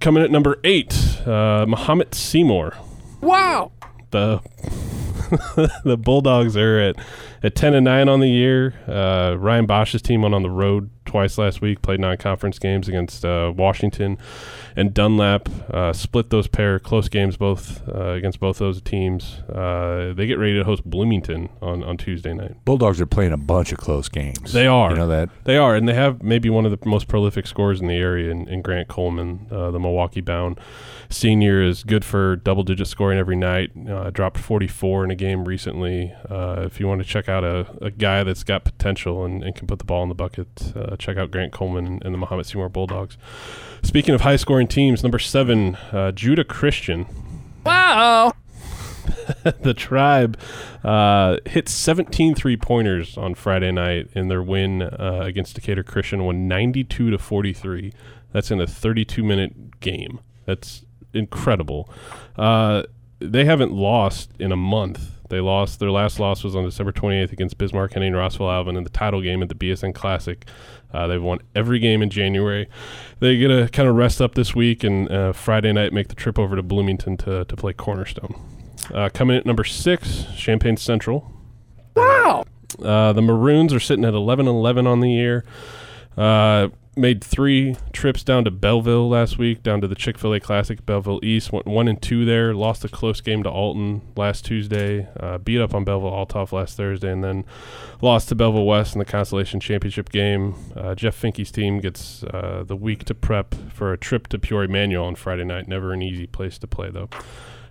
Coming 0.00 0.22
at 0.22 0.30
number 0.30 0.60
eight, 0.62 1.20
uh, 1.26 1.64
Mahomet-Seymour. 1.66 2.74
Wow. 3.20 3.72
the 4.10 4.40
the 5.84 5.96
Bulldogs 5.96 6.56
are 6.56 6.78
at 6.78 6.96
at 7.44 7.54
ten 7.54 7.74
and 7.74 7.84
nine 7.84 8.08
on 8.08 8.18
the 8.18 8.28
year. 8.28 8.74
Uh, 8.88 9.36
Ryan 9.38 9.66
Bosch's 9.66 10.02
team 10.02 10.22
went 10.22 10.34
on 10.34 10.42
the 10.42 10.50
road 10.50 10.90
twice 11.04 11.38
last 11.38 11.60
week, 11.60 11.82
played 11.82 12.00
non-conference 12.00 12.58
games 12.58 12.88
against 12.88 13.24
uh, 13.24 13.52
Washington 13.54 14.18
and 14.74 14.92
Dunlap. 14.94 15.48
Uh, 15.70 15.92
split 15.92 16.30
those 16.30 16.48
pair 16.48 16.78
close 16.78 17.08
games 17.08 17.36
both 17.36 17.86
uh, 17.88 18.12
against 18.12 18.40
both 18.40 18.58
those 18.58 18.80
teams. 18.80 19.40
Uh, 19.48 20.14
they 20.16 20.26
get 20.26 20.38
ready 20.38 20.54
to 20.54 20.64
host 20.64 20.82
Bloomington 20.84 21.50
on 21.60 21.84
on 21.84 21.96
Tuesday 21.98 22.32
night. 22.32 22.56
Bulldogs 22.64 23.00
are 23.00 23.06
playing 23.06 23.32
a 23.32 23.36
bunch 23.36 23.70
of 23.70 23.78
close 23.78 24.08
games. 24.08 24.52
They 24.52 24.66
are. 24.66 24.90
You 24.90 24.96
know 24.96 25.08
that. 25.08 25.28
They 25.44 25.58
are, 25.58 25.76
and 25.76 25.86
they 25.86 25.94
have 25.94 26.22
maybe 26.22 26.48
one 26.48 26.64
of 26.64 26.72
the 26.72 26.88
most 26.88 27.06
prolific 27.06 27.46
scorers 27.46 27.80
in 27.80 27.86
the 27.86 27.94
area 27.94 28.30
in, 28.30 28.48
in 28.48 28.62
Grant 28.62 28.88
Coleman, 28.88 29.46
uh, 29.50 29.70
the 29.70 29.78
Milwaukee 29.78 30.22
bound 30.22 30.58
senior, 31.14 31.62
is 31.62 31.84
good 31.84 32.04
for 32.04 32.36
double 32.36 32.62
digit 32.62 32.86
scoring 32.86 33.18
every 33.18 33.36
night. 33.36 33.70
Uh, 33.88 34.10
dropped 34.10 34.38
44 34.38 35.04
in 35.04 35.10
a 35.10 35.14
game 35.14 35.44
recently. 35.44 36.12
Uh, 36.28 36.62
if 36.64 36.80
you 36.80 36.86
want 36.86 37.02
to 37.02 37.08
check 37.08 37.28
out 37.28 37.44
a, 37.44 37.66
a 37.80 37.90
guy 37.90 38.24
that's 38.24 38.44
got 38.44 38.64
potential 38.64 39.24
and, 39.24 39.42
and 39.42 39.54
can 39.54 39.66
put 39.66 39.78
the 39.78 39.84
ball 39.84 40.02
in 40.02 40.08
the 40.08 40.14
bucket, 40.14 40.72
uh, 40.76 40.96
check 40.96 41.16
out 41.16 41.30
Grant 41.30 41.52
Coleman 41.52 41.86
and, 41.86 42.04
and 42.04 42.14
the 42.14 42.18
Mahomet-Seymour 42.18 42.68
Bulldogs. 42.68 43.16
Speaking 43.82 44.14
of 44.14 44.22
high 44.22 44.36
scoring 44.36 44.66
teams, 44.66 45.02
number 45.02 45.18
seven, 45.18 45.76
uh, 45.92 46.12
Judah 46.12 46.44
Christian. 46.44 47.06
Wow. 47.64 48.32
the 49.62 49.74
tribe 49.74 50.38
uh, 50.82 51.38
hit 51.46 51.68
17 51.68 52.34
three 52.34 52.56
pointers 52.56 53.16
on 53.16 53.34
Friday 53.34 53.72
night 53.72 54.08
in 54.14 54.28
their 54.28 54.42
win 54.42 54.82
uh, 54.82 55.20
against 55.22 55.54
Decatur 55.54 55.82
Christian, 55.82 56.24
won 56.24 56.48
92 56.48 57.10
to 57.10 57.18
43. 57.18 57.92
That's 58.32 58.50
in 58.50 58.60
a 58.60 58.66
32 58.66 59.22
minute 59.22 59.80
game. 59.80 60.20
That's 60.44 60.84
incredible. 61.14 61.88
Uh, 62.36 62.84
they 63.20 63.44
haven't 63.44 63.72
lost 63.72 64.30
in 64.38 64.52
a 64.52 64.56
month. 64.56 65.10
They 65.30 65.40
lost 65.40 65.80
their 65.80 65.90
last 65.90 66.20
loss 66.20 66.44
was 66.44 66.54
on 66.54 66.64
December 66.64 66.92
28th 66.92 67.32
against 67.32 67.56
Bismarck 67.58 67.94
Henning 67.94 68.12
Rossville 68.12 68.50
Alvin 68.50 68.76
in 68.76 68.84
the 68.84 68.90
title 68.90 69.20
game 69.22 69.42
at 69.42 69.48
the 69.48 69.54
BSN 69.54 69.94
Classic. 69.94 70.44
Uh, 70.92 71.06
they've 71.06 71.22
won 71.22 71.38
every 71.54 71.78
game 71.78 72.02
in 72.02 72.10
January. 72.10 72.68
They 73.18 73.36
get 73.36 73.48
to 73.48 73.68
kind 73.68 73.88
of 73.88 73.96
rest 73.96 74.20
up 74.20 74.34
this 74.34 74.54
week 74.54 74.84
and 74.84 75.10
uh, 75.10 75.32
Friday 75.32 75.72
night 75.72 75.92
make 75.92 76.08
the 76.08 76.14
trip 76.14 76.38
over 76.38 76.54
to 76.54 76.62
Bloomington 76.62 77.16
to, 77.18 77.44
to 77.46 77.56
play 77.56 77.72
Cornerstone. 77.72 78.34
Uh, 78.92 79.08
coming 79.12 79.34
in 79.34 79.40
at 79.40 79.46
number 79.46 79.64
six, 79.64 80.26
Champaign 80.36 80.76
Central. 80.76 81.32
Wow. 81.96 82.44
Uh, 82.82 83.12
the 83.12 83.22
Maroons 83.22 83.72
are 83.72 83.80
sitting 83.80 84.04
at 84.04 84.14
11 84.14 84.46
11 84.46 84.86
on 84.86 85.00
the 85.00 85.10
year. 85.10 85.44
Made 86.96 87.24
three 87.24 87.76
trips 87.92 88.22
down 88.22 88.44
to 88.44 88.52
Belleville 88.52 89.08
last 89.08 89.36
week, 89.36 89.64
down 89.64 89.80
to 89.80 89.88
the 89.88 89.96
Chick 89.96 90.16
fil 90.16 90.32
A 90.32 90.38
Classic, 90.38 90.86
Belleville 90.86 91.18
East. 91.24 91.52
Went 91.52 91.66
one 91.66 91.88
and 91.88 92.00
two 92.00 92.24
there. 92.24 92.54
Lost 92.54 92.84
a 92.84 92.88
close 92.88 93.20
game 93.20 93.42
to 93.42 93.50
Alton 93.50 94.02
last 94.16 94.44
Tuesday. 94.44 95.08
Uh, 95.18 95.38
beat 95.38 95.60
up 95.60 95.74
on 95.74 95.84
Belleville 95.84 96.12
Althoff 96.12 96.52
last 96.52 96.76
Thursday, 96.76 97.10
and 97.10 97.24
then 97.24 97.44
lost 98.00 98.28
to 98.28 98.36
Belleville 98.36 98.64
West 98.64 98.94
in 98.94 99.00
the 99.00 99.04
Constellation 99.04 99.58
Championship 99.58 100.10
game. 100.10 100.54
Uh, 100.76 100.94
Jeff 100.94 101.20
Finke's 101.20 101.50
team 101.50 101.80
gets 101.80 102.22
uh, 102.22 102.62
the 102.64 102.76
week 102.76 103.04
to 103.06 103.14
prep 103.14 103.56
for 103.72 103.92
a 103.92 103.98
trip 103.98 104.28
to 104.28 104.38
Peoria 104.38 104.68
Manual 104.68 105.04
on 105.04 105.16
Friday 105.16 105.44
night. 105.44 105.66
Never 105.66 105.92
an 105.92 106.00
easy 106.00 106.28
place 106.28 106.58
to 106.58 106.68
play, 106.68 106.90
though. 106.90 107.08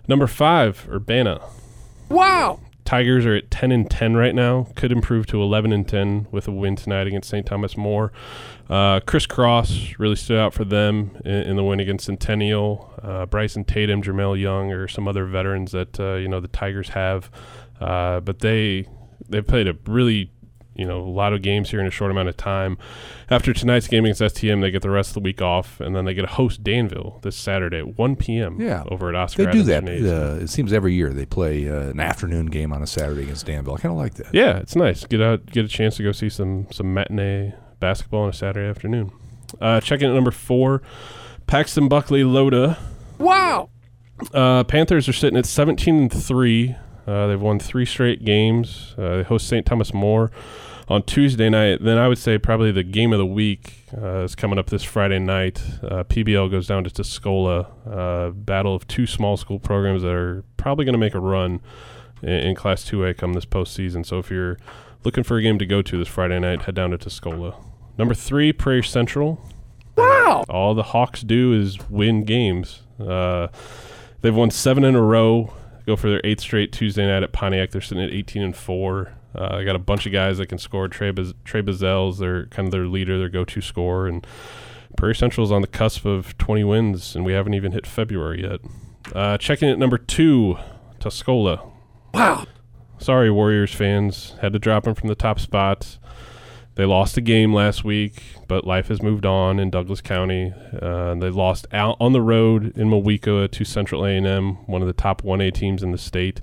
Number 0.06 0.26
five, 0.26 0.86
Urbana. 0.90 1.40
Wow. 2.10 2.60
Tigers 2.84 3.24
are 3.24 3.34
at 3.34 3.50
10 3.50 3.72
and 3.72 3.90
10 3.90 4.14
right 4.14 4.34
now. 4.34 4.68
Could 4.74 4.92
improve 4.92 5.26
to 5.26 5.40
11 5.42 5.72
and 5.72 5.88
10 5.88 6.28
with 6.30 6.46
a 6.46 6.52
win 6.52 6.76
tonight 6.76 7.06
against 7.06 7.30
St. 7.30 7.46
Thomas 7.46 7.76
More. 7.76 8.12
Uh, 8.68 9.00
Chris 9.00 9.26
Cross 9.26 9.94
really 9.98 10.16
stood 10.16 10.38
out 10.38 10.52
for 10.52 10.64
them 10.64 11.16
in, 11.24 11.32
in 11.32 11.56
the 11.56 11.64
win 11.64 11.80
against 11.80 12.06
Centennial. 12.06 12.92
Uh, 13.02 13.26
Bryson 13.26 13.64
Tatum, 13.64 14.02
Jermel 14.02 14.38
Young, 14.38 14.72
or 14.72 14.88
some 14.88 15.08
other 15.08 15.26
veterans 15.26 15.72
that 15.72 15.98
uh, 15.98 16.14
you 16.14 16.28
know 16.28 16.40
the 16.40 16.48
Tigers 16.48 16.90
have, 16.90 17.30
uh, 17.80 18.20
but 18.20 18.40
they 18.40 18.86
they 19.28 19.40
played 19.40 19.68
a 19.68 19.76
really 19.86 20.30
you 20.74 20.84
know 20.84 21.00
a 21.00 21.08
lot 21.08 21.32
of 21.32 21.42
games 21.42 21.70
here 21.70 21.80
in 21.80 21.86
a 21.86 21.90
short 21.90 22.10
amount 22.10 22.28
of 22.28 22.36
time. 22.36 22.76
After 23.30 23.52
tonight's 23.52 23.88
game 23.88 24.04
against 24.04 24.20
STM, 24.20 24.60
they 24.60 24.70
get 24.70 24.82
the 24.82 24.90
rest 24.90 25.10
of 25.10 25.14
the 25.14 25.20
week 25.20 25.40
off, 25.40 25.80
and 25.80 25.94
then 25.94 26.04
they 26.04 26.14
get 26.14 26.22
to 26.22 26.28
host 26.28 26.62
Danville 26.62 27.20
this 27.22 27.36
Saturday 27.36 27.78
at 27.78 27.98
1 27.98 28.16
p.m. 28.16 28.60
Yeah. 28.60 28.84
over 28.88 29.08
at 29.08 29.14
Oscar. 29.14 29.46
They 29.46 29.52
do 29.52 29.62
that. 29.64 29.84
Uh, 29.84 30.42
it 30.42 30.48
seems 30.48 30.72
every 30.72 30.94
year 30.94 31.10
they 31.12 31.26
play 31.26 31.68
uh, 31.68 31.90
an 31.90 32.00
afternoon 32.00 32.46
game 32.46 32.72
on 32.72 32.82
a 32.82 32.86
Saturday 32.86 33.22
against 33.22 33.46
Danville. 33.46 33.74
I 33.74 33.78
kind 33.78 33.92
of 33.92 33.98
like 33.98 34.14
that. 34.14 34.34
Yeah, 34.34 34.58
it's 34.58 34.76
nice. 34.76 35.04
Get 35.06 35.20
out, 35.22 35.46
get 35.46 35.64
a 35.64 35.68
chance 35.68 35.96
to 35.96 36.02
go 36.02 36.12
see 36.12 36.28
some 36.28 36.66
some 36.70 36.92
matinee 36.92 37.54
basketball 37.80 38.22
on 38.24 38.30
a 38.30 38.32
Saturday 38.32 38.68
afternoon. 38.68 39.12
Uh, 39.60 39.80
checking 39.80 40.08
at 40.08 40.14
number 40.14 40.30
four, 40.30 40.82
Paxton 41.46 41.88
Buckley 41.88 42.24
Loda. 42.24 42.78
Wow. 43.18 43.70
Uh, 44.32 44.64
Panthers 44.64 45.08
are 45.08 45.12
sitting 45.12 45.38
at 45.38 45.46
17 45.46 45.94
and 45.96 46.12
three. 46.12 46.76
Uh, 47.06 47.26
they've 47.26 47.40
won 47.40 47.58
three 47.58 47.84
straight 47.84 48.24
games. 48.24 48.94
Uh, 48.96 49.18
they 49.18 49.22
host 49.22 49.46
St. 49.46 49.66
Thomas 49.66 49.92
More 49.92 50.30
on 50.88 51.02
Tuesday 51.02 51.48
night. 51.48 51.82
Then 51.82 51.98
I 51.98 52.08
would 52.08 52.18
say 52.18 52.38
probably 52.38 52.72
the 52.72 52.82
game 52.82 53.12
of 53.12 53.18
the 53.18 53.26
week 53.26 53.84
uh, 53.96 54.20
is 54.20 54.34
coming 54.34 54.58
up 54.58 54.66
this 54.66 54.82
Friday 54.82 55.18
night. 55.18 55.62
Uh, 55.82 56.04
PBL 56.04 56.50
goes 56.50 56.66
down 56.66 56.84
to 56.84 56.90
Tuscola. 56.90 57.66
Uh, 57.86 58.30
battle 58.30 58.74
of 58.74 58.86
two 58.86 59.06
small 59.06 59.36
school 59.36 59.58
programs 59.58 60.02
that 60.02 60.12
are 60.12 60.44
probably 60.56 60.84
going 60.84 60.94
to 60.94 60.98
make 60.98 61.14
a 61.14 61.20
run 61.20 61.60
in, 62.22 62.28
in 62.28 62.54
Class 62.54 62.84
2A 62.84 63.16
come 63.16 63.32
this 63.32 63.46
postseason. 63.46 64.04
So 64.04 64.18
if 64.18 64.30
you're 64.30 64.58
looking 65.04 65.24
for 65.24 65.36
a 65.36 65.42
game 65.42 65.58
to 65.58 65.66
go 65.66 65.82
to 65.82 65.98
this 65.98 66.08
Friday 66.08 66.38
night, 66.38 66.62
head 66.62 66.74
down 66.74 66.90
to 66.90 66.98
Tuscola. 66.98 67.54
Number 67.96 68.14
three, 68.14 68.52
Prairie 68.52 68.82
Central. 68.82 69.40
Wow. 69.96 70.44
All 70.48 70.74
the 70.74 70.82
Hawks 70.82 71.22
do 71.22 71.52
is 71.52 71.78
win 71.88 72.24
games. 72.24 72.82
Uh, 72.98 73.48
they've 74.20 74.34
won 74.34 74.50
seven 74.50 74.84
in 74.84 74.94
a 74.94 75.02
row. 75.02 75.52
Go 75.86 75.96
for 75.96 76.08
their 76.08 76.20
eighth 76.24 76.40
straight 76.40 76.72
Tuesday 76.72 77.06
night 77.06 77.22
at 77.22 77.32
Pontiac. 77.32 77.70
They're 77.70 77.80
sitting 77.80 78.02
at 78.04 78.10
18 78.10 78.42
and 78.42 78.56
four. 78.56 79.12
Uh, 79.34 79.58
they 79.58 79.64
got 79.64 79.76
a 79.76 79.80
bunch 79.80 80.06
of 80.06 80.12
guys 80.12 80.38
that 80.38 80.46
can 80.46 80.58
score. 80.58 80.88
Trey, 80.88 81.10
Baz- 81.10 81.34
Trey 81.44 81.60
Bazell's 81.60 82.18
their 82.18 82.46
kind 82.46 82.68
of 82.68 82.72
their 82.72 82.86
leader, 82.86 83.18
their 83.18 83.28
go-to 83.28 83.60
scorer, 83.60 84.06
and 84.06 84.26
Prairie 84.96 85.14
Central 85.14 85.44
is 85.44 85.50
on 85.52 85.60
the 85.60 85.66
cusp 85.66 86.04
of 86.04 86.38
20 86.38 86.64
wins, 86.64 87.16
and 87.16 87.24
we 87.24 87.32
haven't 87.32 87.54
even 87.54 87.72
hit 87.72 87.86
February 87.86 88.42
yet. 88.42 88.60
Uh, 89.12 89.36
checking 89.36 89.68
at 89.68 89.78
number 89.78 89.98
two, 89.98 90.56
Tuscola. 91.00 91.70
Wow. 92.14 92.46
Sorry, 92.98 93.30
Warriors 93.30 93.74
fans, 93.74 94.34
had 94.40 94.52
to 94.52 94.58
drop 94.58 94.84
them 94.84 94.94
from 94.94 95.08
the 95.08 95.14
top 95.14 95.40
spots. 95.40 95.98
They 96.76 96.84
lost 96.84 97.16
a 97.16 97.20
game 97.20 97.54
last 97.54 97.84
week, 97.84 98.22
but 98.48 98.66
life 98.66 98.88
has 98.88 99.00
moved 99.00 99.24
on 99.24 99.60
in 99.60 99.70
Douglas 99.70 100.00
County. 100.00 100.52
Uh, 100.80 101.14
they 101.14 101.30
lost 101.30 101.66
out 101.72 101.96
on 102.00 102.12
the 102.12 102.20
road 102.20 102.76
in 102.76 102.88
Moweaqua 102.88 103.50
to 103.52 103.64
Central 103.64 104.04
A&M, 104.04 104.56
one 104.66 104.82
of 104.82 104.88
the 104.88 104.92
top 104.92 105.22
1A 105.22 105.54
teams 105.54 105.84
in 105.84 105.92
the 105.92 105.98
state. 105.98 106.40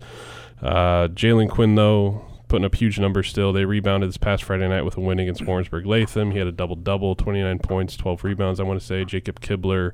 Uh, 0.62 1.10
Jalen 1.10 1.50
Quinn, 1.50 1.76
though, 1.76 2.26
putting 2.48 2.64
up 2.64 2.76
huge 2.76 2.98
numbers 2.98 3.28
still. 3.28 3.52
They 3.52 3.66
rebounded 3.66 4.08
this 4.08 4.18
past 4.18 4.44
Friday 4.44 4.70
night 4.70 4.84
with 4.84 4.96
a 4.96 5.02
win 5.02 5.20
against 5.20 5.46
Warrensburg 5.46 5.86
Latham. 5.86 6.32
He 6.32 6.38
had 6.38 6.48
a 6.48 6.52
double 6.54 6.78
double, 6.78 7.14
29 7.14 7.60
points, 7.60 7.98
12 7.98 8.24
rebounds, 8.24 8.62
I 8.62 8.64
want 8.64 8.80
to 8.80 8.86
say. 8.86 9.04
Jacob 9.04 9.42
Kibler, 9.42 9.92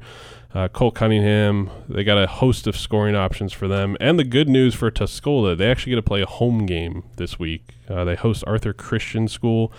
uh, 0.53 0.67
Cole 0.67 0.91
Cunningham. 0.91 1.71
They 1.89 2.03
got 2.03 2.21
a 2.21 2.27
host 2.27 2.67
of 2.67 2.77
scoring 2.77 3.15
options 3.15 3.53
for 3.53 3.67
them. 3.67 3.97
And 3.99 4.19
the 4.19 4.23
good 4.23 4.49
news 4.49 4.75
for 4.75 4.91
Tuscola, 4.91 5.57
they 5.57 5.69
actually 5.69 5.91
get 5.91 5.97
to 5.97 6.03
play 6.03 6.21
a 6.21 6.27
home 6.27 6.67
game 6.67 7.05
this 7.15 7.39
week. 7.39 7.75
Uh, 7.89 8.03
they 8.03 8.15
host 8.15 8.43
Arthur 8.45 8.73
Christian 8.73 9.27
School 9.27 9.71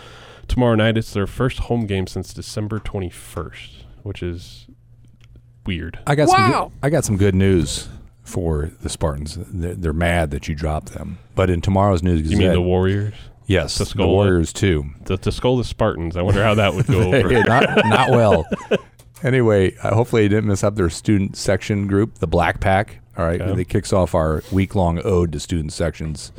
tomorrow 0.49 0.75
night. 0.75 0.97
It's 0.99 1.13
their 1.13 1.27
first 1.27 1.59
home 1.61 1.87
game 1.87 2.07
since 2.07 2.33
December 2.35 2.79
21st, 2.81 3.85
which 4.03 4.23
is 4.23 4.67
weird. 5.67 5.99
I 6.07 6.15
got 6.15 6.29
some. 6.29 6.41
Wow. 6.51 6.65
Good, 6.75 6.87
I 6.87 6.91
got 6.91 7.05
some 7.05 7.17
good 7.17 7.35
news 7.35 7.89
for 8.23 8.71
the 8.83 8.89
Spartans. 8.89 9.39
They're, 9.41 9.75
they're 9.75 9.93
mad 9.93 10.31
that 10.33 10.49
you 10.49 10.55
dropped 10.55 10.93
them, 10.95 11.19
but 11.35 11.51
in 11.51 11.61
tomorrow's 11.61 12.03
news 12.03 12.31
You 12.31 12.37
mean 12.37 12.53
the 12.53 12.61
Warriors? 12.61 13.15
yes, 13.47 13.79
the 13.79 13.85
Tuscola? 13.85 14.07
Warriors 14.09 14.53
too. 14.53 14.87
The 15.05 15.17
Tuscola 15.19 15.65
Spartans. 15.65 16.17
I 16.17 16.23
wonder 16.23 16.43
how 16.43 16.55
that 16.55 16.75
would 16.75 16.87
go 16.87 17.01
over. 17.15 17.31
not 17.45 17.87
not 17.87 18.11
well. 18.13 18.45
Anyway, 19.23 19.75
uh, 19.83 19.95
hopefully 19.95 20.23
they 20.23 20.29
didn't 20.29 20.47
mess 20.47 20.63
up 20.63 20.77
their 20.77 20.91
student 20.91 21.37
section 21.37 21.87
group, 21.89 22.19
the 22.19 22.27
Black 22.27 22.61
Pack. 22.61 23.01
All 23.17 23.25
right, 23.27 23.41
Okay. 23.41 23.53
they 23.57 23.65
kicks 23.65 23.93
off 23.93 24.15
our 24.15 24.45
week 24.53 24.77
long 24.77 25.01
ode 25.05 25.33
to 25.33 25.41
student 25.41 25.73
sections. 25.73 26.31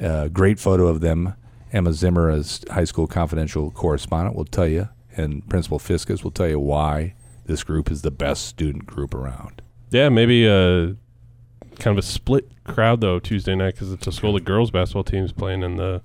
Uh, 0.00 0.28
great 0.28 0.60
photo 0.60 0.86
of 0.86 1.00
them. 1.00 1.34
Emma 1.74 1.92
Zimmer, 1.92 2.30
as 2.30 2.64
high 2.70 2.84
school 2.84 3.06
confidential 3.06 3.70
correspondent, 3.72 4.36
will 4.36 4.44
tell 4.44 4.68
you, 4.68 4.88
and 5.16 5.46
Principal 5.48 5.78
Fiscus 5.78 6.22
will 6.22 6.30
tell 6.30 6.48
you 6.48 6.60
why 6.60 7.14
this 7.46 7.64
group 7.64 7.90
is 7.90 8.02
the 8.02 8.10
best 8.10 8.46
student 8.46 8.86
group 8.86 9.12
around. 9.12 9.60
Yeah, 9.90 10.08
maybe 10.08 10.46
a 10.46 10.96
kind 11.78 11.98
of 11.98 11.98
a 11.98 12.06
split 12.06 12.50
crowd 12.64 13.00
though 13.00 13.18
Tuesday 13.18 13.54
night 13.54 13.74
because 13.74 13.92
it's 13.92 14.06
a 14.06 14.12
school 14.12 14.32
the 14.32 14.40
girls 14.40 14.70
basketball 14.70 15.02
team 15.02 15.24
is 15.24 15.32
playing 15.32 15.62
in 15.62 15.76
the 15.76 16.00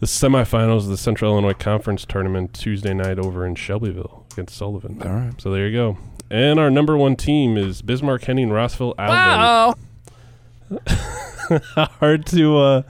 the 0.00 0.06
semifinals 0.06 0.78
of 0.78 0.88
the 0.88 0.96
Central 0.96 1.32
Illinois 1.32 1.52
Conference 1.52 2.04
tournament 2.04 2.54
Tuesday 2.54 2.94
night 2.94 3.18
over 3.18 3.44
in 3.44 3.54
Shelbyville 3.54 4.26
against 4.32 4.56
Sullivan. 4.56 5.02
All 5.02 5.12
right. 5.12 5.40
So 5.40 5.50
there 5.50 5.66
you 5.66 5.76
go. 5.76 5.98
And 6.30 6.58
our 6.60 6.70
number 6.70 6.96
one 6.96 7.16
team 7.16 7.56
is 7.56 7.82
Bismarck 7.82 8.24
Henning 8.24 8.50
Rossville 8.50 8.94
Alvin. 8.96 9.74
Wow. 10.70 10.88
hard 11.98 12.26
to 12.26 12.58
uh, 12.58 12.82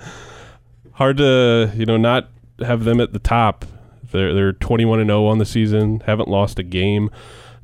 hard 0.99 1.17
to 1.17 1.73
you 1.77 1.87
know 1.87 1.97
not 1.97 2.29
have 2.61 2.85
them 2.85 3.01
at 3.01 3.13
the 3.13 3.19
top. 3.19 3.65
They're 4.11 4.35
they're 4.35 4.53
21 4.53 5.01
and 5.01 5.09
0 5.09 5.27
on 5.27 5.39
the 5.39 5.47
season. 5.47 6.01
Haven't 6.01 6.29
lost 6.29 6.59
a 6.59 6.63
game. 6.63 7.11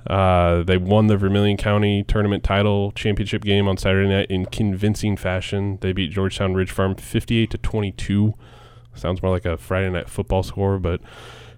Uh, 0.07 0.62
they 0.62 0.77
won 0.77 1.07
the 1.07 1.16
Vermilion 1.16 1.57
County 1.57 2.05
tournament 2.05 2.44
title 2.44 2.92
championship 2.92 3.42
game 3.42 3.66
on 3.66 3.77
Saturday 3.79 4.09
night 4.09 4.31
in 4.31 4.47
convincing 4.47 5.16
fashion. 5.16 5.79
They 5.81 5.92
beat 5.92 6.11
Georgetown 6.11 6.55
Ridge 6.55 6.70
Farm 6.70 6.94
58 6.94 7.51
to 7.51 7.59
22. 7.59 8.35
Sounds 8.94 9.23
more 9.23 9.33
like 9.33 9.47
a 9.47 9.57
Friday 9.57 9.90
night 9.90 10.09
football 10.11 10.42
score, 10.42 10.79
but 10.79 11.01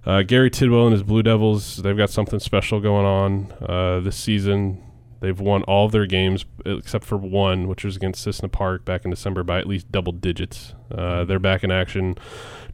uh, 0.07 0.23
Gary 0.23 0.49
Tidwell 0.49 0.87
and 0.87 0.93
his 0.93 1.03
Blue 1.03 1.25
Devils, 1.25 1.79
they've 1.79 1.97
got 1.97 2.09
something 2.09 2.39
special 2.39 2.81
going 2.81 3.05
on 3.05 3.53
uh, 3.69 4.01
this 4.01 4.17
season. 4.17 4.81
They've 5.27 5.41
won 5.41 5.65
all 5.65 5.87
of 5.87 5.93
their 5.93 6.07
games 6.07 6.45
except 6.65 7.05
for 7.05 7.17
one, 7.17 7.67
which 7.67 7.83
was 7.83 7.97
against 7.97 8.23
Cissna 8.23 8.49
Park 8.49 8.85
back 8.85 9.05
in 9.05 9.11
December 9.11 9.43
by 9.43 9.59
at 9.59 9.67
least 9.67 9.91
double 9.91 10.13
digits. 10.13 10.73
Uh, 10.89 11.25
they're 11.25 11.41
back 11.41 11.65
in 11.65 11.73
action 11.73 12.15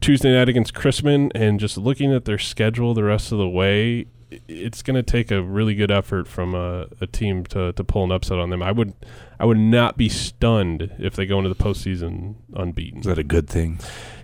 Tuesday 0.01 0.31
night 0.31 0.49
against 0.49 0.75
Chrisman, 0.75 1.31
and 1.33 1.59
just 1.59 1.79
looking 1.79 2.13
at 2.13 2.25
their 2.25 2.37
schedule 2.37 2.93
the 2.93 3.03
rest 3.03 3.31
of 3.31 3.39
the 3.39 3.49
way, 3.49 4.05
it's 4.47 4.83
going 4.83 4.93
to 4.93 5.01
take 5.01 5.31
a 5.31 5.41
really 5.41 5.73
good 5.73 5.89
effort 5.89 6.27
from 6.27 6.53
a, 6.53 6.85
a 7.01 7.07
team 7.07 7.43
to, 7.45 7.73
to 7.73 7.83
pull 7.83 8.03
an 8.03 8.11
upset 8.11 8.37
on 8.37 8.51
them. 8.51 8.61
I 8.61 8.71
would 8.71 8.93
I 9.39 9.45
would 9.45 9.57
not 9.57 9.97
be 9.97 10.07
stunned 10.07 10.91
if 10.99 11.15
they 11.15 11.25
go 11.25 11.39
into 11.39 11.49
the 11.49 11.55
postseason 11.55 12.35
unbeaten. 12.53 12.99
Is 12.99 13.07
that 13.07 13.17
a 13.17 13.23
good 13.23 13.49
thing? 13.49 13.79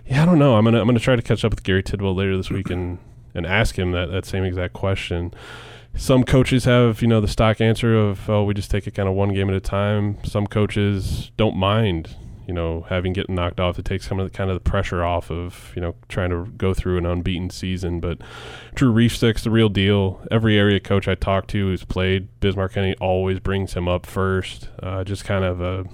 Yeah, 0.06 0.22
I 0.22 0.24
don't 0.24 0.38
know. 0.38 0.54
I'm 0.54 0.62
gonna 0.62 0.80
I'm 0.80 0.86
gonna 0.86 1.00
try 1.00 1.16
to 1.16 1.22
catch 1.22 1.44
up 1.44 1.50
with 1.50 1.64
Gary 1.64 1.82
Tidwell 1.82 2.14
later 2.14 2.36
this 2.36 2.48
week 2.48 2.70
and 2.70 2.98
and 3.34 3.44
ask 3.44 3.76
him 3.76 3.90
that 3.90 4.12
that 4.12 4.24
same 4.24 4.44
exact 4.44 4.72
question. 4.72 5.34
Some 5.94 6.24
coaches 6.24 6.64
have 6.64 7.02
you 7.02 7.08
know 7.08 7.20
the 7.20 7.28
stock 7.28 7.60
answer 7.60 7.94
of 7.94 8.28
oh 8.28 8.44
we 8.44 8.54
just 8.54 8.70
take 8.70 8.86
it 8.86 8.92
kind 8.92 9.08
of 9.08 9.14
one 9.14 9.34
game 9.34 9.48
at 9.48 9.56
a 9.56 9.60
time. 9.60 10.18
Some 10.24 10.46
coaches 10.46 11.30
don't 11.36 11.56
mind 11.56 12.16
you 12.50 12.54
know 12.54 12.84
having 12.88 13.12
getting 13.12 13.36
knocked 13.36 13.60
off. 13.60 13.78
It 13.78 13.84
takes 13.84 14.08
some 14.08 14.18
of 14.18 14.30
the 14.30 14.36
kind 14.36 14.50
of 14.50 14.54
the 14.54 14.68
pressure 14.68 15.04
off 15.04 15.30
of 15.30 15.72
you 15.76 15.80
know 15.80 15.94
trying 16.08 16.30
to 16.30 16.46
go 16.56 16.74
through 16.74 16.98
an 16.98 17.06
unbeaten 17.06 17.48
season. 17.48 18.00
But 18.00 18.18
Drew 18.74 18.92
Reifsteck's 18.92 19.44
the 19.44 19.50
real 19.50 19.68
deal. 19.68 20.20
Every 20.32 20.58
area 20.58 20.80
coach 20.80 21.06
I 21.06 21.14
talk 21.14 21.46
to 21.48 21.58
who's 21.58 21.84
played 21.84 22.28
Bismarck 22.40 22.72
County 22.72 22.96
always 23.00 23.38
brings 23.38 23.74
him 23.74 23.86
up 23.86 24.04
first. 24.04 24.68
Uh, 24.82 25.04
just 25.04 25.24
kind 25.24 25.44
of 25.44 25.60
a 25.60 25.84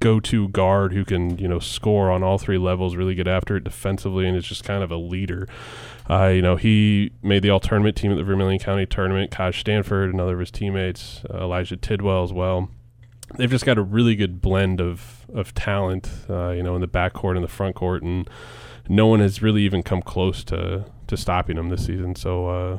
go-to 0.00 0.48
guard 0.48 0.92
who 0.92 1.04
can 1.04 1.36
you 1.38 1.48
know 1.48 1.58
score 1.58 2.10
on 2.10 2.22
all 2.22 2.38
three 2.38 2.58
levels, 2.58 2.96
really 2.96 3.14
get 3.14 3.28
after 3.28 3.56
it 3.56 3.64
defensively, 3.64 4.26
and 4.26 4.36
is 4.36 4.46
just 4.46 4.64
kind 4.64 4.82
of 4.82 4.90
a 4.90 4.96
leader. 4.96 5.46
Uh, 6.08 6.28
you 6.28 6.40
know, 6.40 6.56
he 6.56 7.12
made 7.22 7.42
the 7.42 7.50
all 7.50 7.60
tournament 7.60 7.96
team 7.96 8.10
at 8.10 8.16
the 8.16 8.24
Vermilion 8.24 8.58
County 8.58 8.86
tournament. 8.86 9.30
Kaj 9.30 9.58
Stanford, 9.60 10.12
another 10.12 10.34
of 10.34 10.40
his 10.40 10.50
teammates, 10.50 11.22
uh, 11.28 11.42
Elijah 11.42 11.76
Tidwell 11.76 12.24
as 12.24 12.32
well. 12.32 12.70
They've 13.36 13.50
just 13.50 13.66
got 13.66 13.76
a 13.76 13.82
really 13.82 14.16
good 14.16 14.40
blend 14.40 14.80
of 14.80 15.26
of 15.34 15.52
talent, 15.54 16.10
uh, 16.30 16.50
you 16.50 16.62
know, 16.62 16.74
in 16.74 16.80
the 16.80 16.88
backcourt 16.88 17.34
and 17.34 17.44
the 17.44 17.48
front 17.48 17.76
court, 17.76 18.02
and 18.02 18.28
no 18.88 19.06
one 19.06 19.20
has 19.20 19.42
really 19.42 19.62
even 19.62 19.82
come 19.82 20.00
close 20.00 20.42
to 20.44 20.86
to 21.08 21.16
stopping 21.16 21.56
them 21.56 21.68
this 21.68 21.84
season. 21.84 22.14
So 22.14 22.48
uh, 22.48 22.78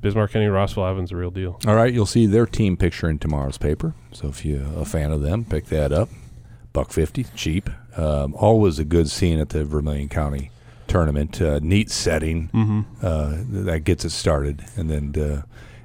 Bismarck 0.00 0.32
County 0.32 0.46
Rossville 0.46 0.86
Alvin's 0.86 1.12
a 1.12 1.16
real 1.16 1.30
deal. 1.30 1.60
All 1.66 1.74
right, 1.74 1.92
you'll 1.92 2.06
see 2.06 2.24
their 2.24 2.46
team 2.46 2.78
picture 2.78 3.10
in 3.10 3.18
tomorrow's 3.18 3.58
paper. 3.58 3.94
So 4.12 4.28
if 4.28 4.46
you're 4.46 4.64
a 4.78 4.86
fan 4.86 5.12
of 5.12 5.20
them, 5.20 5.44
pick 5.44 5.66
that 5.66 5.92
up. 5.92 6.08
Buck 6.72 6.90
fifty, 6.90 7.24
cheap. 7.36 7.68
Um, 7.98 8.34
always 8.34 8.78
a 8.78 8.84
good 8.86 9.10
scene 9.10 9.38
at 9.38 9.50
the 9.50 9.66
Vermilion 9.66 10.08
County 10.08 10.50
tournament. 10.92 11.40
Uh, 11.40 11.58
neat 11.62 11.90
setting 11.90 12.48
Mm-hmm. 12.54 12.80
uh, 13.04 13.64
that 13.64 13.80
gets 13.84 14.04
it 14.04 14.10
started, 14.10 14.64
and 14.76 14.88
then 14.90 15.14
uh, 15.22 15.42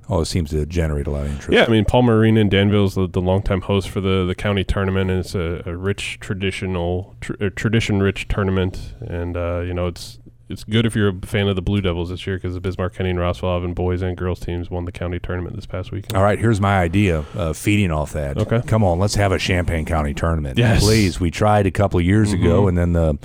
always 0.10 0.30
seems 0.30 0.50
to 0.52 0.66
generate 0.66 1.08
a 1.08 1.12
lot 1.12 1.26
of 1.26 1.32
interest. 1.32 1.52
Yeah, 1.52 1.66
I 1.68 1.70
mean 1.72 1.86
Palmer 1.86 2.18
Arena 2.18 2.40
in 2.42 2.50
Danville's 2.50 2.96
the, 2.96 3.08
the 3.08 3.22
longtime 3.22 3.62
host 3.62 3.90
for 3.90 4.00
the, 4.02 4.26
the 4.26 4.36
county 4.36 4.64
tournament, 4.64 5.10
and 5.12 5.20
it's 5.20 5.36
a, 5.36 5.64
a 5.66 5.76
rich 5.76 6.20
traditional 6.20 7.16
tr- 7.22 7.50
tradition 7.50 8.02
rich 8.02 8.28
tournament, 8.28 8.94
and 9.02 9.36
uh, 9.36 9.60
you 9.62 9.74
know 9.74 9.88
it's 9.88 10.20
it's 10.50 10.64
good 10.64 10.86
if 10.86 10.96
you're 10.96 11.10
a 11.10 11.20
fan 11.28 11.50
of 11.50 11.58
the 11.58 11.62
Blue 11.62 11.82
Devils 11.82 12.08
this 12.10 12.26
year 12.26 12.38
because 12.38 12.54
the 12.54 12.62
Bismarck 12.62 12.94
County 12.96 13.10
and 13.10 13.20
Rossville 13.20 13.50
Alvin 13.50 13.74
boys 13.74 14.02
and 14.02 14.16
girls 14.16 14.40
teams 14.40 14.72
won 14.72 14.86
the 14.86 14.94
county 14.94 15.20
tournament 15.20 15.58
this 15.58 15.66
past 15.66 15.92
weekend. 15.92 16.16
All 16.16 16.24
right, 16.24 16.40
here's 16.40 16.62
my 16.62 16.80
idea. 16.80 17.26
Uh, 17.36 17.52
feeding 17.52 17.92
off 17.92 18.14
that. 18.14 18.38
Okay. 18.38 18.62
Come 18.66 18.82
on, 18.82 18.98
let's 18.98 19.16
have 19.16 19.34
a 19.34 19.40
Champaign 19.40 19.84
County 19.86 20.14
tournament. 20.14 20.58
Yes. 20.58 20.82
Please. 20.82 21.20
We 21.20 21.32
tried 21.32 21.66
a 21.68 21.72
couple 21.72 22.00
of 22.00 22.06
years 22.06 22.32
ago, 22.32 22.64
Mhm. 22.64 22.70
and 22.70 22.78
then 22.78 22.94
the 22.94 23.18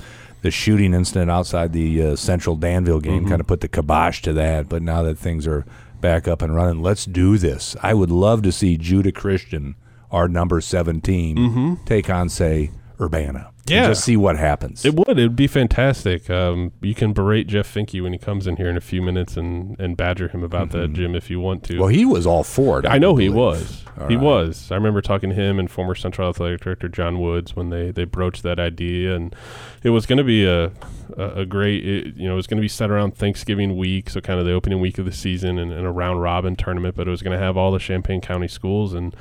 the 0.43 0.51
shooting 0.51 0.93
incident 0.93 1.31
outside 1.31 1.73
the 1.73 2.01
uh, 2.03 2.15
Central 2.15 2.55
Danville 2.55 2.99
game 2.99 3.25
Mhm. 3.25 3.29
kind 3.29 3.41
of 3.41 3.47
put 3.47 3.61
the 3.61 3.67
kibosh 3.67 4.21
to 4.21 4.33
that. 4.33 4.69
But 4.69 4.81
now 4.83 5.01
that 5.03 5.17
things 5.17 5.47
are 5.47 5.65
back 6.01 6.27
up 6.27 6.41
and 6.43 6.53
running, 6.53 6.81
let's 6.83 7.05
do 7.05 7.37
this. 7.37 7.75
I 7.81 7.93
would 7.95 8.11
love 8.11 8.41
to 8.43 8.51
see 8.51 8.77
Judah 8.77 9.11
Christian, 9.11 9.75
our 10.11 10.27
number 10.27 10.61
17, 10.61 11.37
Mm-hmm. 11.37 11.73
take 11.85 12.09
on, 12.09 12.29
say, 12.29 12.69
Urbana. 12.99 13.49
Yeah. 13.65 13.87
Just 13.87 14.03
see 14.03 14.17
what 14.17 14.37
happens. 14.37 14.83
It 14.83 14.93
would. 14.93 15.17
It 15.17 15.23
would 15.23 15.35
be 15.37 15.47
fantastic. 15.47 16.29
Um, 16.29 16.73
you 16.81 16.93
can 16.93 17.13
berate 17.13 17.47
Jeff 17.47 17.73
Finke 17.73 18.01
when 18.03 18.11
he 18.11 18.19
comes 18.19 18.45
in 18.45 18.57
here 18.57 18.69
in 18.69 18.75
a 18.75 18.81
few 18.81 19.01
minutes 19.01 19.37
and, 19.37 19.79
and 19.79 19.95
badger 19.95 20.27
him 20.27 20.43
about 20.43 20.71
that, 20.71 20.89
Mhm. 20.91 20.93
Jim, 20.95 21.15
if 21.15 21.29
you 21.29 21.39
want 21.39 21.63
to. 21.65 21.79
well, 21.79 21.87
he 21.87 22.03
was 22.03 22.27
all 22.27 22.43
for 22.43 22.79
it. 22.79 22.85
I 22.85 22.97
know 22.97 23.15
he 23.15 23.29
was. 23.29 23.83
All 23.97 24.07
he 24.09 24.15
right. 24.17 24.23
was. 24.23 24.69
I 24.69 24.75
remember 24.75 25.01
talking 25.01 25.29
to 25.29 25.35
him 25.35 25.59
and 25.59 25.71
former 25.71 25.95
Central 25.95 26.27
Athletic 26.27 26.59
Director 26.61 26.89
John 26.89 27.19
Woods 27.21 27.55
when 27.55 27.69
they, 27.69 27.91
they 27.91 28.03
broached 28.03 28.43
that 28.43 28.59
idea, 28.59 29.15
and 29.15 29.33
it 29.81 29.91
was 29.91 30.05
going 30.05 30.17
to 30.17 30.23
be 30.25 30.45
a 30.45 30.71
a, 31.17 31.41
a 31.41 31.45
great. 31.45 31.85
It, 31.87 32.15
you 32.17 32.27
know, 32.27 32.33
it 32.33 32.37
was 32.37 32.47
going 32.47 32.57
to 32.57 32.61
be 32.61 32.67
set 32.67 32.91
around 32.91 33.15
Thanksgiving 33.15 33.77
week, 33.77 34.09
so 34.09 34.19
kind 34.19 34.39
of 34.41 34.45
the 34.45 34.51
opening 34.51 34.81
week 34.81 34.97
of 34.97 35.05
the 35.05 35.11
season, 35.13 35.57
and, 35.57 35.71
and 35.71 35.85
a 35.85 35.91
round 35.91 36.21
robin 36.21 36.55
tournament. 36.57 36.95
But 36.95 37.07
it 37.07 37.11
was 37.11 37.21
going 37.21 37.37
to 37.37 37.43
have 37.43 37.55
all 37.55 37.71
the 37.71 37.79
Champaign 37.79 38.19
County 38.19 38.47
schools, 38.49 38.93
and 38.93 39.15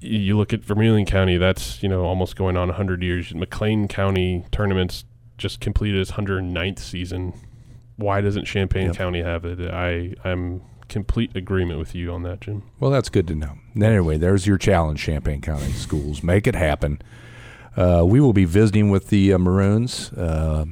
you 0.00 0.36
look 0.36 0.52
at 0.52 0.64
Vermilion 0.64 1.06
County. 1.06 1.36
That's 1.36 1.82
you 1.82 1.88
know 1.88 2.04
almost 2.04 2.36
going 2.36 2.56
on 2.56 2.68
100 2.68 3.02
years. 3.02 3.34
McLean 3.34 3.88
County 3.88 4.44
tournaments 4.52 5.04
just 5.38 5.60
completed 5.60 6.00
its 6.00 6.12
109th 6.12 6.78
season. 6.78 7.32
Why 7.96 8.20
doesn't 8.20 8.44
Champaign 8.44 8.86
Yep. 8.88 8.96
County 8.96 9.22
have 9.22 9.44
it? 9.44 9.60
I 9.70 10.14
I'm 10.28 10.62
complete 10.88 11.34
agreement 11.36 11.78
with 11.78 11.94
you 11.94 12.12
on 12.12 12.22
that, 12.24 12.40
Jim. 12.40 12.62
Well, 12.78 12.90
that's 12.90 13.08
good 13.08 13.26
to 13.28 13.34
know. 13.34 13.54
Anyway, 13.80 14.16
there's 14.18 14.46
your 14.46 14.58
challenge, 14.58 15.00
Champaign 15.00 15.40
County 15.40 15.72
Schools. 15.72 16.22
Make 16.22 16.46
it 16.46 16.54
happen. 16.54 17.00
Uh, 17.76 18.04
we 18.06 18.20
will 18.20 18.32
be 18.32 18.44
visiting 18.44 18.90
with 18.90 19.08
the 19.08 19.32
uh, 19.32 19.38
Maroons 19.38 20.12
uh, 20.12 20.64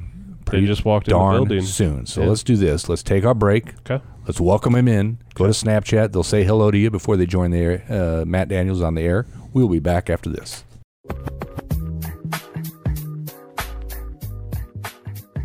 They 0.51 0.65
just 0.65 0.85
walked 0.85 1.07
in 1.09 1.17
the 1.17 1.31
building. 1.31 1.61
soon. 1.63 2.05
So 2.05 2.21
Yeah. 2.21 2.27
let's 2.29 2.43
do 2.43 2.55
this. 2.55 2.87
Let's 2.87 3.03
take 3.03 3.25
our 3.25 3.33
break. 3.33 3.73
Okay. 3.89 4.01
Let's 4.25 4.39
welcome 4.39 4.73
them 4.73 4.87
in. 4.87 5.17
Go 5.33 5.45
to 5.45 5.51
Snapchat. 5.51 6.13
They'll 6.13 6.23
say 6.23 6.43
hello 6.43 6.71
to 6.71 6.77
you 6.77 6.89
before 6.89 7.17
they 7.17 7.25
join 7.25 7.51
the 7.51 7.59
air. 7.59 7.83
Uh, 7.89 8.25
Matt 8.25 8.47
Daniels 8.47 8.81
on 8.81 8.95
the 8.95 9.01
air. 9.01 9.25
We'll 9.53 9.67
be 9.67 9.79
back 9.79 10.09
after 10.09 10.29
this. 10.29 10.63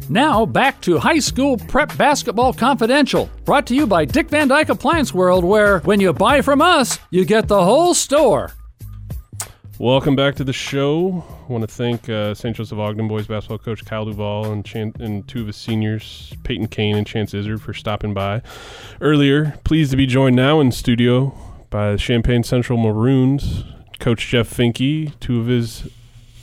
Now 0.08 0.46
back 0.46 0.80
to 0.82 0.98
High 0.98 1.18
School 1.18 1.58
Prep 1.58 1.94
Basketball 1.98 2.54
Confidential, 2.54 3.28
brought 3.44 3.66
to 3.66 3.74
you 3.74 3.86
by 3.86 4.06
Dick 4.06 4.30
Van 4.30 4.48
Dyke 4.48 4.70
Appliance 4.70 5.12
World, 5.12 5.44
where 5.44 5.80
when 5.80 6.00
you 6.00 6.12
buy 6.14 6.40
from 6.40 6.62
us, 6.62 6.98
you 7.10 7.26
get 7.26 7.46
the 7.46 7.62
whole 7.62 7.92
store. 7.92 8.52
Welcome 9.78 10.16
back 10.16 10.36
to 10.36 10.44
the 10.44 10.52
show. 10.52 11.24
I 11.48 11.52
want 11.52 11.62
to 11.62 11.74
thank 11.74 12.10
uh, 12.10 12.34
St. 12.34 12.54
Joseph 12.54 12.78
Ogden 12.78 13.08
boys 13.08 13.26
basketball 13.26 13.56
coach 13.56 13.82
Kyle 13.82 14.04
Duval 14.04 14.52
and, 14.52 14.62
Chan- 14.64 14.96
and 15.00 15.26
two 15.26 15.40
of 15.40 15.46
his 15.46 15.56
seniors, 15.56 16.34
Payton 16.44 16.68
Cain 16.68 16.94
and 16.94 17.06
Chance 17.06 17.32
Izard, 17.32 17.62
for 17.62 17.72
stopping 17.72 18.12
by 18.12 18.42
earlier. 19.00 19.58
Pleased 19.64 19.90
to 19.92 19.96
be 19.96 20.04
joined 20.06 20.36
now 20.36 20.60
in 20.60 20.70
studio 20.72 21.34
by 21.70 21.92
the 21.92 21.96
Champaign 21.96 22.42
Central 22.42 22.78
Maroons, 22.78 23.64
Coach 23.98 24.28
Jeff 24.28 24.50
Finke, 24.54 25.18
two 25.20 25.40
of 25.40 25.46
his 25.46 25.88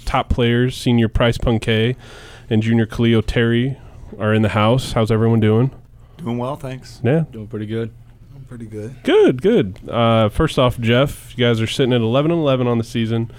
top 0.06 0.30
players, 0.30 0.76
senior 0.76 1.08
Price 1.08 1.38
Punkay 1.38 1.96
and 2.50 2.64
junior 2.64 2.88
Cleo 2.88 3.22
Terry, 3.22 3.78
are 4.18 4.34
in 4.34 4.42
the 4.42 4.50
house. 4.50 4.94
How's 4.94 5.12
everyone 5.12 5.40
doing? 5.40 5.70
Doing 6.18 6.40
well, 6.40 6.56
thanks. 6.56 7.00
Yeah. 7.04 7.26
Doing 7.32 7.48
pretty 7.48 7.68
good. 7.68 7.92
Pretty 8.48 8.66
good. 8.66 8.96
Good, 9.04 9.42
good. 9.44 9.88
Uh, 9.88 10.30
first 10.30 10.58
off, 10.58 10.80
Jeff, 10.80 11.38
you 11.38 11.46
guys 11.46 11.62
are 11.62 11.68
sitting 11.68 11.94
at 11.94 12.02
11 12.02 12.32
and 12.32 12.40
11 12.40 12.66
on 12.66 12.80
the 12.80 12.84
season. 12.84 13.32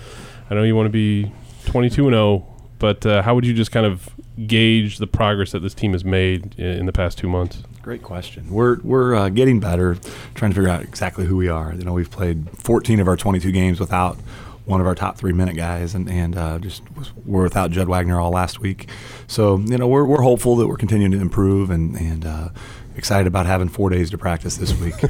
I 0.49 0.55
know 0.55 0.63
you 0.63 0.77
want 0.77 0.87
to 0.87 0.91
be 0.91 1.33
22 1.67 2.07
and 2.07 2.15
0, 2.15 2.47
but 2.79 3.05
uh, 3.05 3.23
how 3.23 3.35
would 3.35 3.47
you 3.47 3.55
just 3.55 3.73
kind 3.73 3.87
of 3.87 4.09
gauge 4.47 4.99
the 4.99 5.07
progress 5.07 5.53
that 5.53 5.61
this 5.61 5.75
team 5.75 5.93
has 5.93 6.05
made 6.05 6.55
in, 6.59 6.79
in 6.81 6.87
the 6.87 6.93
past 6.93 7.19
two 7.19 7.29
months? 7.29 7.63
Great 7.83 8.03
question. 8.03 8.51
We're 8.51 8.81
we're 8.83 9.15
uh, 9.15 9.29
getting 9.29 9.61
better, 9.61 9.97
trying 10.35 10.51
to 10.51 10.55
figure 10.55 10.69
out 10.69 10.83
exactly 10.83 11.27
who 11.27 11.37
we 11.37 11.49
are. 11.49 11.73
You 11.75 11.85
know, 11.85 11.93
we've 11.93 12.11
played 12.11 12.51
14 12.59 12.99
of 13.01 13.09
our 13.09 13.17
22 13.17 13.53
games 13.53 13.79
without 13.79 14.17
one 14.65 14.81
of 14.81 14.87
our 14.87 14.97
top 14.97 15.17
three 15.17 15.33
minute 15.33 15.57
guys, 15.57 15.95
and 15.95 16.11
and 16.11 16.37
uh, 16.37 16.59
just 16.59 16.83
was, 16.97 17.13
we're 17.25 17.45
without 17.45 17.71
Judd 17.71 17.89
Wagner 17.89 18.21
all 18.21 18.31
last 18.33 18.61
week. 18.61 18.89
So 19.29 19.59
you 19.59 19.79
know, 19.79 19.87
we're 19.87 20.05
we're 20.05 20.23
hopeful 20.23 20.57
that 20.57 20.67
we're 20.67 20.77
continuing 20.77 21.13
to 21.13 21.21
improve, 21.21 21.71
and 21.71 21.97
and 21.97 22.27
uh, 22.27 22.49
excited 22.97 23.27
about 23.27 23.47
having 23.47 23.69
four 23.69 23.91
days 23.91 24.11
to 24.11 24.19
practice 24.19 24.57
this 24.57 24.75
week. 24.79 24.95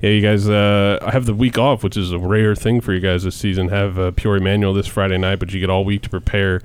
Yeah, 0.00 0.10
you 0.10 0.22
guys 0.22 0.48
uh, 0.48 1.08
have 1.12 1.26
the 1.26 1.34
week 1.34 1.58
off, 1.58 1.82
which 1.82 1.96
is 1.96 2.12
a 2.12 2.18
rare 2.18 2.54
thing 2.54 2.80
for 2.80 2.92
you 2.92 3.00
guys 3.00 3.24
this 3.24 3.34
season. 3.34 3.68
Have 3.68 3.98
uh, 3.98 4.12
Peoria 4.12 4.40
Manual 4.40 4.72
this 4.72 4.86
Friday 4.86 5.18
night, 5.18 5.40
but 5.40 5.52
you 5.52 5.58
get 5.58 5.70
all 5.70 5.84
week 5.84 6.02
to 6.02 6.08
prepare. 6.10 6.62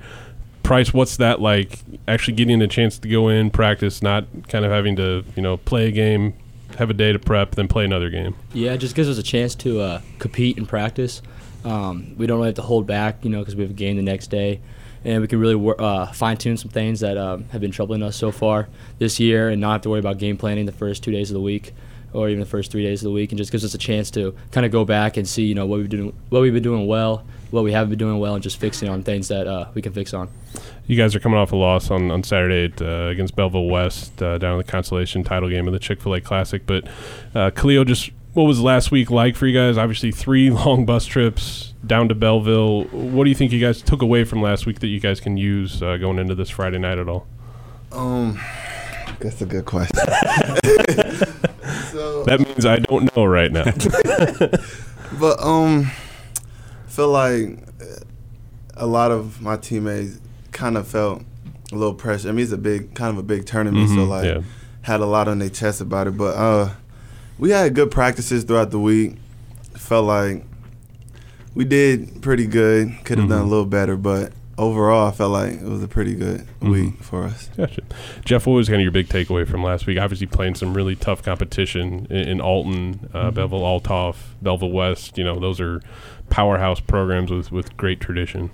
Price, 0.62 0.94
what's 0.94 1.16
that 1.16 1.40
like? 1.40 1.80
Actually 2.06 2.34
getting 2.34 2.62
a 2.62 2.68
chance 2.68 2.96
to 2.98 3.08
go 3.08 3.28
in, 3.28 3.50
practice, 3.50 4.02
not 4.02 4.26
kind 4.48 4.64
of 4.64 4.70
having 4.70 4.94
to 4.96 5.24
you 5.34 5.42
know 5.42 5.56
play 5.56 5.88
a 5.88 5.90
game, 5.90 6.34
have 6.78 6.90
a 6.90 6.94
day 6.94 7.12
to 7.12 7.18
prep, 7.18 7.56
then 7.56 7.66
play 7.66 7.84
another 7.84 8.08
game. 8.08 8.36
Yeah, 8.52 8.74
it 8.74 8.78
just 8.78 8.94
gives 8.94 9.08
us 9.08 9.18
a 9.18 9.22
chance 9.22 9.54
to 9.56 9.80
uh, 9.80 10.00
compete 10.20 10.56
and 10.56 10.68
practice. 10.68 11.20
Um, 11.64 12.14
we 12.16 12.26
don't 12.26 12.38
really 12.38 12.48
have 12.48 12.56
to 12.56 12.62
hold 12.62 12.86
back, 12.86 13.24
you 13.24 13.30
know, 13.30 13.40
because 13.40 13.56
we 13.56 13.62
have 13.62 13.70
a 13.70 13.74
game 13.74 13.96
the 13.96 14.02
next 14.02 14.28
day, 14.28 14.60
and 15.04 15.20
we 15.20 15.28
can 15.28 15.38
really 15.38 15.54
wor- 15.54 15.80
uh, 15.80 16.10
fine 16.12 16.36
tune 16.36 16.56
some 16.56 16.70
things 16.70 17.00
that 17.00 17.16
um, 17.16 17.44
have 17.50 17.60
been 17.60 17.70
troubling 17.70 18.02
us 18.02 18.16
so 18.16 18.30
far 18.32 18.68
this 18.98 19.20
year, 19.20 19.50
and 19.50 19.60
not 19.60 19.72
have 19.72 19.82
to 19.82 19.90
worry 19.90 20.00
about 20.00 20.18
game 20.18 20.36
planning 20.36 20.66
the 20.66 20.72
first 20.72 21.02
two 21.02 21.12
days 21.12 21.30
of 21.30 21.34
the 21.34 21.40
week, 21.40 21.74
or 22.12 22.28
even 22.28 22.40
the 22.40 22.46
first 22.46 22.70
three 22.70 22.82
days 22.82 23.02
of 23.02 23.04
the 23.04 23.12
week, 23.12 23.30
and 23.30 23.38
just 23.38 23.52
gives 23.52 23.64
us 23.64 23.74
a 23.74 23.78
chance 23.78 24.10
to 24.12 24.34
kind 24.50 24.64
of 24.64 24.72
go 24.72 24.84
back 24.84 25.16
and 25.16 25.28
see, 25.28 25.44
you 25.44 25.54
know, 25.54 25.66
what 25.66 25.78
we've 25.78 25.88
doing, 25.88 26.12
what 26.30 26.40
we've 26.40 26.54
been 26.54 26.62
doing 26.62 26.86
well, 26.86 27.26
what 27.50 27.64
we 27.64 27.72
haven't 27.72 27.90
been 27.90 27.98
doing 27.98 28.18
well, 28.18 28.34
and 28.34 28.42
just 28.42 28.58
fixing 28.58 28.88
on 28.88 29.02
things 29.02 29.28
that 29.28 29.46
uh, 29.46 29.68
we 29.74 29.82
can 29.82 29.92
fix 29.92 30.14
on. 30.14 30.30
You 30.86 30.96
guys 30.96 31.14
are 31.14 31.20
coming 31.20 31.38
off 31.38 31.52
a 31.52 31.56
loss 31.56 31.90
on, 31.90 32.10
on 32.10 32.22
Saturday 32.22 32.72
at, 32.72 32.80
uh, 32.80 33.08
against 33.08 33.36
Belleville 33.36 33.68
West 33.68 34.22
uh, 34.22 34.38
down 34.38 34.52
in 34.52 34.58
the 34.58 34.64
consolation 34.64 35.22
title 35.24 35.48
game 35.48 35.66
of 35.66 35.72
the 35.72 35.78
Chick 35.78 36.00
fil 36.00 36.14
A 36.14 36.20
Classic. 36.20 36.64
But, 36.66 36.88
uh, 37.34 37.50
Khalil, 37.50 37.84
just 37.84 38.10
what 38.32 38.44
was 38.44 38.60
last 38.60 38.90
week 38.90 39.10
like 39.10 39.36
for 39.36 39.46
you 39.46 39.58
guys? 39.58 39.76
Obviously, 39.78 40.10
three 40.10 40.50
long 40.50 40.84
bus 40.86 41.06
trips 41.06 41.73
down 41.86 42.08
to 42.08 42.14
Belleville. 42.14 42.84
What 42.90 43.24
do 43.24 43.30
you 43.30 43.34
think 43.36 43.52
you 43.52 43.60
guys 43.60 43.82
took 43.82 44.02
away 44.02 44.24
from 44.24 44.40
last 44.42 44.66
week 44.66 44.80
that 44.80 44.88
you 44.88 45.00
guys 45.00 45.20
can 45.20 45.36
use 45.36 45.82
uh, 45.82 45.96
going 45.96 46.18
into 46.18 46.34
this 46.34 46.50
Friday 46.50 46.78
night 46.78 46.98
at 46.98 47.08
all? 47.08 47.26
Um, 47.92 48.38
that's 49.20 49.40
a 49.42 49.46
good 49.46 49.64
question. 49.64 49.96
so, 51.92 52.24
That 52.26 52.40
means 52.46 52.66
I 52.66 52.76
don't 52.78 53.14
know 53.16 53.24
right 53.24 53.50
now. 53.52 53.64
but 55.20 55.40
um, 55.42 55.90
feel 56.88 57.08
like 57.08 57.58
a 58.76 58.86
lot 58.86 59.10
of 59.10 59.40
my 59.40 59.56
teammates 59.56 60.20
kind 60.52 60.76
of 60.76 60.86
felt 60.88 61.22
a 61.72 61.76
little 61.76 61.94
pressure. 61.94 62.28
I 62.28 62.32
mean, 62.32 62.42
it's 62.44 62.52
a 62.52 62.58
big, 62.58 62.94
kind 62.94 63.10
of 63.10 63.18
a 63.18 63.22
big 63.22 63.46
tournament, 63.46 63.88
so 63.90 63.96
Mhm, 63.96 64.08
like 64.08 64.24
yeah. 64.24 64.40
had 64.82 65.00
a 65.00 65.06
lot 65.06 65.28
on 65.28 65.38
their 65.38 65.48
chest 65.50 65.80
about 65.80 66.06
it. 66.08 66.16
But 66.16 66.36
uh, 66.36 66.70
we 67.38 67.50
had 67.50 67.74
good 67.74 67.90
practices 67.90 68.44
throughout 68.44 68.70
the 68.70 68.80
week. 68.80 69.16
Felt 69.74 70.06
like 70.06 70.44
we 71.54 71.64
did 71.64 72.22
pretty 72.22 72.46
good. 72.46 72.92
Could 73.04 73.18
have 73.18 73.28
done 73.28 73.42
a 73.42 73.44
Mhm. 73.44 73.48
little 73.50 73.66
better, 73.66 73.96
but 73.96 74.32
overall, 74.56 75.08
I 75.08 75.10
felt 75.10 75.32
like 75.32 75.52
it 75.54 75.62
was 75.64 75.82
a 75.82 75.88
pretty 75.88 76.14
good 76.14 76.46
Mhm. 76.60 76.70
week 76.70 76.94
for 77.02 77.24
us. 77.24 77.48
Gotcha. 77.56 77.82
Jeff, 78.24 78.46
what 78.46 78.54
was 78.54 78.68
kind 78.68 78.80
of 78.80 78.82
your 78.82 78.92
big 78.92 79.08
takeaway 79.08 79.46
from 79.46 79.62
last 79.62 79.86
week? 79.86 79.98
Obviously, 79.98 80.26
playing 80.26 80.54
some 80.54 80.74
really 80.74 80.94
tough 80.96 81.22
competition 81.22 82.06
in, 82.10 82.16
in 82.28 82.40
Alton, 82.40 83.08
uh, 83.12 83.30
Mm-hmm. 83.30 83.34
Belleville, 83.34 83.60
Althoff, 83.62 84.16
Belleville 84.42 84.70
West. 84.72 85.18
You 85.18 85.24
know, 85.24 85.38
those 85.40 85.60
are 85.60 85.80
powerhouse 86.30 86.80
programs 86.80 87.30
with, 87.30 87.52
with 87.52 87.76
great 87.76 88.00
tradition. 88.00 88.50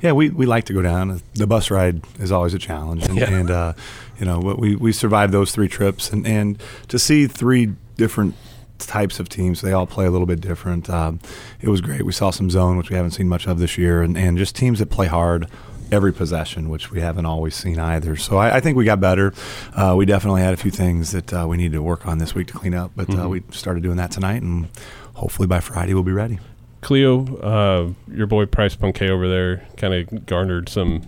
Yeah, 0.00 0.12
we, 0.12 0.30
we 0.30 0.46
like 0.46 0.64
to 0.66 0.72
go 0.72 0.82
down. 0.82 1.20
The 1.34 1.46
bus 1.46 1.70
ride 1.70 2.02
is 2.20 2.30
always 2.30 2.54
a 2.54 2.58
challenge, 2.58 3.04
and, 3.06 3.16
Yeah. 3.18 3.30
and 3.30 3.50
uh, 3.50 3.72
you 4.20 4.24
know 4.26 4.38
we 4.58 4.76
we 4.76 4.92
survived 4.92 5.32
those 5.32 5.50
three 5.52 5.68
trips, 5.68 6.10
and, 6.12 6.26
and 6.26 6.62
to 6.88 6.98
see 6.98 7.26
three 7.26 7.72
different 7.96 8.34
types 8.78 9.18
of 9.20 9.28
teams, 9.28 9.60
they 9.60 9.72
all 9.72 9.86
play 9.86 10.06
a 10.06 10.10
little 10.10 10.26
bit 10.26 10.40
different. 10.40 10.88
Um, 10.90 11.20
it 11.60 11.68
was 11.68 11.80
great. 11.80 12.04
We 12.04 12.12
saw 12.12 12.30
some 12.30 12.50
zone, 12.50 12.76
which 12.76 12.90
we 12.90 12.96
haven't 12.96 13.12
seen 13.12 13.28
much 13.28 13.46
of 13.46 13.58
this 13.58 13.76
year, 13.78 14.02
and, 14.02 14.16
and 14.16 14.38
just 14.38 14.54
teams 14.56 14.78
that 14.78 14.90
play 14.90 15.06
hard 15.06 15.48
every 15.90 16.12
possession, 16.12 16.68
which 16.68 16.90
we 16.90 17.00
haven't 17.00 17.24
always 17.24 17.54
seen 17.54 17.78
either. 17.78 18.14
So 18.16 18.36
I, 18.36 18.56
I 18.56 18.60
think 18.60 18.76
we 18.76 18.84
got 18.84 19.00
better. 19.00 19.32
Uh, 19.74 19.94
we 19.96 20.04
definitely 20.04 20.42
had 20.42 20.52
a 20.52 20.56
few 20.58 20.70
things 20.70 21.12
that 21.12 21.32
uh, 21.32 21.46
we 21.48 21.56
needed 21.56 21.72
to 21.72 21.82
work 21.82 22.06
on 22.06 22.18
this 22.18 22.34
week 22.34 22.48
to 22.48 22.52
clean 22.52 22.74
up, 22.74 22.90
but 22.94 23.08
uh, 23.10 23.12
Mhm. 23.24 23.30
we 23.30 23.42
started 23.50 23.82
doing 23.82 23.96
that 23.96 24.10
tonight, 24.10 24.42
and 24.42 24.68
hopefully 25.14 25.46
by 25.48 25.60
Friday 25.60 25.94
we'll 25.94 26.02
be 26.02 26.12
ready. 26.12 26.38
Cleo, 26.82 27.36
uh, 27.38 27.92
your 28.14 28.26
boy 28.26 28.44
Price 28.46 28.76
Punkay 28.76 29.08
over 29.10 29.28
there 29.28 29.66
kind 29.78 29.94
of 29.94 30.26
garnered 30.26 30.68
some, 30.68 31.02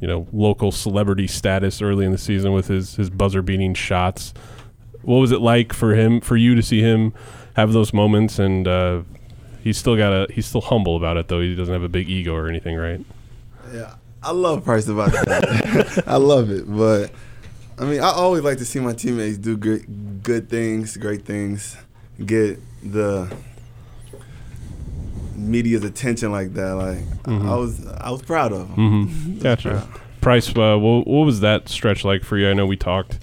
you 0.00 0.06
know, 0.06 0.26
local 0.32 0.70
celebrity 0.70 1.26
status 1.26 1.80
early 1.82 2.04
in 2.04 2.12
the 2.12 2.18
season 2.18 2.52
with 2.52 2.68
his 2.68 2.94
his 2.96 3.10
buzzer 3.10 3.42
beating 3.42 3.74
shots. 3.74 4.34
What 5.06 5.16
was 5.18 5.32
it 5.32 5.40
like 5.40 5.72
for 5.72 5.94
him, 5.94 6.20
for 6.20 6.36
you 6.36 6.54
to 6.54 6.62
see 6.62 6.80
him 6.82 7.14
have 7.54 7.72
those 7.72 7.92
moments? 7.94 8.38
And 8.38 8.66
uh, 8.68 9.02
he's 9.62 9.78
still 9.78 9.96
got 9.96 10.12
a 10.12 10.32
he's 10.32 10.46
still 10.46 10.60
humble 10.60 10.96
about 10.96 11.16
it 11.16 11.28
though. 11.28 11.40
He 11.40 11.54
doesn't 11.54 11.72
have 11.72 11.82
a 11.84 11.88
big 11.88 12.08
ego 12.10 12.34
or 12.34 12.48
anything, 12.48 12.76
right? 12.76 13.00
Yeah, 13.72 13.94
I 14.22 14.32
love 14.32 14.64
Price 14.64 14.86
about 14.88 15.12
that. 15.12 16.04
I 16.06 16.16
love 16.16 16.50
it, 16.50 16.64
but 16.66 17.10
I 17.78 17.84
mean, 17.84 18.00
I 18.00 18.10
always 18.10 18.42
like 18.42 18.58
to 18.58 18.64
see 18.64 18.80
my 18.80 18.92
teammates 18.92 19.38
do 19.38 19.56
great, 19.56 20.22
good 20.22 20.48
things, 20.50 20.96
great 20.96 21.24
things, 21.24 21.76
get 22.24 22.58
the 22.82 23.30
media's 25.34 25.84
attention 25.84 26.32
like 26.32 26.54
that. 26.54 26.72
Like 26.72 26.98
Mhm. 27.24 27.48
I 27.48 27.56
was, 27.56 27.86
I 27.86 28.10
was 28.10 28.22
proud 28.22 28.52
of 28.52 28.68
him 28.70 28.76
Mm-hmm. 28.76 29.38
Gotcha. 29.40 29.86
Price, 30.20 30.48
uh, 30.56 30.76
what, 30.78 31.06
what 31.06 31.24
was 31.26 31.40
that 31.40 31.68
stretch 31.68 32.04
like 32.04 32.24
for 32.24 32.36
you? 32.36 32.48
I 32.48 32.54
know 32.54 32.66
we 32.66 32.76
talked 32.76 33.18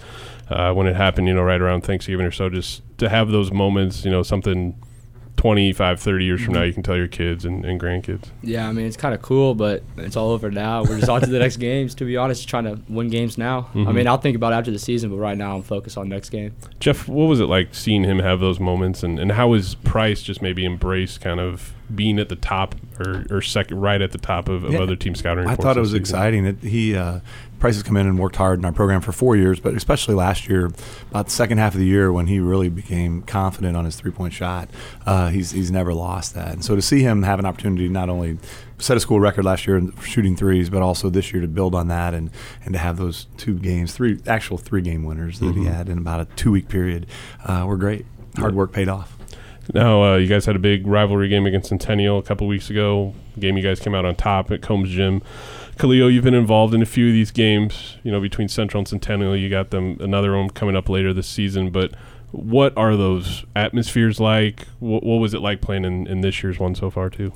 uh, 0.53 0.73
when 0.73 0.87
it 0.87 0.95
happened, 0.95 1.27
you 1.27 1.33
know, 1.33 1.43
right 1.43 1.59
around 1.61 1.81
Thanksgiving 1.81 2.25
or 2.25 2.31
so, 2.31 2.49
just 2.49 2.81
to 2.99 3.09
have 3.09 3.29
those 3.29 3.51
moments, 3.51 4.05
you 4.05 4.11
know, 4.11 4.23
something 4.23 4.75
25, 5.35 5.99
30 5.99 6.25
years 6.25 6.41
from 6.43 6.53
now, 6.53 6.61
you 6.61 6.71
can 6.71 6.83
tell 6.83 6.95
your 6.95 7.07
kids 7.07 7.43
and, 7.43 7.65
and 7.65 7.81
grandkids. 7.81 8.25
Yeah, 8.43 8.69
I 8.69 8.71
mean 8.71 8.85
it's 8.85 8.95
kind 8.95 9.15
of 9.15 9.21
cool, 9.23 9.55
but 9.55 9.83
it's 9.97 10.15
all 10.15 10.29
over 10.29 10.51
now. 10.51 10.83
We're 10.83 10.99
just 10.99 11.09
on 11.09 11.21
to 11.21 11.27
the 11.27 11.39
next 11.39 11.57
games. 11.69 11.95
To 11.95 12.05
be 12.05 12.15
honest, 12.17 12.47
trying 12.47 12.65
to 12.65 12.79
win 12.87 13.09
games 13.09 13.35
now. 13.37 13.67
I 13.73 13.77
Mhm. 13.79 13.95
mean, 13.95 14.07
I'll 14.07 14.19
think 14.19 14.35
about 14.35 14.53
it 14.53 14.57
after 14.57 14.69
the 14.71 14.77
season, 14.79 15.09
but 15.09 15.17
right 15.17 15.37
now 15.37 15.55
I'm 15.55 15.63
focused 15.63 15.97
on 15.97 16.07
next 16.07 16.29
game. 16.29 16.53
Jeff, 16.79 17.07
what 17.07 17.25
was 17.25 17.39
it 17.39 17.45
like 17.45 17.73
seeing 17.73 18.03
him 18.03 18.19
have 18.19 18.39
those 18.41 18.59
moments, 18.59 19.01
and, 19.01 19.19
and 19.19 19.31
how 19.31 19.47
was 19.49 19.73
Price 19.75 20.21
just 20.21 20.41
maybe 20.41 20.65
embraced 20.65 21.19
kind 21.19 21.39
of 21.39 21.73
being 21.93 22.19
at 22.19 22.29
the 22.29 22.35
top 22.35 22.75
or, 22.99 23.25
or 23.29 23.41
second, 23.41 23.81
right 23.81 24.01
at 24.01 24.11
the 24.11 24.17
top 24.19 24.47
of, 24.47 24.63
of 24.63 24.73
Yeah. 24.73 24.81
other 24.81 24.95
team 24.95 25.15
scouting 25.15 25.47
I 25.47 25.55
thought 25.55 25.77
it 25.77 25.79
was 25.81 25.89
season? 25.89 25.99
exciting. 26.01 26.45
It, 26.45 26.59
he 26.61 26.95
uh, 26.95 27.19
Price 27.63 27.75
has 27.75 27.83
come 27.83 27.95
in 27.95 28.05
and 28.07 28.19
worked 28.19 28.35
hard 28.35 28.59
in 28.59 28.65
our 28.65 28.73
program 28.73 28.99
for 28.99 29.13
four 29.13 29.37
years, 29.37 29.57
but 29.61 29.73
especially 29.73 30.15
last 30.15 30.49
year, 30.49 30.65
about 31.11 31.27
the 31.27 31.31
second 31.31 31.59
half 31.59 31.73
of 31.73 31.79
the 31.79 31.85
year 31.85 32.11
when 32.11 32.27
he 32.27 32.41
really 32.41 32.67
became 32.67 33.21
confident 33.21 33.77
on 33.77 33.85
his 33.85 33.95
three 33.95 34.11
point 34.11 34.33
shot. 34.33 34.69
Uh, 35.05 35.29
he's 35.29 35.51
he's 35.51 35.71
never 35.71 35.93
lost 35.93 36.33
that, 36.35 36.51
and 36.51 36.65
so 36.65 36.75
to 36.75 36.81
see 36.81 37.03
him 37.03 37.23
have 37.23 37.39
an 37.39 37.45
opportunity 37.45 37.87
not 37.87 38.09
only 38.09 38.37
set 38.79 38.97
a 38.97 38.99
school 38.99 39.21
record 39.21 39.45
last 39.45 39.65
year 39.65 39.77
in 39.77 39.95
shooting 40.01 40.35
threes, 40.35 40.69
but 40.69 40.81
also 40.81 41.09
this 41.09 41.31
year 41.31 41.41
to 41.41 41.47
build 41.47 41.73
on 41.73 41.87
that 41.87 42.13
and 42.13 42.31
and 42.65 42.73
to 42.73 42.79
have 42.79 42.97
those 42.97 43.27
two 43.37 43.57
games, 43.57 43.93
three 43.93 44.19
actual 44.27 44.57
three 44.57 44.81
game 44.81 45.05
winners 45.05 45.39
that 45.39 45.55
Mhm. 45.55 45.59
he 45.59 45.63
had 45.63 45.87
in 45.87 45.97
about 45.99 46.19
a 46.19 46.25
two 46.35 46.51
week 46.51 46.67
period, 46.67 47.05
uh, 47.45 47.63
were 47.65 47.77
great. 47.77 48.05
Hard 48.35 48.55
work 48.55 48.73
paid 48.73 48.89
off. 48.89 49.15
Now, 49.73 50.03
uh, 50.03 50.17
you 50.17 50.27
guys 50.27 50.45
had 50.45 50.57
a 50.57 50.59
big 50.59 50.85
rivalry 50.85 51.29
game 51.29 51.45
against 51.45 51.69
Centennial 51.69 52.17
a 52.19 52.23
couple 52.23 52.45
weeks 52.47 52.69
ago. 52.69 53.13
Game 53.39 53.55
you 53.55 53.63
guys 53.63 53.79
came 53.79 53.95
out 53.95 54.03
on 54.03 54.15
top 54.15 54.51
at 54.51 54.61
Combs 54.61 54.89
Gym. 54.89 55.21
Khalil, 55.77 56.09
you've 56.11 56.23
been 56.23 56.33
involved 56.33 56.73
in 56.73 56.81
a 56.81 56.85
few 56.85 57.07
of 57.07 57.13
these 57.13 57.31
games. 57.31 57.97
You 58.03 58.11
know, 58.11 58.21
between 58.21 58.47
Central 58.47 58.79
and 58.79 58.87
Centennial, 58.87 59.35
you 59.35 59.49
got 59.49 59.71
them 59.71 59.97
another 59.99 60.37
one 60.37 60.49
coming 60.49 60.75
up 60.75 60.87
later 60.89 61.13
this 61.13 61.27
season. 61.27 61.71
But 61.71 61.93
what 62.31 62.75
are 62.77 62.95
those 62.95 63.43
atmospheres 63.55 64.19
like? 64.19 64.67
What, 64.79 65.03
what 65.03 65.17
was 65.17 65.33
it 65.33 65.41
like 65.41 65.61
playing 65.61 65.85
in, 65.85 66.07
in 66.07 66.21
this 66.21 66.41
year's 66.43 66.59
one 66.59 66.75
so 66.75 66.89
far, 66.89 67.09
too? 67.09 67.33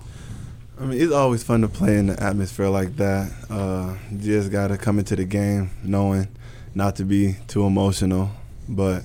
I 0.80 0.86
mean, 0.86 1.02
it's 1.02 1.12
always 1.12 1.42
fun 1.44 1.62
to 1.62 1.68
play 1.68 1.98
in 1.98 2.10
an 2.12 2.20
atmosphere 2.20 2.70
like 2.70 2.98
that. 2.98 3.32
Uh, 3.50 3.96
you 4.12 4.18
just 4.20 4.52
got 4.52 4.68
to 4.68 4.78
come 4.78 5.00
into 5.00 5.16
the 5.16 5.26
game 5.26 5.72
knowing 5.84 6.28
not 6.76 6.96
to 6.98 7.04
be 7.04 7.38
too 7.48 7.66
emotional. 7.66 8.30
But, 8.70 9.04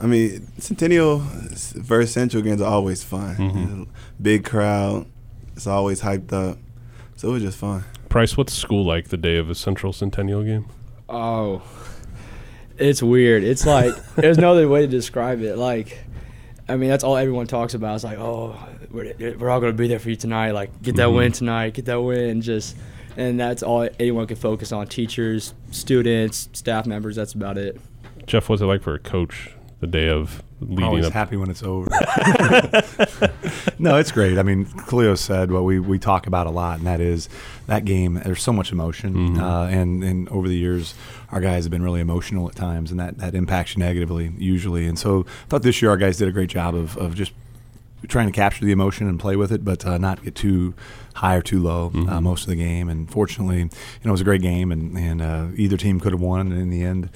I 0.00 0.06
mean, 0.06 0.48
Centennial 0.58 1.18
versus 1.20 2.12
Central 2.12 2.42
games 2.42 2.60
are 2.60 2.68
always 2.72 3.04
fun. 3.04 3.36
Mhm. 3.36 3.86
Big 4.20 4.44
crowd. 4.44 5.06
It's 5.54 5.66
always 5.68 6.00
hyped 6.00 6.32
up. 6.32 6.58
So 7.14 7.28
it 7.28 7.32
was 7.32 7.42
just 7.42 7.58
fun. 7.58 7.84
Price, 8.10 8.36
what's 8.36 8.52
school 8.52 8.84
like 8.84 9.08
the 9.08 9.16
day 9.16 9.36
of 9.36 9.48
a 9.48 9.54
Central 9.54 9.92
Centennial 9.94 10.42
game? 10.42 10.66
Oh, 11.08 11.62
it's 12.76 13.02
weird. 13.02 13.42
It's 13.44 13.64
like 13.64 13.94
there's 14.16 14.36
no 14.36 14.50
other 14.52 14.68
way 14.68 14.82
to 14.82 14.86
describe 14.88 15.40
it. 15.42 15.56
Like, 15.56 15.98
I 16.68 16.76
mean, 16.76 16.90
that's 16.90 17.04
all 17.04 17.16
everyone 17.16 17.46
talks 17.46 17.72
about. 17.74 17.94
It's 17.94 18.04
like, 18.04 18.18
oh, 18.18 18.58
we're, 18.90 19.14
we're 19.38 19.48
all 19.48 19.60
gonna 19.60 19.72
be 19.72 19.86
there 19.88 19.98
for 20.00 20.10
you 20.10 20.16
tonight. 20.16 20.50
Like, 20.50 20.82
get 20.82 20.96
that 20.96 21.08
Mhm. 21.08 21.16
win 21.16 21.32
tonight. 21.32 21.74
Get 21.74 21.84
that 21.86 22.00
win. 22.02 22.42
Just, 22.42 22.76
and 23.16 23.38
that's 23.38 23.62
all 23.62 23.88
anyone 24.00 24.26
can 24.26 24.36
focus 24.36 24.72
on. 24.72 24.86
Teachers, 24.88 25.54
students, 25.70 26.48
staff 26.52 26.86
members. 26.86 27.14
That's 27.16 27.32
about 27.34 27.58
it. 27.58 27.80
Jeff, 28.26 28.48
what's 28.48 28.60
it 28.60 28.66
like 28.66 28.82
for 28.82 28.94
a 28.94 28.98
coach 28.98 29.50
the 29.80 29.86
day 29.86 30.08
of 30.08 30.42
leading 30.60 30.84
Always 30.84 31.06
up? 31.06 31.12
happy 31.14 31.36
when 31.36 31.48
it's 31.50 31.62
over. 31.62 31.88
no, 33.78 33.96
it's 33.96 34.12
great. 34.12 34.38
I 34.38 34.42
mean, 34.42 34.64
Cleo 34.66 35.14
said 35.14 35.50
what 35.50 35.64
we, 35.64 35.78
we 35.80 35.98
talk 35.98 36.26
about 36.26 36.46
a 36.46 36.50
lot, 36.50 36.78
and 36.78 36.86
that 36.86 37.00
is 37.00 37.28
that 37.66 37.84
game. 37.84 38.20
There's 38.24 38.42
so 38.42 38.52
much 38.52 38.72
emotion, 38.72 39.36
Mhm. 39.36 39.40
uh, 39.40 39.66
and 39.68 40.02
and 40.04 40.28
over 40.28 40.48
the 40.48 40.56
years, 40.56 40.94
our 41.32 41.40
guys 41.40 41.64
have 41.64 41.70
been 41.70 41.82
really 41.82 42.00
emotional 42.00 42.48
at 42.48 42.54
times, 42.56 42.90
and 42.90 43.00
that 43.00 43.18
that 43.18 43.34
impacts 43.34 43.74
you 43.76 43.80
negatively 43.82 44.32
usually. 44.38 44.86
And 44.86 44.98
so, 44.98 45.20
I 45.26 45.46
thought 45.48 45.62
this 45.62 45.80
year 45.80 45.90
our 45.90 45.96
guys 45.96 46.16
did 46.18 46.28
a 46.28 46.32
great 46.32 46.50
job 46.50 46.74
of 46.74 46.96
of 46.98 47.14
just 47.14 47.32
trying 48.08 48.26
to 48.26 48.32
capture 48.32 48.64
the 48.64 48.72
emotion 48.72 49.06
and 49.08 49.20
play 49.20 49.36
with 49.36 49.52
it, 49.52 49.62
but 49.64 49.84
uh, 49.84 49.98
not 49.98 50.22
get 50.24 50.34
too 50.34 50.72
high 51.14 51.34
or 51.36 51.42
too 51.42 51.60
low 51.60 51.88
uh, 51.88 51.90
Mhm. 51.98 52.22
most 52.22 52.44
of 52.44 52.48
the 52.48 52.56
game. 52.56 52.88
And 52.88 53.10
fortunately, 53.10 53.58
you 53.58 53.68
know, 54.04 54.08
it 54.08 54.12
was 54.12 54.22
a 54.22 54.24
great 54.24 54.42
game, 54.42 54.72
and 54.72 54.96
and 54.96 55.20
uh, 55.22 55.46
either 55.56 55.76
team 55.76 56.00
could 56.00 56.12
have 56.12 56.20
won, 56.20 56.52
and 56.52 56.60
in 56.60 56.70
the 56.70 56.82
end, 56.82 57.10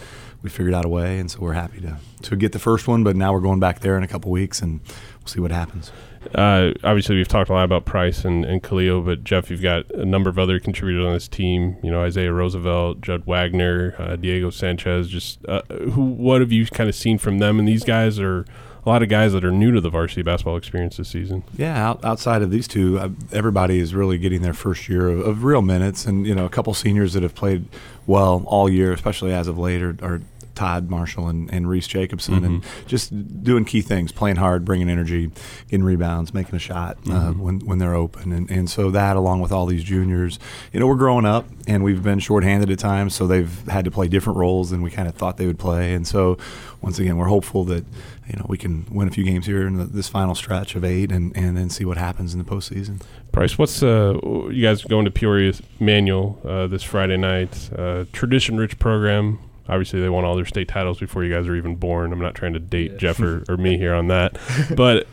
we 0.45 0.51
figured 0.51 0.75
out 0.75 0.85
a 0.85 0.89
way. 0.89 1.19
And 1.19 1.29
so 1.29 1.41
we're 1.41 1.55
happy 1.55 1.81
to 1.81 1.97
to 2.23 2.37
get 2.37 2.53
the 2.53 2.59
first 2.59 2.87
one, 2.87 3.03
but 3.03 3.17
now 3.17 3.33
we're 3.33 3.41
going 3.41 3.59
back 3.59 3.81
there 3.81 3.97
in 3.97 4.05
a 4.05 4.09
couple 4.09 4.31
weeks, 4.31 4.63
and 4.63 4.81
we'll 5.21 5.27
see 5.27 5.41
what 5.41 5.51
happens. 5.51 5.91
Uh, 6.35 6.73
obviously, 6.83 7.17
we've 7.17 7.29
talked 7.29 7.51
a 7.51 7.53
lot 7.53 7.65
about 7.65 7.85
Price 7.85 8.25
and, 8.25 8.45
and 8.45 8.63
Khalil, 8.63 9.03
but 9.03 9.25
Jeff, 9.25 9.51
you've 9.51 9.61
got 9.63 9.91
a 9.91 10.05
number 10.05 10.31
of 10.31 10.39
other 10.39 10.59
contributors 10.59 11.05
on 11.05 11.13
this 11.13 11.29
team. 11.29 11.77
You 11.83 11.91
know, 11.91 12.03
Isaiah 12.03 12.33
Roosevelt, 12.33 13.01
Judd 13.01 13.27
Wagner, 13.27 13.95
uh, 13.99 14.17
Diego 14.17 14.51
Sanchez. 14.51 15.09
Just 15.09 15.45
uh, 15.47 15.63
who? 15.91 16.05
What 16.05 16.41
have 16.41 16.53
you 16.53 16.67
kind 16.67 16.89
of 16.89 16.95
seen 16.95 17.19
from 17.19 17.39
them? 17.39 17.59
And 17.59 17.67
these 17.67 17.85
guys 17.85 18.19
are 18.19 18.47
a 18.87 18.89
lot 18.89 19.03
of 19.03 19.09
guys 19.09 19.33
that 19.33 19.45
are 19.45 19.51
new 19.51 19.73
to 19.73 19.81
the 19.81 19.89
varsity 19.89 20.23
basketball 20.23 20.57
experience 20.57 20.99
this 20.99 21.09
season. 21.09 21.43
Yeah, 21.57 21.91
out, 21.91 22.05
outside 22.05 22.43
of 22.43 22.51
these 22.51 22.69
two, 22.69 22.99
uh, 22.99 23.09
everybody 23.33 23.79
is 23.79 23.95
really 23.95 24.19
getting 24.19 24.43
their 24.43 24.53
first 24.53 24.89
year 24.89 25.09
of, 25.09 25.21
of 25.21 25.45
real 25.45 25.63
minutes, 25.63 26.05
and 26.07 26.27
you 26.27 26.35
know, 26.35 26.45
a 26.45 26.51
couple 26.51 26.75
seniors 26.75 27.15
that 27.15 27.23
have 27.23 27.35
played 27.35 27.67
well 28.07 28.45
all 28.47 28.69
year, 28.69 28.93
especially 28.93 29.33
as 29.33 29.49
of 29.49 29.59
late, 29.59 29.83
are, 29.83 29.97
are 30.03 30.21
Todd 30.55 30.89
Marshall 30.91 31.29
and, 31.29 31.53
and 31.53 31.69
Reese 31.69 31.87
Jacobson, 31.87 32.45
and 32.45 32.65
just 32.87 33.13
doing 33.43 33.65
key 33.65 33.83
things, 33.83 34.13
playing 34.13 34.37
hard, 34.37 34.65
bringing 34.65 34.89
energy, 34.89 35.31
getting 35.69 35.85
rebounds, 35.85 36.33
making 36.35 36.55
a 36.55 36.59
shot 36.59 36.97
uh, 37.07 37.11
Mhm. 37.33 37.37
when 37.39 37.61
when 37.61 37.79
they're 37.79 37.95
open, 37.95 38.33
and 38.33 38.51
and 38.51 38.71
so 38.71 38.91
that 38.91 39.17
along 39.17 39.41
with 39.41 39.53
all 39.53 39.67
these 39.67 39.83
juniors, 39.85 40.39
you 40.73 40.81
know, 40.81 40.87
we're 40.87 40.95
growing 40.95 41.25
up, 41.27 41.47
and 41.67 41.83
we've 41.83 42.03
been 42.03 42.19
shorthanded 42.19 42.71
at 42.71 42.79
times, 42.79 43.15
so 43.15 43.27
they've 43.27 43.63
had 43.69 43.85
to 43.85 43.91
play 43.91 44.09
different 44.09 44.39
roles 44.39 44.71
than 44.71 44.83
we 44.83 44.91
kind 44.91 45.09
of 45.09 45.15
thought 45.15 45.37
they 45.37 45.47
would 45.47 45.59
play, 45.59 45.95
and 45.95 46.07
so 46.07 46.39
once 46.83 46.99
again, 46.99 47.17
we're 47.17 47.27
hopeful 47.29 47.65
that 47.65 47.85
you 48.29 48.37
know 48.39 48.47
we 48.49 48.59
can 48.59 48.85
win 48.91 49.09
a 49.09 49.11
few 49.11 49.25
games 49.25 49.47
here 49.47 49.67
in 49.67 49.77
the, 49.79 49.85
this 49.85 50.09
final 50.09 50.35
stretch 50.35 50.77
of 50.77 50.85
eight, 50.85 51.11
and 51.11 51.37
and 51.37 51.57
then 51.57 51.69
see 51.71 51.85
what 51.85 51.97
happens 51.97 52.33
in 52.33 52.39
the 52.39 52.45
postseason. 52.45 53.01
Price, 53.33 53.59
what's 53.59 53.83
uh, 53.83 54.19
you 54.51 54.63
guys 54.63 54.85
going 54.85 55.05
to 55.05 55.11
Peoria 55.11 55.53
Manual 55.81 56.39
uh, 56.45 56.67
this 56.69 56.83
Friday 56.85 57.17
night? 57.17 57.71
Uh, 57.77 58.05
tradition-rich 58.13 58.79
program. 58.79 59.39
Obviously, 59.69 60.01
they 60.01 60.09
won 60.11 60.25
all 60.25 60.37
their 60.37 60.45
state 60.45 60.69
titles 60.69 60.99
before 60.99 61.25
you 61.25 61.33
guys 61.33 61.47
are 61.49 61.57
even 61.57 61.77
born. 61.77 62.13
I'm 62.13 62.21
not 62.21 62.35
trying 62.35 62.53
to 62.53 62.61
date 62.61 62.93
Yeah. 62.93 62.97
Jeff 62.99 63.21
or, 63.21 63.45
or 63.49 63.57
me 63.57 63.79
here 63.79 63.95
on 63.95 64.09
that, 64.09 64.37
but 64.77 65.07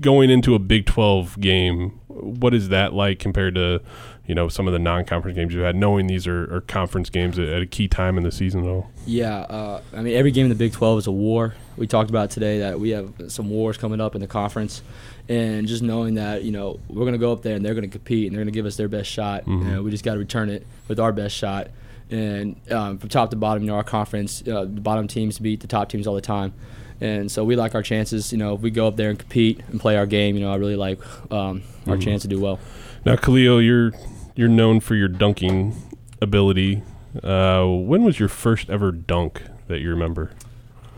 going 0.00 0.30
into 0.30 0.54
a 0.54 0.58
Big 0.58 0.86
12 0.86 1.40
game, 1.40 1.90
what 2.08 2.54
is 2.54 2.68
that 2.68 2.92
like 2.92 3.18
compared 3.18 3.54
to 3.56 3.80
you 4.26 4.34
know 4.34 4.48
some 4.48 4.66
of 4.66 4.72
the 4.72 4.78
non-conference 4.78 5.34
games 5.36 5.52
you've 5.54 5.64
had? 5.64 5.74
Knowing 5.76 6.06
these 6.06 6.26
are, 6.26 6.54
are 6.54 6.60
conference 6.62 7.10
games 7.10 7.38
at, 7.38 7.48
at 7.48 7.62
a 7.62 7.66
key 7.66 7.88
time 7.88 8.16
in 8.16 8.24
the 8.24 8.30
season, 8.32 8.62
at 8.64 8.68
all. 8.68 8.90
Yeah, 9.06 9.38
uh, 9.40 9.80
I 9.94 10.02
mean 10.02 10.14
every 10.14 10.30
game 10.30 10.44
in 10.44 10.50
the 10.50 10.54
Big 10.54 10.72
12 10.72 10.98
is 11.00 11.06
a 11.06 11.12
war. 11.12 11.54
We 11.76 11.86
talked 11.88 12.10
about 12.10 12.30
today 12.30 12.60
that 12.60 12.78
we 12.78 12.90
have 12.90 13.12
some 13.28 13.50
wars 13.50 13.76
coming 13.76 14.00
up 14.00 14.14
in 14.14 14.20
the 14.20 14.26
conference, 14.28 14.82
and 15.28 15.66
just 15.66 15.82
knowing 15.82 16.14
that 16.14 16.44
you 16.44 16.52
know 16.52 16.78
we're 16.88 17.04
gonna 17.04 17.18
go 17.18 17.32
up 17.32 17.42
there 17.42 17.56
and 17.56 17.64
they're 17.64 17.74
gonna 17.74 17.88
compete 17.88 18.28
and 18.28 18.36
they're 18.36 18.44
gonna 18.44 18.52
give 18.52 18.66
us 18.66 18.76
their 18.76 18.88
best 18.88 19.10
shot. 19.10 19.44
Mhm. 19.46 19.66
And 19.66 19.84
we 19.84 19.90
just 19.90 20.04
got 20.04 20.12
to 20.14 20.18
return 20.20 20.48
it 20.50 20.64
with 20.88 21.00
our 21.00 21.12
best 21.12 21.34
shot. 21.34 21.68
And 22.10 22.56
um, 22.70 22.98
from 22.98 23.08
top 23.08 23.30
to 23.30 23.36
bottom, 23.36 23.62
you 23.62 23.68
know, 23.68 23.76
our 23.76 23.84
conference, 23.84 24.42
uh, 24.46 24.60
the 24.62 24.80
bottom 24.80 25.08
teams 25.08 25.38
beat 25.38 25.60
the 25.60 25.66
top 25.66 25.88
teams 25.88 26.06
all 26.06 26.14
the 26.14 26.20
time. 26.20 26.52
And 27.00 27.30
so 27.30 27.44
we 27.44 27.56
like 27.56 27.74
our 27.74 27.82
chances. 27.82 28.30
You 28.32 28.38
know, 28.38 28.54
if 28.54 28.60
we 28.60 28.70
go 28.70 28.86
up 28.86 28.96
there 28.96 29.10
and 29.10 29.18
compete 29.18 29.60
and 29.68 29.80
play 29.80 29.96
our 29.96 30.06
game, 30.06 30.36
you 30.36 30.42
know, 30.42 30.52
I 30.52 30.56
really 30.56 30.76
like 30.76 31.00
um, 31.32 31.62
our 31.86 31.96
Mhm. 31.96 32.02
chance 32.02 32.22
to 32.22 32.28
do 32.28 32.38
well. 32.40 32.58
Now, 33.04 33.16
Khalil, 33.16 33.60
you're 33.60 33.92
you're 34.36 34.48
known 34.48 34.80
for 34.80 34.94
your 34.94 35.08
dunking 35.08 35.74
ability. 36.20 36.82
Uh, 37.22 37.64
when 37.66 38.02
was 38.04 38.18
your 38.18 38.28
first 38.28 38.68
ever 38.70 38.90
dunk 38.90 39.42
that 39.68 39.80
you 39.80 39.88
remember 39.90 40.32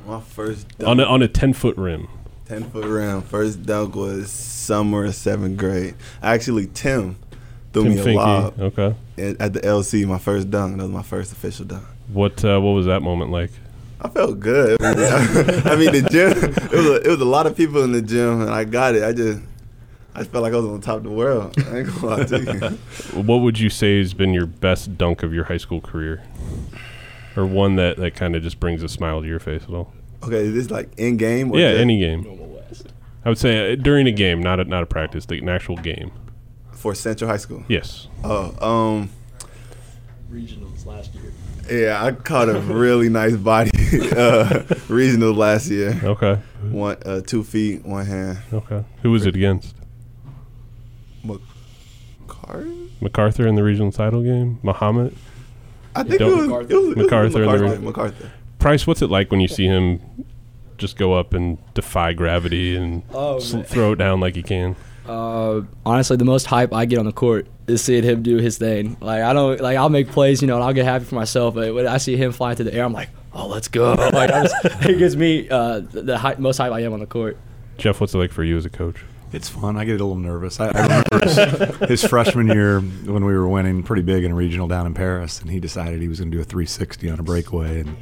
My 0.07 0.21
first 0.21 0.67
on 0.83 0.99
a, 0.99 1.03
dunk, 1.03 1.11
on 1.13 1.23
a 1.23 1.29
ten 1.29 1.53
foot 1.53 1.77
rim? 1.77 2.09
10 2.47 2.71
foot 2.71 2.85
rim. 2.87 3.23
first 3.23 3.65
dunk 3.67 3.95
was 3.97 4.31
summer 4.31 5.05
of 5.07 5.15
seventh 5.15 5.59
grade. 5.59 5.95
Actually, 6.23 6.67
Tim 6.69 7.17
threw 7.83 7.85
Tim 7.85 7.95
me 7.95 8.01
a 8.01 8.05
Finke. 8.05 8.17
lob 8.17 8.61
Okay. 8.61 8.95
at, 9.19 9.41
at 9.41 9.53
the 9.53 9.61
LC, 9.61 10.07
my 10.07 10.19
first 10.19 10.51
dunk. 10.51 10.77
That 10.79 10.85
was 10.85 10.93
my 10.93 11.03
first 11.03 11.33
official 11.33 11.65
dunk. 11.67 11.85
What 12.13 12.45
uh, 12.45 12.59
what 12.61 12.71
was 12.73 12.87
that 12.87 13.03
moment 13.03 13.31
like? 13.31 13.51
I 14.01 14.09
felt 14.09 14.39
good. 14.41 14.81
I 14.83 15.77
mean, 15.77 15.93
the 15.93 16.07
gym. 16.11 16.33
It 16.33 16.73
was 16.73 16.87
a, 16.87 16.95
it 17.03 17.09
was 17.09 17.21
a 17.21 17.25
lot 17.25 17.47
of 17.47 17.57
people 17.57 17.83
in 17.83 17.93
the 17.93 18.03
gym, 18.03 18.43
and 18.43 18.51
I 18.51 18.65
got 18.65 18.95
it. 18.95 19.03
I 19.03 19.13
just 19.13 19.41
I 20.15 20.21
just 20.21 20.31
felt 20.31 20.43
like 20.43 20.53
I 20.53 20.57
was 20.57 20.67
on 20.67 20.81
top 20.81 20.99
of 20.99 21.03
the 21.05 21.11
world. 21.11 21.55
I 21.67 21.79
ain't 21.79 21.89
gonna 21.89 22.07
lie 22.07 22.25
to 22.25 22.79
you. 23.15 23.23
What 23.23 23.39
would 23.39 23.59
you 23.59 23.71
say 23.71 23.99
has 23.99 24.15
been 24.15 24.33
your 24.35 24.47
best 24.47 24.97
dunk 24.99 25.23
of 25.23 25.33
your 25.35 25.45
high 25.45 25.57
school 25.57 25.81
career, 25.81 26.23
or 27.37 27.47
one 27.47 27.77
that, 27.77 27.97
that 27.99 28.15
kind 28.15 28.37
of 28.37 28.43
just 28.43 28.61
brings 28.61 28.83
a 28.83 28.89
smile 28.89 29.21
to 29.23 29.27
your 29.27 29.41
face 29.41 29.63
at 29.65 29.71
all? 29.71 29.93
Okay, 30.23 30.45
is 30.45 30.55
this 30.55 30.71
like 30.71 30.91
in 30.99 31.17
game? 31.17 31.51
or 31.53 31.59
yeah, 31.59 31.69
any 31.69 31.99
game. 31.99 32.27
I 33.25 33.29
would 33.29 33.39
say 33.39 33.73
uh, 33.73 33.77
during 33.77 34.07
a 34.07 34.13
game, 34.13 34.41
not 34.41 34.61
a, 34.61 34.65
not 34.65 34.85
a 34.85 34.87
practice, 34.87 35.29
like 35.29 35.43
an 35.43 35.49
actual 35.49 35.77
game. 35.77 36.13
For 36.87 36.95
Central 36.95 37.29
High 37.29 37.37
School. 37.39 37.65
Yes. 37.67 38.07
Oh, 38.23 38.55
um, 38.95 39.11
Regionals 40.31 40.87
last 40.87 41.13
year. 41.15 41.33
yeah, 41.89 42.05
I 42.05 42.13
caught 42.13 42.49
a 42.49 42.61
really 42.61 43.09
nice 43.23 43.35
body 43.37 43.71
uh, 44.17 44.63
regional 44.89 45.33
last 45.35 45.69
year. 45.69 45.99
Okay. 46.05 46.35
One, 46.71 46.97
uh, 47.05 47.23
two 47.23 47.43
feet, 47.43 47.85
one 47.85 48.07
hand. 48.07 48.39
Okay. 48.53 48.85
Who 49.03 49.11
was 49.11 49.27
it 49.27 49.35
against? 49.35 49.75
Card? 52.29 52.69
MacArthur 53.01 53.47
in 53.49 53.57
the 53.57 53.63
regional 53.65 53.91
title 53.91 54.23
game. 54.23 54.59
Muhammad. 54.63 55.17
I 55.97 56.03
think 56.03 56.15
it 56.15 56.19
Don't- 56.19 56.51
was, 56.51 56.71
it 56.71 56.75
was, 56.75 56.89
it 56.89 56.97
was 56.97 56.97
MacArthur 56.97 57.43
in 57.43 57.49
the 57.51 57.57
MacArthur. 57.59 57.81
MacArthur. 57.83 58.31
Price, 58.61 58.87
what's 58.87 59.03
it 59.03 59.11
like 59.11 59.31
when 59.33 59.41
you 59.41 59.49
see 59.49 59.65
him 59.67 60.01
just 60.79 60.97
go 60.97 61.15
up 61.15 61.35
and 61.35 61.59
defy 61.75 62.13
gravity 62.13 62.77
and 62.77 63.03
Oh, 63.13 63.39
sl- 63.41 63.63
throw 63.63 63.93
it 63.93 63.97
down 63.97 64.21
like 64.21 64.35
he 64.37 64.43
can? 64.43 64.77
Uh, 65.09 65.63
honestly, 65.85 66.17
the 66.17 66.25
most 66.25 66.47
hype 66.47 66.73
I 66.73 66.85
get 66.85 66.99
on 66.99 67.07
the 67.07 67.13
court 67.13 67.47
is 67.67 67.83
seeing 67.83 68.05
him 68.05 68.23
do 68.23 68.37
his 68.37 68.59
thing. 68.59 68.97
Like 69.01 69.23
I 69.23 69.33
don't 69.33 69.61
like 69.61 69.77
I'll 69.77 69.89
make 69.89 70.09
plays, 70.09 70.41
you 70.43 70.49
know, 70.49 70.55
and 70.57 70.65
I'll 70.65 70.73
get 70.73 70.85
happy 70.85 71.05
for 71.05 71.15
myself. 71.15 71.55
But 71.55 71.75
when 71.75 71.87
I 71.87 71.99
see 71.99 72.17
him 72.17 72.33
flying 72.33 72.57
through 72.57 72.67
the 72.67 72.75
air, 72.75 72.85
I'm 72.85 72.93
like, 72.93 73.11
oh, 73.33 73.47
let's 73.49 73.69
go! 73.69 73.93
like 74.13 74.31
I 74.31 74.43
just, 74.43 74.55
it 74.89 74.99
gives 74.99 75.17
me 75.17 75.49
uh, 75.49 75.81
the, 75.81 76.03
the 76.03 76.19
hy- 76.19 76.37
most 76.39 76.59
hype 76.59 76.73
I 76.73 76.81
am 76.81 76.93
on 76.93 77.01
the 77.01 77.07
court. 77.07 77.37
Jeff, 77.79 78.01
what's 78.01 78.15
it 78.15 78.19
like 78.19 78.33
for 78.33 78.45
you 78.45 78.57
as 78.57 78.65
a 78.65 78.71
coach? 78.71 79.05
It's 79.33 79.49
fun. 79.49 79.77
I 79.77 79.85
get 79.85 80.01
a 80.01 80.05
little 80.05 80.15
nervous. 80.15 80.61
I, 80.61 80.69
I 80.69 80.83
remember 80.83 81.19
his, 81.27 81.89
his 81.89 82.05
freshman 82.05 82.47
year 82.47 82.81
when 82.81 83.25
we 83.25 83.35
were 83.37 83.49
winning 83.49 83.83
pretty 83.83 84.03
big 84.03 84.23
in 84.23 84.31
a 84.31 84.35
regional 84.35 84.69
down 84.69 84.87
in 84.87 84.95
Paris, 84.95 85.41
and 85.41 85.51
he 85.51 85.59
decided 85.59 86.01
he 86.01 86.07
was 86.09 86.21
going 86.21 86.31
to 86.31 86.37
do 86.37 86.41
a 86.41 86.45
360 86.45 87.11
on 87.11 87.19
a 87.19 87.23
breakaway, 87.25 87.81
and 87.81 87.97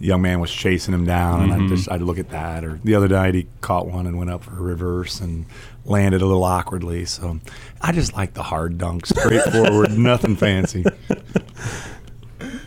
the 0.00 0.06
young 0.06 0.22
man 0.22 0.40
was 0.40 0.50
chasing 0.50 0.94
him 0.94 1.04
down, 1.04 1.42
and 1.42 1.52
I 1.52 1.58
Mhm. 1.58 1.68
just 1.68 1.92
I'd 1.92 2.00
look 2.00 2.18
at 2.18 2.30
that. 2.30 2.64
Or 2.64 2.80
the 2.82 2.94
other 2.94 3.08
night 3.08 3.34
he 3.34 3.46
caught 3.60 3.86
one 3.88 4.06
and 4.06 4.16
went 4.16 4.30
up 4.30 4.42
for 4.42 4.52
a 4.52 4.60
reverse 4.60 5.20
and 5.20 5.44
landed 5.84 6.22
a 6.22 6.26
little 6.26 6.44
awkwardly. 6.44 7.04
So 7.04 7.40
I 7.80 7.92
just 7.92 8.14
like 8.14 8.34
the 8.34 8.42
hard 8.42 8.78
dunks, 8.78 9.06
straightforward, 9.08 9.90
nothing 9.98 10.36
fancy. 10.36 10.84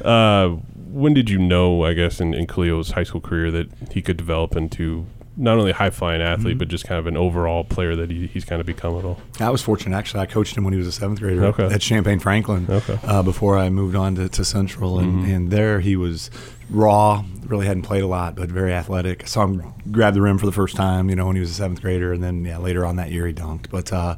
Uh, 0.03 0.49
when 0.75 1.13
did 1.13 1.29
you 1.29 1.39
know, 1.39 1.83
I 1.85 1.93
guess, 1.93 2.19
in, 2.19 2.33
in 2.33 2.45
Khalil's 2.47 2.91
high 2.91 3.03
school 3.03 3.21
career 3.21 3.49
that 3.51 3.67
he 3.91 4.01
could 4.01 4.17
develop 4.17 4.55
into 4.55 5.05
not 5.35 5.57
only 5.57 5.71
a 5.71 5.73
high 5.73 5.89
flying 5.89 6.21
athlete, 6.21 6.57
Mhm. 6.57 6.59
but 6.59 6.67
just 6.67 6.85
kind 6.85 6.99
of 6.99 7.07
an 7.07 7.17
overall 7.17 7.63
player 7.63 7.95
that 7.95 8.11
he, 8.11 8.27
he's 8.27 8.45
kind 8.45 8.59
of 8.61 8.67
become 8.67 8.95
at 8.99 9.03
all? 9.03 9.19
I 9.39 9.49
was 9.49 9.63
fortunate 9.63 9.97
actually. 9.97 10.19
I 10.19 10.25
coached 10.27 10.55
him 10.55 10.63
when 10.63 10.73
he 10.73 10.77
was 10.77 10.85
a 10.85 10.91
seventh 10.91 11.21
grader 11.21 11.43
Okay. 11.45 11.65
at 11.73 11.81
Champaign 11.81 12.19
Franklin 12.19 12.67
Okay. 12.69 12.99
uh, 13.03 13.23
before 13.23 13.57
I 13.57 13.69
moved 13.71 13.95
on 13.95 14.13
to, 14.15 14.29
to 14.29 14.45
Central, 14.45 14.99
and, 14.99 15.25
Mhm. 15.25 15.35
and 15.35 15.49
there 15.51 15.79
he 15.79 15.95
was 15.95 16.29
raw. 16.69 17.23
Really 17.45 17.65
hadn't 17.67 17.83
played 17.83 18.03
a 18.03 18.07
lot, 18.07 18.35
but 18.35 18.49
very 18.49 18.73
athletic. 18.73 19.23
I 19.23 19.25
saw 19.25 19.43
him 19.45 19.73
grab 19.91 20.13
the 20.13 20.21
rim 20.21 20.37
for 20.37 20.45
the 20.45 20.51
first 20.51 20.75
time, 20.75 21.09
you 21.09 21.15
know, 21.15 21.27
when 21.27 21.35
he 21.35 21.39
was 21.41 21.51
a 21.51 21.53
seventh 21.53 21.81
grader, 21.81 22.13
and 22.13 22.23
then 22.23 22.45
yeah, 22.45 22.57
later 22.57 22.85
on 22.85 22.95
that 22.95 23.11
year 23.11 23.27
he 23.27 23.33
dunked. 23.33 23.69
But 23.69 23.91
uh, 23.91 24.15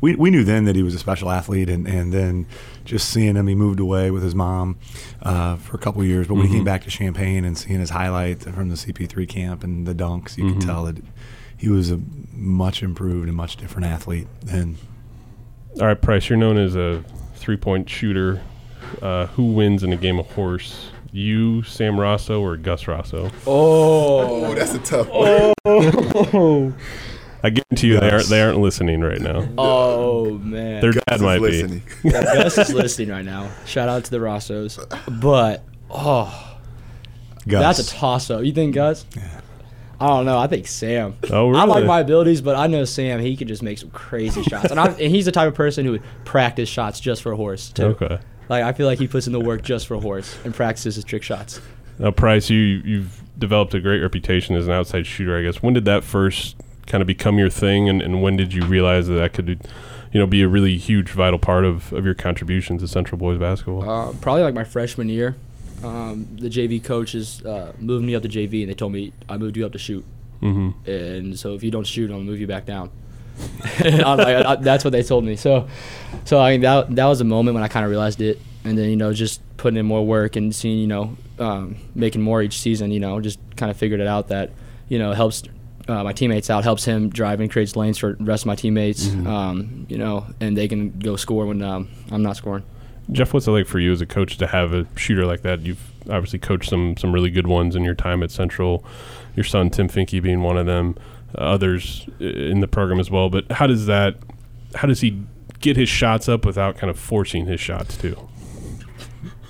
we 0.00 0.16
we 0.16 0.30
knew 0.30 0.42
then 0.44 0.64
that 0.64 0.74
he 0.76 0.82
was 0.82 0.94
a 0.94 0.98
special 0.98 1.30
athlete, 1.30 1.68
and, 1.70 1.86
and 1.86 2.12
then 2.12 2.46
just 2.84 3.08
seeing 3.10 3.36
him, 3.36 3.46
he 3.46 3.54
moved 3.54 3.78
away 3.80 4.10
with 4.10 4.22
his 4.24 4.34
mom 4.34 4.76
uh, 5.22 5.56
for 5.56 5.76
a 5.76 5.78
couple 5.78 6.00
of 6.02 6.06
years. 6.08 6.26
But 6.26 6.34
when 6.34 6.46
he 6.46 6.52
Mhm. 6.52 6.56
came 6.56 6.64
back 6.64 6.82
to 6.84 6.90
Champaign 6.90 7.44
and 7.44 7.56
seeing 7.56 7.80
his 7.80 7.90
highlights 7.90 8.44
from 8.44 8.68
the 8.68 8.76
CP3 8.76 9.26
camp 9.28 9.62
and 9.64 9.86
the 9.86 9.94
dunks, 9.94 10.36
you 10.36 10.44
Mhm. 10.44 10.52
could 10.54 10.62
tell 10.62 10.84
that 10.84 10.96
he 11.56 11.68
was 11.68 11.90
a 11.92 12.00
much 12.32 12.82
improved 12.82 13.28
and 13.28 13.36
much 13.36 13.56
different 13.56 13.86
athlete 13.86 14.26
then. 14.44 14.76
All 15.80 15.86
right, 15.86 16.00
Price, 16.00 16.28
you're 16.28 16.36
known 16.38 16.58
as 16.58 16.74
a 16.76 17.04
three 17.36 17.56
point 17.56 17.88
shooter. 17.88 18.40
Uh, 19.00 19.26
who 19.28 19.52
wins 19.52 19.82
in 19.82 19.92
a 19.92 19.96
game 19.96 20.18
of 20.18 20.26
horse? 20.32 20.90
You, 21.14 21.62
Sam 21.62 21.94
Rossow, 21.94 22.40
or 22.40 22.56
Gus 22.56 22.88
Rossow? 22.88 23.30
Oh, 23.46 24.46
Oh, 24.46 24.54
that's 24.56 24.74
a 24.74 24.80
tough 24.80 25.08
oh. 25.12 25.54
one. 25.64 26.76
I 27.44 27.50
guarantee 27.50 27.86
you 27.86 28.00
they 28.00 28.10
aren't 28.10 28.26
they 28.26 28.42
aren't 28.42 28.58
listening 28.58 29.00
right 29.00 29.20
now. 29.20 29.46
oh 29.58 30.38
man. 30.38 30.80
Their 30.80 30.92
Gus 30.92 31.04
dad 31.06 31.14
is 31.16 31.22
might 31.22 31.40
be. 31.40 31.82
Yeah, 32.02 32.24
Gus 32.24 32.58
is 32.58 32.74
listening 32.74 33.10
right 33.10 33.24
now. 33.24 33.48
Shout 33.64 33.88
out 33.88 34.04
to 34.06 34.10
the 34.10 34.18
Rossows. 34.18 34.76
But 35.06 35.62
oh, 35.88 36.58
Gus. 37.46 37.60
that's 37.62 37.92
a 37.92 37.94
toss 37.94 38.28
up. 38.30 38.42
You 38.42 38.50
think 38.52 38.74
Gus? 38.74 39.06
Yeah. 39.16 39.40
I 40.00 40.08
don't 40.08 40.26
know. 40.26 40.36
I 40.36 40.48
think 40.48 40.66
Sam. 40.66 41.16
Oh, 41.30 41.48
really? 41.48 41.60
I 41.60 41.64
like 41.64 41.84
my 41.84 42.00
abilities, 42.00 42.40
but 42.40 42.56
I 42.56 42.66
know 42.66 42.84
Sam. 42.84 43.20
He 43.20 43.36
could 43.36 43.46
just 43.46 43.62
make 43.62 43.78
some 43.78 43.90
crazy 43.90 44.42
shots, 44.42 44.72
and, 44.72 44.80
I, 44.80 44.86
and 44.86 45.14
he's 45.14 45.26
the 45.26 45.32
type 45.32 45.46
of 45.46 45.54
person 45.54 45.84
who 45.84 45.92
would 45.92 46.02
practice 46.24 46.68
shots 46.68 46.98
just 46.98 47.22
for 47.22 47.30
a 47.30 47.36
horse 47.36 47.70
too. 47.70 47.84
Okay. 47.84 48.18
Like 48.48 48.64
I 48.64 48.72
feel 48.72 48.86
like 48.86 48.98
he 48.98 49.08
puts 49.08 49.26
in 49.26 49.32
the 49.32 49.40
work 49.40 49.62
just 49.62 49.86
for 49.86 49.94
a 49.94 50.00
horse 50.00 50.36
and 50.44 50.54
practices 50.54 50.96
his 50.96 51.04
trick 51.04 51.22
shots. 51.22 51.60
Now, 51.98 52.10
Price, 52.10 52.50
you 52.50 52.58
you've 52.58 53.22
developed 53.38 53.74
a 53.74 53.80
great 53.80 54.00
reputation 54.00 54.56
as 54.56 54.66
an 54.66 54.72
outside 54.72 55.06
shooter. 55.06 55.38
I 55.38 55.42
guess 55.42 55.62
when 55.62 55.74
did 55.74 55.84
that 55.84 56.04
first 56.04 56.56
kind 56.86 57.00
of 57.00 57.06
become 57.06 57.38
your 57.38 57.50
thing, 57.50 57.88
and, 57.88 58.02
and 58.02 58.22
when 58.22 58.36
did 58.36 58.52
you 58.52 58.64
realize 58.64 59.06
that 59.08 59.14
that 59.14 59.32
could, 59.32 59.48
you 60.12 60.20
know, 60.20 60.26
be 60.26 60.42
a 60.42 60.48
really 60.48 60.76
huge, 60.76 61.10
vital 61.10 61.38
part 61.38 61.64
of, 61.64 61.92
of 61.92 62.04
your 62.04 62.14
contribution 62.14 62.78
to 62.78 62.88
Central 62.88 63.18
Boys 63.18 63.38
basketball? 63.38 63.88
Uh, 63.88 64.12
probably 64.20 64.42
like 64.42 64.54
my 64.54 64.64
freshman 64.64 65.08
year, 65.08 65.36
um, 65.82 66.26
the 66.38 66.48
JV 66.48 66.82
coaches 66.82 67.44
uh, 67.44 67.72
moved 67.78 68.04
me 68.04 68.14
up 68.14 68.22
to 68.22 68.28
JV, 68.28 68.62
and 68.62 68.70
they 68.70 68.74
told 68.74 68.92
me 68.92 69.12
I 69.28 69.36
moved 69.36 69.56
you 69.56 69.64
up 69.64 69.72
to 69.72 69.78
shoot, 69.78 70.04
mm-hmm. 70.42 70.88
and 70.88 71.38
so 71.38 71.54
if 71.54 71.62
you 71.62 71.70
don't 71.70 71.86
shoot, 71.86 72.10
I'll 72.10 72.20
move 72.20 72.40
you 72.40 72.46
back 72.46 72.66
down. 72.66 72.90
And 73.82 74.02
I'm 74.04 74.18
like, 74.18 74.46
I- 74.46 74.56
that's 74.56 74.84
what 74.84 74.90
they 74.92 75.02
told 75.02 75.24
me. 75.24 75.36
So, 75.36 75.68
so 76.24 76.38
I 76.40 76.52
mean, 76.52 76.60
that 76.62 76.94
that 76.96 77.06
was 77.06 77.20
a 77.20 77.24
moment 77.24 77.54
when 77.54 77.62
I 77.64 77.68
kind 77.68 77.84
of 77.84 77.90
realized 77.90 78.20
it, 78.20 78.40
and 78.64 78.76
then 78.78 78.88
you 78.90 78.96
know 78.96 79.12
just 79.12 79.40
putting 79.56 79.76
in 79.78 79.86
more 79.86 80.04
work 80.06 80.36
and 80.36 80.54
seeing 80.54 80.78
you 80.78 80.86
know 80.86 81.16
um, 81.38 81.76
making 81.94 82.22
more 82.22 82.42
each 82.42 82.58
season, 82.60 82.90
you 82.90 83.00
know, 83.00 83.20
just 83.20 83.38
kind 83.56 83.70
of 83.70 83.76
figured 83.76 84.00
it 84.00 84.06
out 84.06 84.28
that 84.28 84.50
you 84.88 84.98
know 84.98 85.12
helps 85.12 85.42
uh, 85.88 86.02
my 86.04 86.12
teammates 86.12 86.48
out, 86.50 86.64
helps 86.64 86.84
him 86.84 87.08
drive 87.10 87.40
and 87.40 87.50
creates 87.50 87.76
lanes 87.76 87.98
for 87.98 88.14
the 88.14 88.24
rest 88.24 88.44
of 88.44 88.46
my 88.46 88.54
teammates, 88.54 89.06
Mhm. 89.08 89.26
um, 89.26 89.86
you 89.88 89.98
know, 89.98 90.26
and 90.40 90.56
they 90.56 90.66
can 90.68 90.90
go 90.98 91.16
score 91.16 91.46
when 91.46 91.60
um, 91.62 91.88
I'm 92.10 92.22
not 92.22 92.36
scoring. 92.36 92.62
Jeff, 93.12 93.34
what's 93.34 93.46
it 93.46 93.50
like 93.50 93.66
for 93.66 93.78
you 93.80 93.92
as 93.92 94.00
a 94.00 94.06
coach 94.06 94.38
to 94.38 94.46
have 94.46 94.72
a 94.72 94.86
shooter 94.96 95.26
like 95.26 95.42
that? 95.42 95.60
You've 95.60 95.90
obviously 96.08 96.38
coached 96.38 96.70
some 96.70 96.96
some 96.96 97.12
really 97.12 97.30
good 97.30 97.46
ones 97.46 97.76
in 97.76 97.84
your 97.84 97.94
time 97.94 98.22
at 98.22 98.30
Central. 98.30 98.82
Your 99.36 99.44
son 99.44 99.68
Tim 99.68 99.88
Finke 99.88 100.22
being 100.22 100.42
one 100.42 100.56
of 100.56 100.64
them, 100.64 100.96
others 101.36 102.08
in 102.20 102.60
the 102.60 102.68
program 102.68 103.00
as 103.00 103.10
well. 103.10 103.28
But 103.30 103.50
how 103.52 103.66
does 103.66 103.86
that? 103.86 104.16
How 104.74 104.88
does 104.88 105.00
he 105.00 105.22
get 105.60 105.76
his 105.76 105.88
shots 105.88 106.28
up 106.28 106.44
without 106.44 106.76
kind 106.76 106.90
of 106.90 106.98
forcing 106.98 107.46
his 107.46 107.60
shots 107.60 107.96
too? 107.96 108.28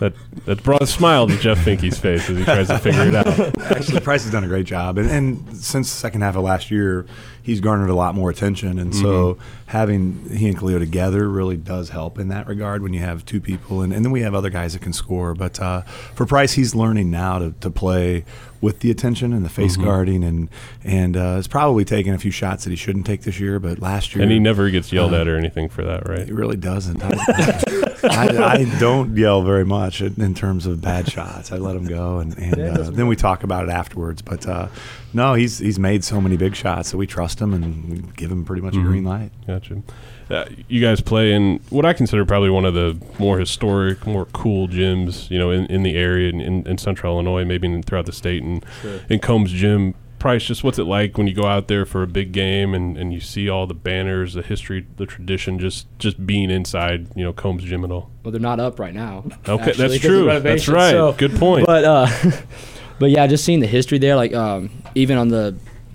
That 0.00 0.12
that 0.46 0.62
brought 0.62 0.82
a 0.82 0.86
smile 0.86 1.28
to 1.28 1.36
Jeff 1.38 1.58
Finke's 1.58 1.98
face 1.98 2.28
as 2.28 2.36
he 2.36 2.44
tries 2.44 2.66
to 2.66 2.78
figure 2.78 3.06
it 3.06 3.14
out. 3.14 3.26
Actually, 3.70 4.00
Price 4.00 4.24
has 4.24 4.32
done 4.32 4.42
a 4.42 4.48
great 4.48 4.66
job, 4.66 4.98
and, 4.98 5.08
and 5.08 5.56
since 5.56 5.90
the 5.90 5.96
second 5.96 6.22
half 6.22 6.34
of 6.34 6.42
last 6.42 6.70
year, 6.70 7.06
he's 7.42 7.60
garnered 7.60 7.90
a 7.90 7.94
lot 7.94 8.14
more 8.14 8.28
attention, 8.28 8.78
and 8.80 8.92
so 8.94 9.38
having 9.66 10.28
he 10.30 10.48
and 10.48 10.58
Khalil 10.58 10.80
together 10.80 11.28
really 11.28 11.56
does 11.56 11.90
help 11.90 12.18
in 12.18 12.28
that 12.28 12.48
regard. 12.48 12.82
When 12.82 12.92
you 12.92 13.00
have 13.00 13.24
two 13.24 13.40
people, 13.40 13.82
and, 13.82 13.92
and 13.92 14.04
then 14.04 14.10
we 14.10 14.22
have 14.22 14.34
other 14.34 14.50
guys 14.50 14.72
that 14.72 14.82
can 14.82 14.92
score. 14.92 15.32
But 15.32 15.60
uh, 15.60 15.82
for 15.82 16.26
Price, 16.26 16.54
he's 16.54 16.74
learning 16.74 17.10
now 17.12 17.38
to, 17.38 17.52
to 17.60 17.70
play 17.70 18.24
with 18.64 18.80
the 18.80 18.90
attention 18.90 19.32
and 19.32 19.44
the 19.44 19.48
face 19.48 19.76
Mhm. 19.76 19.84
guarding, 19.84 20.24
and 20.24 20.48
and 20.82 21.16
uh, 21.16 21.36
it's 21.38 21.46
probably 21.46 21.84
taken 21.84 22.14
a 22.14 22.18
few 22.18 22.30
shots 22.32 22.64
that 22.64 22.70
he 22.70 22.76
shouldn't 22.76 23.06
take 23.06 23.22
this 23.22 23.38
year, 23.38 23.60
but 23.60 23.78
last 23.80 24.14
year 24.14 24.22
And 24.22 24.32
he 24.32 24.38
never 24.40 24.70
gets 24.70 24.92
yelled 24.92 25.12
Uh, 25.14 25.20
at 25.20 25.28
or 25.28 25.36
anything 25.36 25.68
for 25.68 25.84
that, 25.84 26.08
right? 26.08 26.26
He 26.26 26.32
really 26.32 26.56
doesn't. 26.56 27.02
I, 27.02 27.10
I, 28.04 28.52
I 28.60 28.78
don't 28.80 29.16
yell 29.16 29.42
very 29.42 29.64
much 29.64 30.00
in, 30.00 30.20
in 30.20 30.34
terms 30.34 30.66
of 30.66 30.80
bad 30.80 31.10
shots. 31.10 31.52
I 31.52 31.56
let 31.58 31.76
him 31.76 31.86
go, 31.86 32.18
and, 32.18 32.36
and 32.38 32.56
Yeah, 32.56 32.64
uh, 32.72 32.90
then 32.90 33.06
we 33.06 33.16
talk 33.16 33.44
about 33.44 33.64
it 33.64 33.70
afterwards. 33.70 34.22
But 34.22 34.46
uh, 34.46 34.68
no, 35.12 35.34
he's 35.34 35.58
he's 35.58 35.78
made 35.78 36.02
so 36.04 36.20
many 36.20 36.36
big 36.36 36.54
shots 36.54 36.90
that 36.90 36.96
we 36.96 37.06
trust 37.06 37.40
him 37.40 37.54
and 37.54 37.88
we 37.90 37.98
give 38.16 38.30
him 38.30 38.44
pretty 38.44 38.62
much 38.62 38.74
Mhm. 38.74 38.80
a 38.80 38.84
green 38.84 39.04
light. 39.04 39.30
Gotcha. 39.46 39.82
Uh, 40.30 40.46
you 40.68 40.80
guys 40.80 41.00
play 41.00 41.32
in 41.32 41.60
what 41.70 41.84
I 41.84 41.92
consider 41.92 42.24
probably 42.24 42.50
one 42.50 42.64
of 42.64 42.74
the 42.74 42.98
more 43.18 43.38
historic, 43.38 44.06
more 44.06 44.24
cool 44.26 44.68
gyms, 44.68 45.28
you 45.30 45.38
know, 45.38 45.50
in, 45.50 45.66
in 45.66 45.82
the 45.82 45.96
area 45.96 46.30
in, 46.30 46.40
in, 46.40 46.66
in 46.66 46.78
Central 46.78 47.14
Illinois, 47.14 47.44
maybe 47.44 47.66
in, 47.66 47.82
throughout 47.82 48.06
the 48.06 48.12
state. 48.12 48.42
And 48.42 48.64
Sure. 48.82 49.00
in 49.10 49.18
Combs 49.20 49.52
Gym, 49.52 49.94
Price, 50.18 50.44
just 50.46 50.64
what's 50.64 50.78
it 50.78 50.84
like 50.84 51.18
when 51.18 51.26
you 51.26 51.34
go 51.34 51.44
out 51.46 51.68
there 51.68 51.84
for 51.84 52.02
a 52.02 52.06
big 52.06 52.32
game 52.32 52.72
and, 52.72 52.96
and 52.96 53.12
you 53.12 53.20
see 53.20 53.50
all 53.50 53.66
the 53.66 53.74
banners, 53.74 54.32
the 54.32 54.40
history, 54.40 54.86
the 54.96 55.04
tradition, 55.04 55.58
just 55.58 55.86
just 55.98 56.26
being 56.26 56.50
inside, 56.50 57.08
you 57.14 57.22
know, 57.22 57.34
Combs 57.34 57.62
Gym 57.62 57.84
at 57.84 57.90
all? 57.90 58.08
Well, 58.22 58.32
they're 58.32 58.40
not 58.40 58.58
up 58.58 58.78
right 58.80 58.94
now. 58.94 59.24
Okay, 59.46 59.62
actually, 59.72 59.72
that's 59.72 59.76
'cause 59.76 59.94
of 59.96 60.00
true. 60.00 60.40
That's 60.40 60.66
right. 60.68 60.92
so- 60.92 61.12
Good 61.12 61.36
point. 61.36 61.66
But 61.66 61.84
uh, 61.84 62.08
but 62.98 63.10
yeah, 63.10 63.26
just 63.26 63.44
seeing 63.44 63.60
the 63.60 63.66
history 63.66 63.98
there, 63.98 64.16
like 64.16 64.32
um, 64.32 64.70
even 64.94 65.18
on 65.18 65.28
the 65.28 65.54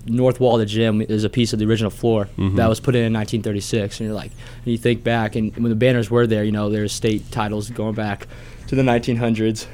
north 0.10 0.40
wall 0.40 0.56
of 0.56 0.60
the 0.60 0.66
gym 0.66 1.02
is 1.02 1.24
a 1.24 1.30
piece 1.30 1.54
of 1.54 1.60
the 1.60 1.66
original 1.66 1.90
floor 1.92 2.28
Mhm. 2.38 2.56
that 2.58 2.68
was 2.68 2.80
put 2.80 2.96
in 2.96 3.06
in 3.06 3.14
1936. 3.14 4.00
And 4.00 4.08
you're 4.08 4.16
like, 4.16 4.32
and 4.64 4.72
you 4.72 4.78
think 4.78 5.04
back, 5.04 5.36
and 5.36 5.54
when 5.56 5.70
the 5.70 5.76
banners 5.76 6.10
were 6.12 6.28
there, 6.28 6.44
you 6.44 6.52
know, 6.52 6.70
there's 6.70 6.92
state 6.92 7.32
titles 7.32 7.70
going 7.70 7.96
back 7.96 8.28
to 8.68 8.76
the 8.76 8.82
1900s 8.84 9.66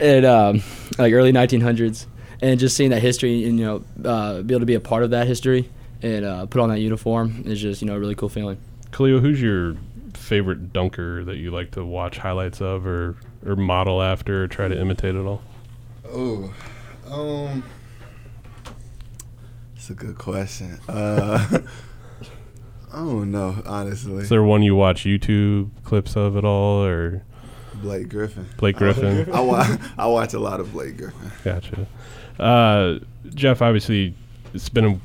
and 0.00 0.24
um, 0.26 0.62
like 0.98 1.12
early 1.12 1.32
1900s, 1.32 2.06
and 2.40 2.60
just 2.60 2.76
seeing 2.76 2.90
that 2.90 3.02
history 3.02 3.44
and 3.48 3.58
you 3.58 3.64
know 3.64 3.84
uh, 4.08 4.42
be 4.42 4.54
able 4.54 4.60
to 4.60 4.66
be 4.66 4.74
a 4.74 4.80
part 4.80 5.02
of 5.02 5.10
that 5.10 5.26
history 5.26 5.68
and 6.02 6.24
uh, 6.24 6.46
put 6.46 6.60
on 6.60 6.68
that 6.68 6.78
uniform 6.78 7.42
is 7.46 7.60
just 7.60 7.82
you 7.82 7.88
know 7.88 7.96
a 7.96 7.98
really 7.98 8.14
cool 8.14 8.28
feeling. 8.28 8.58
Khalil, 8.92 9.18
who's 9.20 9.42
your 9.42 9.76
favorite 10.14 10.72
dunker 10.72 11.24
that 11.24 11.36
you 11.36 11.50
like 11.50 11.72
to 11.72 11.84
watch 11.84 12.18
highlights 12.18 12.60
of 12.60 12.86
or, 12.86 13.16
or 13.44 13.56
model 13.56 14.00
after 14.02 14.44
or 14.44 14.46
try 14.48 14.68
to 14.68 14.78
imitate 14.80 15.14
at 15.16 15.24
all? 15.26 15.42
Oh, 16.10 16.52
um, 17.10 17.64
it's 19.88 20.02
a 20.02 20.04
good 20.06 20.18
question. 20.18 20.78
Uh, 20.86 21.60
I 22.92 22.96
don't 22.96 23.30
know, 23.30 23.62
honestly. 23.64 24.22
Is 24.22 24.28
there 24.28 24.42
one 24.42 24.62
you 24.62 24.74
watch 24.74 25.04
YouTube 25.04 25.70
clips 25.84 26.14
of 26.14 26.36
at 26.36 26.44
all 26.44 26.84
or 26.84 27.22
Blake 27.74 28.10
Griffin. 28.10 28.46
Blake 28.58 28.76
Griffin? 28.76 29.30
I, 29.32 29.40
wa- 29.40 29.76
I 29.96 30.06
watch 30.06 30.34
a 30.34 30.38
lot 30.38 30.60
of 30.60 30.72
Blake 30.72 30.98
Griffin. 30.98 31.32
Gotcha. 31.42 31.86
Uh, 32.38 32.98
Jeff, 33.30 33.62
obviously, 33.62 34.14
it's 34.52 34.68
been 34.68 34.84
a 34.84 35.00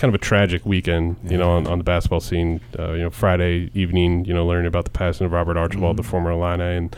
kind 0.00 0.14
of 0.14 0.18
a 0.18 0.24
tragic 0.24 0.64
weekend, 0.64 1.16
you 1.30 1.36
know, 1.36 1.50
on, 1.50 1.66
on 1.66 1.76
the 1.78 1.84
basketball 1.84 2.20
scene. 2.20 2.58
Uh, 2.78 2.92
you 2.92 3.02
know, 3.02 3.10
Friday 3.10 3.70
evening, 3.74 4.24
you 4.24 4.32
know, 4.32 4.46
learning 4.46 4.66
about 4.66 4.84
the 4.86 4.90
passing 4.90 5.26
of 5.26 5.32
Robert 5.32 5.58
Archibald, 5.58 5.98
the 5.98 6.02
former 6.02 6.30
Illini, 6.30 6.76
and 6.76 6.96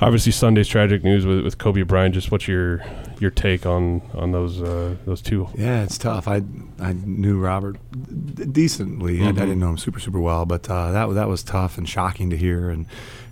obviously 0.00 0.32
Sunday's 0.32 0.66
tragic 0.66 1.04
news 1.04 1.26
with, 1.26 1.44
with 1.44 1.58
Kobe 1.58 1.82
Bryant. 1.82 2.14
Just 2.14 2.30
what's 2.30 2.48
your 2.48 2.82
your 3.20 3.30
take 3.30 3.66
on 3.66 4.00
on 4.14 4.32
those 4.32 4.62
uh, 4.62 4.96
those 5.04 5.20
two? 5.20 5.48
Yeah, 5.54 5.82
it's 5.82 5.98
tough. 5.98 6.26
I 6.26 6.42
I 6.80 6.94
knew 6.94 7.38
Robert 7.38 7.76
d- 8.34 8.46
decently. 8.46 9.20
I, 9.22 9.28
I 9.28 9.32
Mhm. 9.32 9.34
didn't 9.36 9.58
know 9.60 9.68
him 9.70 9.78
super 9.78 10.00
super 10.00 10.18
well, 10.20 10.46
but 10.46 10.68
uh, 10.70 10.92
that 10.92 11.12
that 11.14 11.28
was 11.28 11.42
tough 11.42 11.76
and 11.76 11.86
shocking 11.86 12.30
to 12.30 12.36
hear. 12.38 12.70
And 12.70 12.86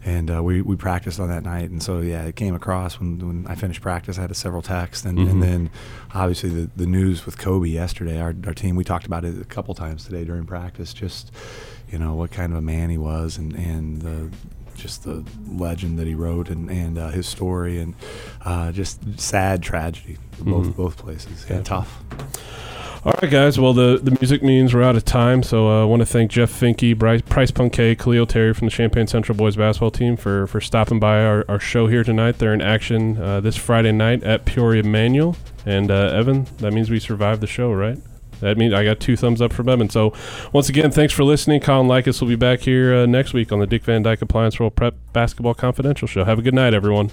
and 0.04 0.30
uh, 0.30 0.42
we 0.42 0.62
we 0.62 0.76
practiced 0.76 1.18
on 1.20 1.28
that 1.28 1.42
night, 1.42 1.70
and 1.70 1.82
so 1.82 2.00
yeah, 2.00 2.24
it 2.24 2.36
came 2.36 2.54
across 2.54 2.98
when 3.00 3.18
when 3.26 3.46
I 3.46 3.54
finished 3.54 3.80
practice. 3.80 4.18
I 4.18 4.22
had 4.22 4.36
several 4.36 4.62
texts, 4.62 5.04
and, 5.04 5.18
Mhm. 5.18 5.30
and 5.30 5.42
then 5.42 5.70
obviously 6.14 6.50
the 6.50 6.70
the 6.76 6.86
news 6.86 7.26
with 7.26 7.38
Kobe 7.38 7.68
yesterday. 7.68 8.20
Our 8.20 8.34
our 8.46 8.54
team 8.54 8.76
we 8.76 8.84
talked 8.84 9.06
about 9.06 9.24
it 9.24 9.40
a 9.40 9.44
couple 9.44 9.74
times 9.74 10.04
today 10.04 10.24
during 10.24 10.44
practice. 10.46 10.92
Just 10.94 11.30
you 11.90 11.98
know 11.98 12.14
what 12.14 12.30
kind 12.30 12.52
of 12.52 12.58
a 12.58 12.62
man 12.62 12.90
he 12.90 12.98
was, 12.98 13.38
and 13.38 13.52
and 13.54 14.02
the 14.02 14.30
just 14.78 15.04
the 15.04 15.22
legend 15.50 15.98
that 15.98 16.06
he 16.06 16.14
wrote 16.14 16.48
and, 16.48 16.70
and 16.70 16.96
uh, 16.98 17.08
his 17.10 17.26
story 17.26 17.78
and 17.80 17.94
uh, 18.44 18.72
just 18.72 19.20
sad 19.20 19.62
tragedy 19.62 20.16
both 20.40 20.66
Mhm. 20.68 20.76
both 20.76 20.96
places 20.96 21.44
yeah 21.48 21.56
Gotcha. 21.58 21.64
tough 21.64 22.02
All 23.04 23.14
right, 23.22 23.30
guys. 23.30 23.60
Well, 23.60 23.72
the, 23.72 24.00
the 24.02 24.10
music 24.20 24.42
means 24.42 24.74
we're 24.74 24.82
out 24.82 24.96
of 24.96 25.04
time, 25.04 25.44
so 25.44 25.68
uh, 25.68 25.82
I 25.82 25.84
want 25.84 26.00
to 26.00 26.06
thank 26.06 26.32
Jeff 26.32 26.50
Finke, 26.50 26.98
Bryce, 26.98 27.22
Price 27.22 27.52
Punkay, 27.52 27.96
Khalil 27.96 28.26
Terry 28.26 28.52
from 28.52 28.66
the 28.66 28.72
Champaign 28.72 29.06
Central 29.06 29.38
boys 29.38 29.54
basketball 29.56 29.92
team 29.92 30.16
for, 30.16 30.48
for 30.48 30.60
stopping 30.60 30.98
by 30.98 31.24
our, 31.24 31.44
our 31.48 31.60
show 31.60 31.86
here 31.86 32.02
tonight. 32.02 32.38
They're 32.38 32.52
in 32.52 32.60
action 32.60 33.16
uh, 33.16 33.40
this 33.40 33.56
Friday 33.56 33.92
night 33.92 34.24
at 34.24 34.44
Peoria 34.46 34.82
Manual. 34.82 35.36
And 35.64 35.92
uh, 35.92 36.10
Evan, 36.12 36.48
that 36.58 36.72
means 36.72 36.90
we 36.90 36.98
survived 36.98 37.40
the 37.40 37.46
show, 37.46 37.72
right? 37.72 37.98
That 38.40 38.56
means 38.56 38.72
I 38.74 38.84
got 38.84 39.00
two 39.00 39.16
thumbs 39.16 39.40
up 39.40 39.52
from 39.52 39.68
Evan. 39.68 39.88
So 39.90 40.12
once 40.52 40.68
again, 40.68 40.90
thanks 40.90 41.12
for 41.12 41.24
listening. 41.24 41.60
Colin 41.60 41.88
Likas 41.88 42.20
will 42.20 42.28
be 42.28 42.36
back 42.36 42.60
here 42.60 42.94
uh, 42.94 43.06
next 43.06 43.32
week 43.32 43.52
on 43.52 43.58
the 43.58 43.66
Dick 43.66 43.84
Van 43.84 44.02
Dyke 44.02 44.22
Appliance 44.22 44.58
World 44.58 44.74
Prep 44.74 44.94
Basketball 45.12 45.54
Confidential 45.54 46.08
Show. 46.08 46.24
Have 46.24 46.38
a 46.38 46.42
good 46.42 46.54
night, 46.54 46.74
everyone. 46.74 47.10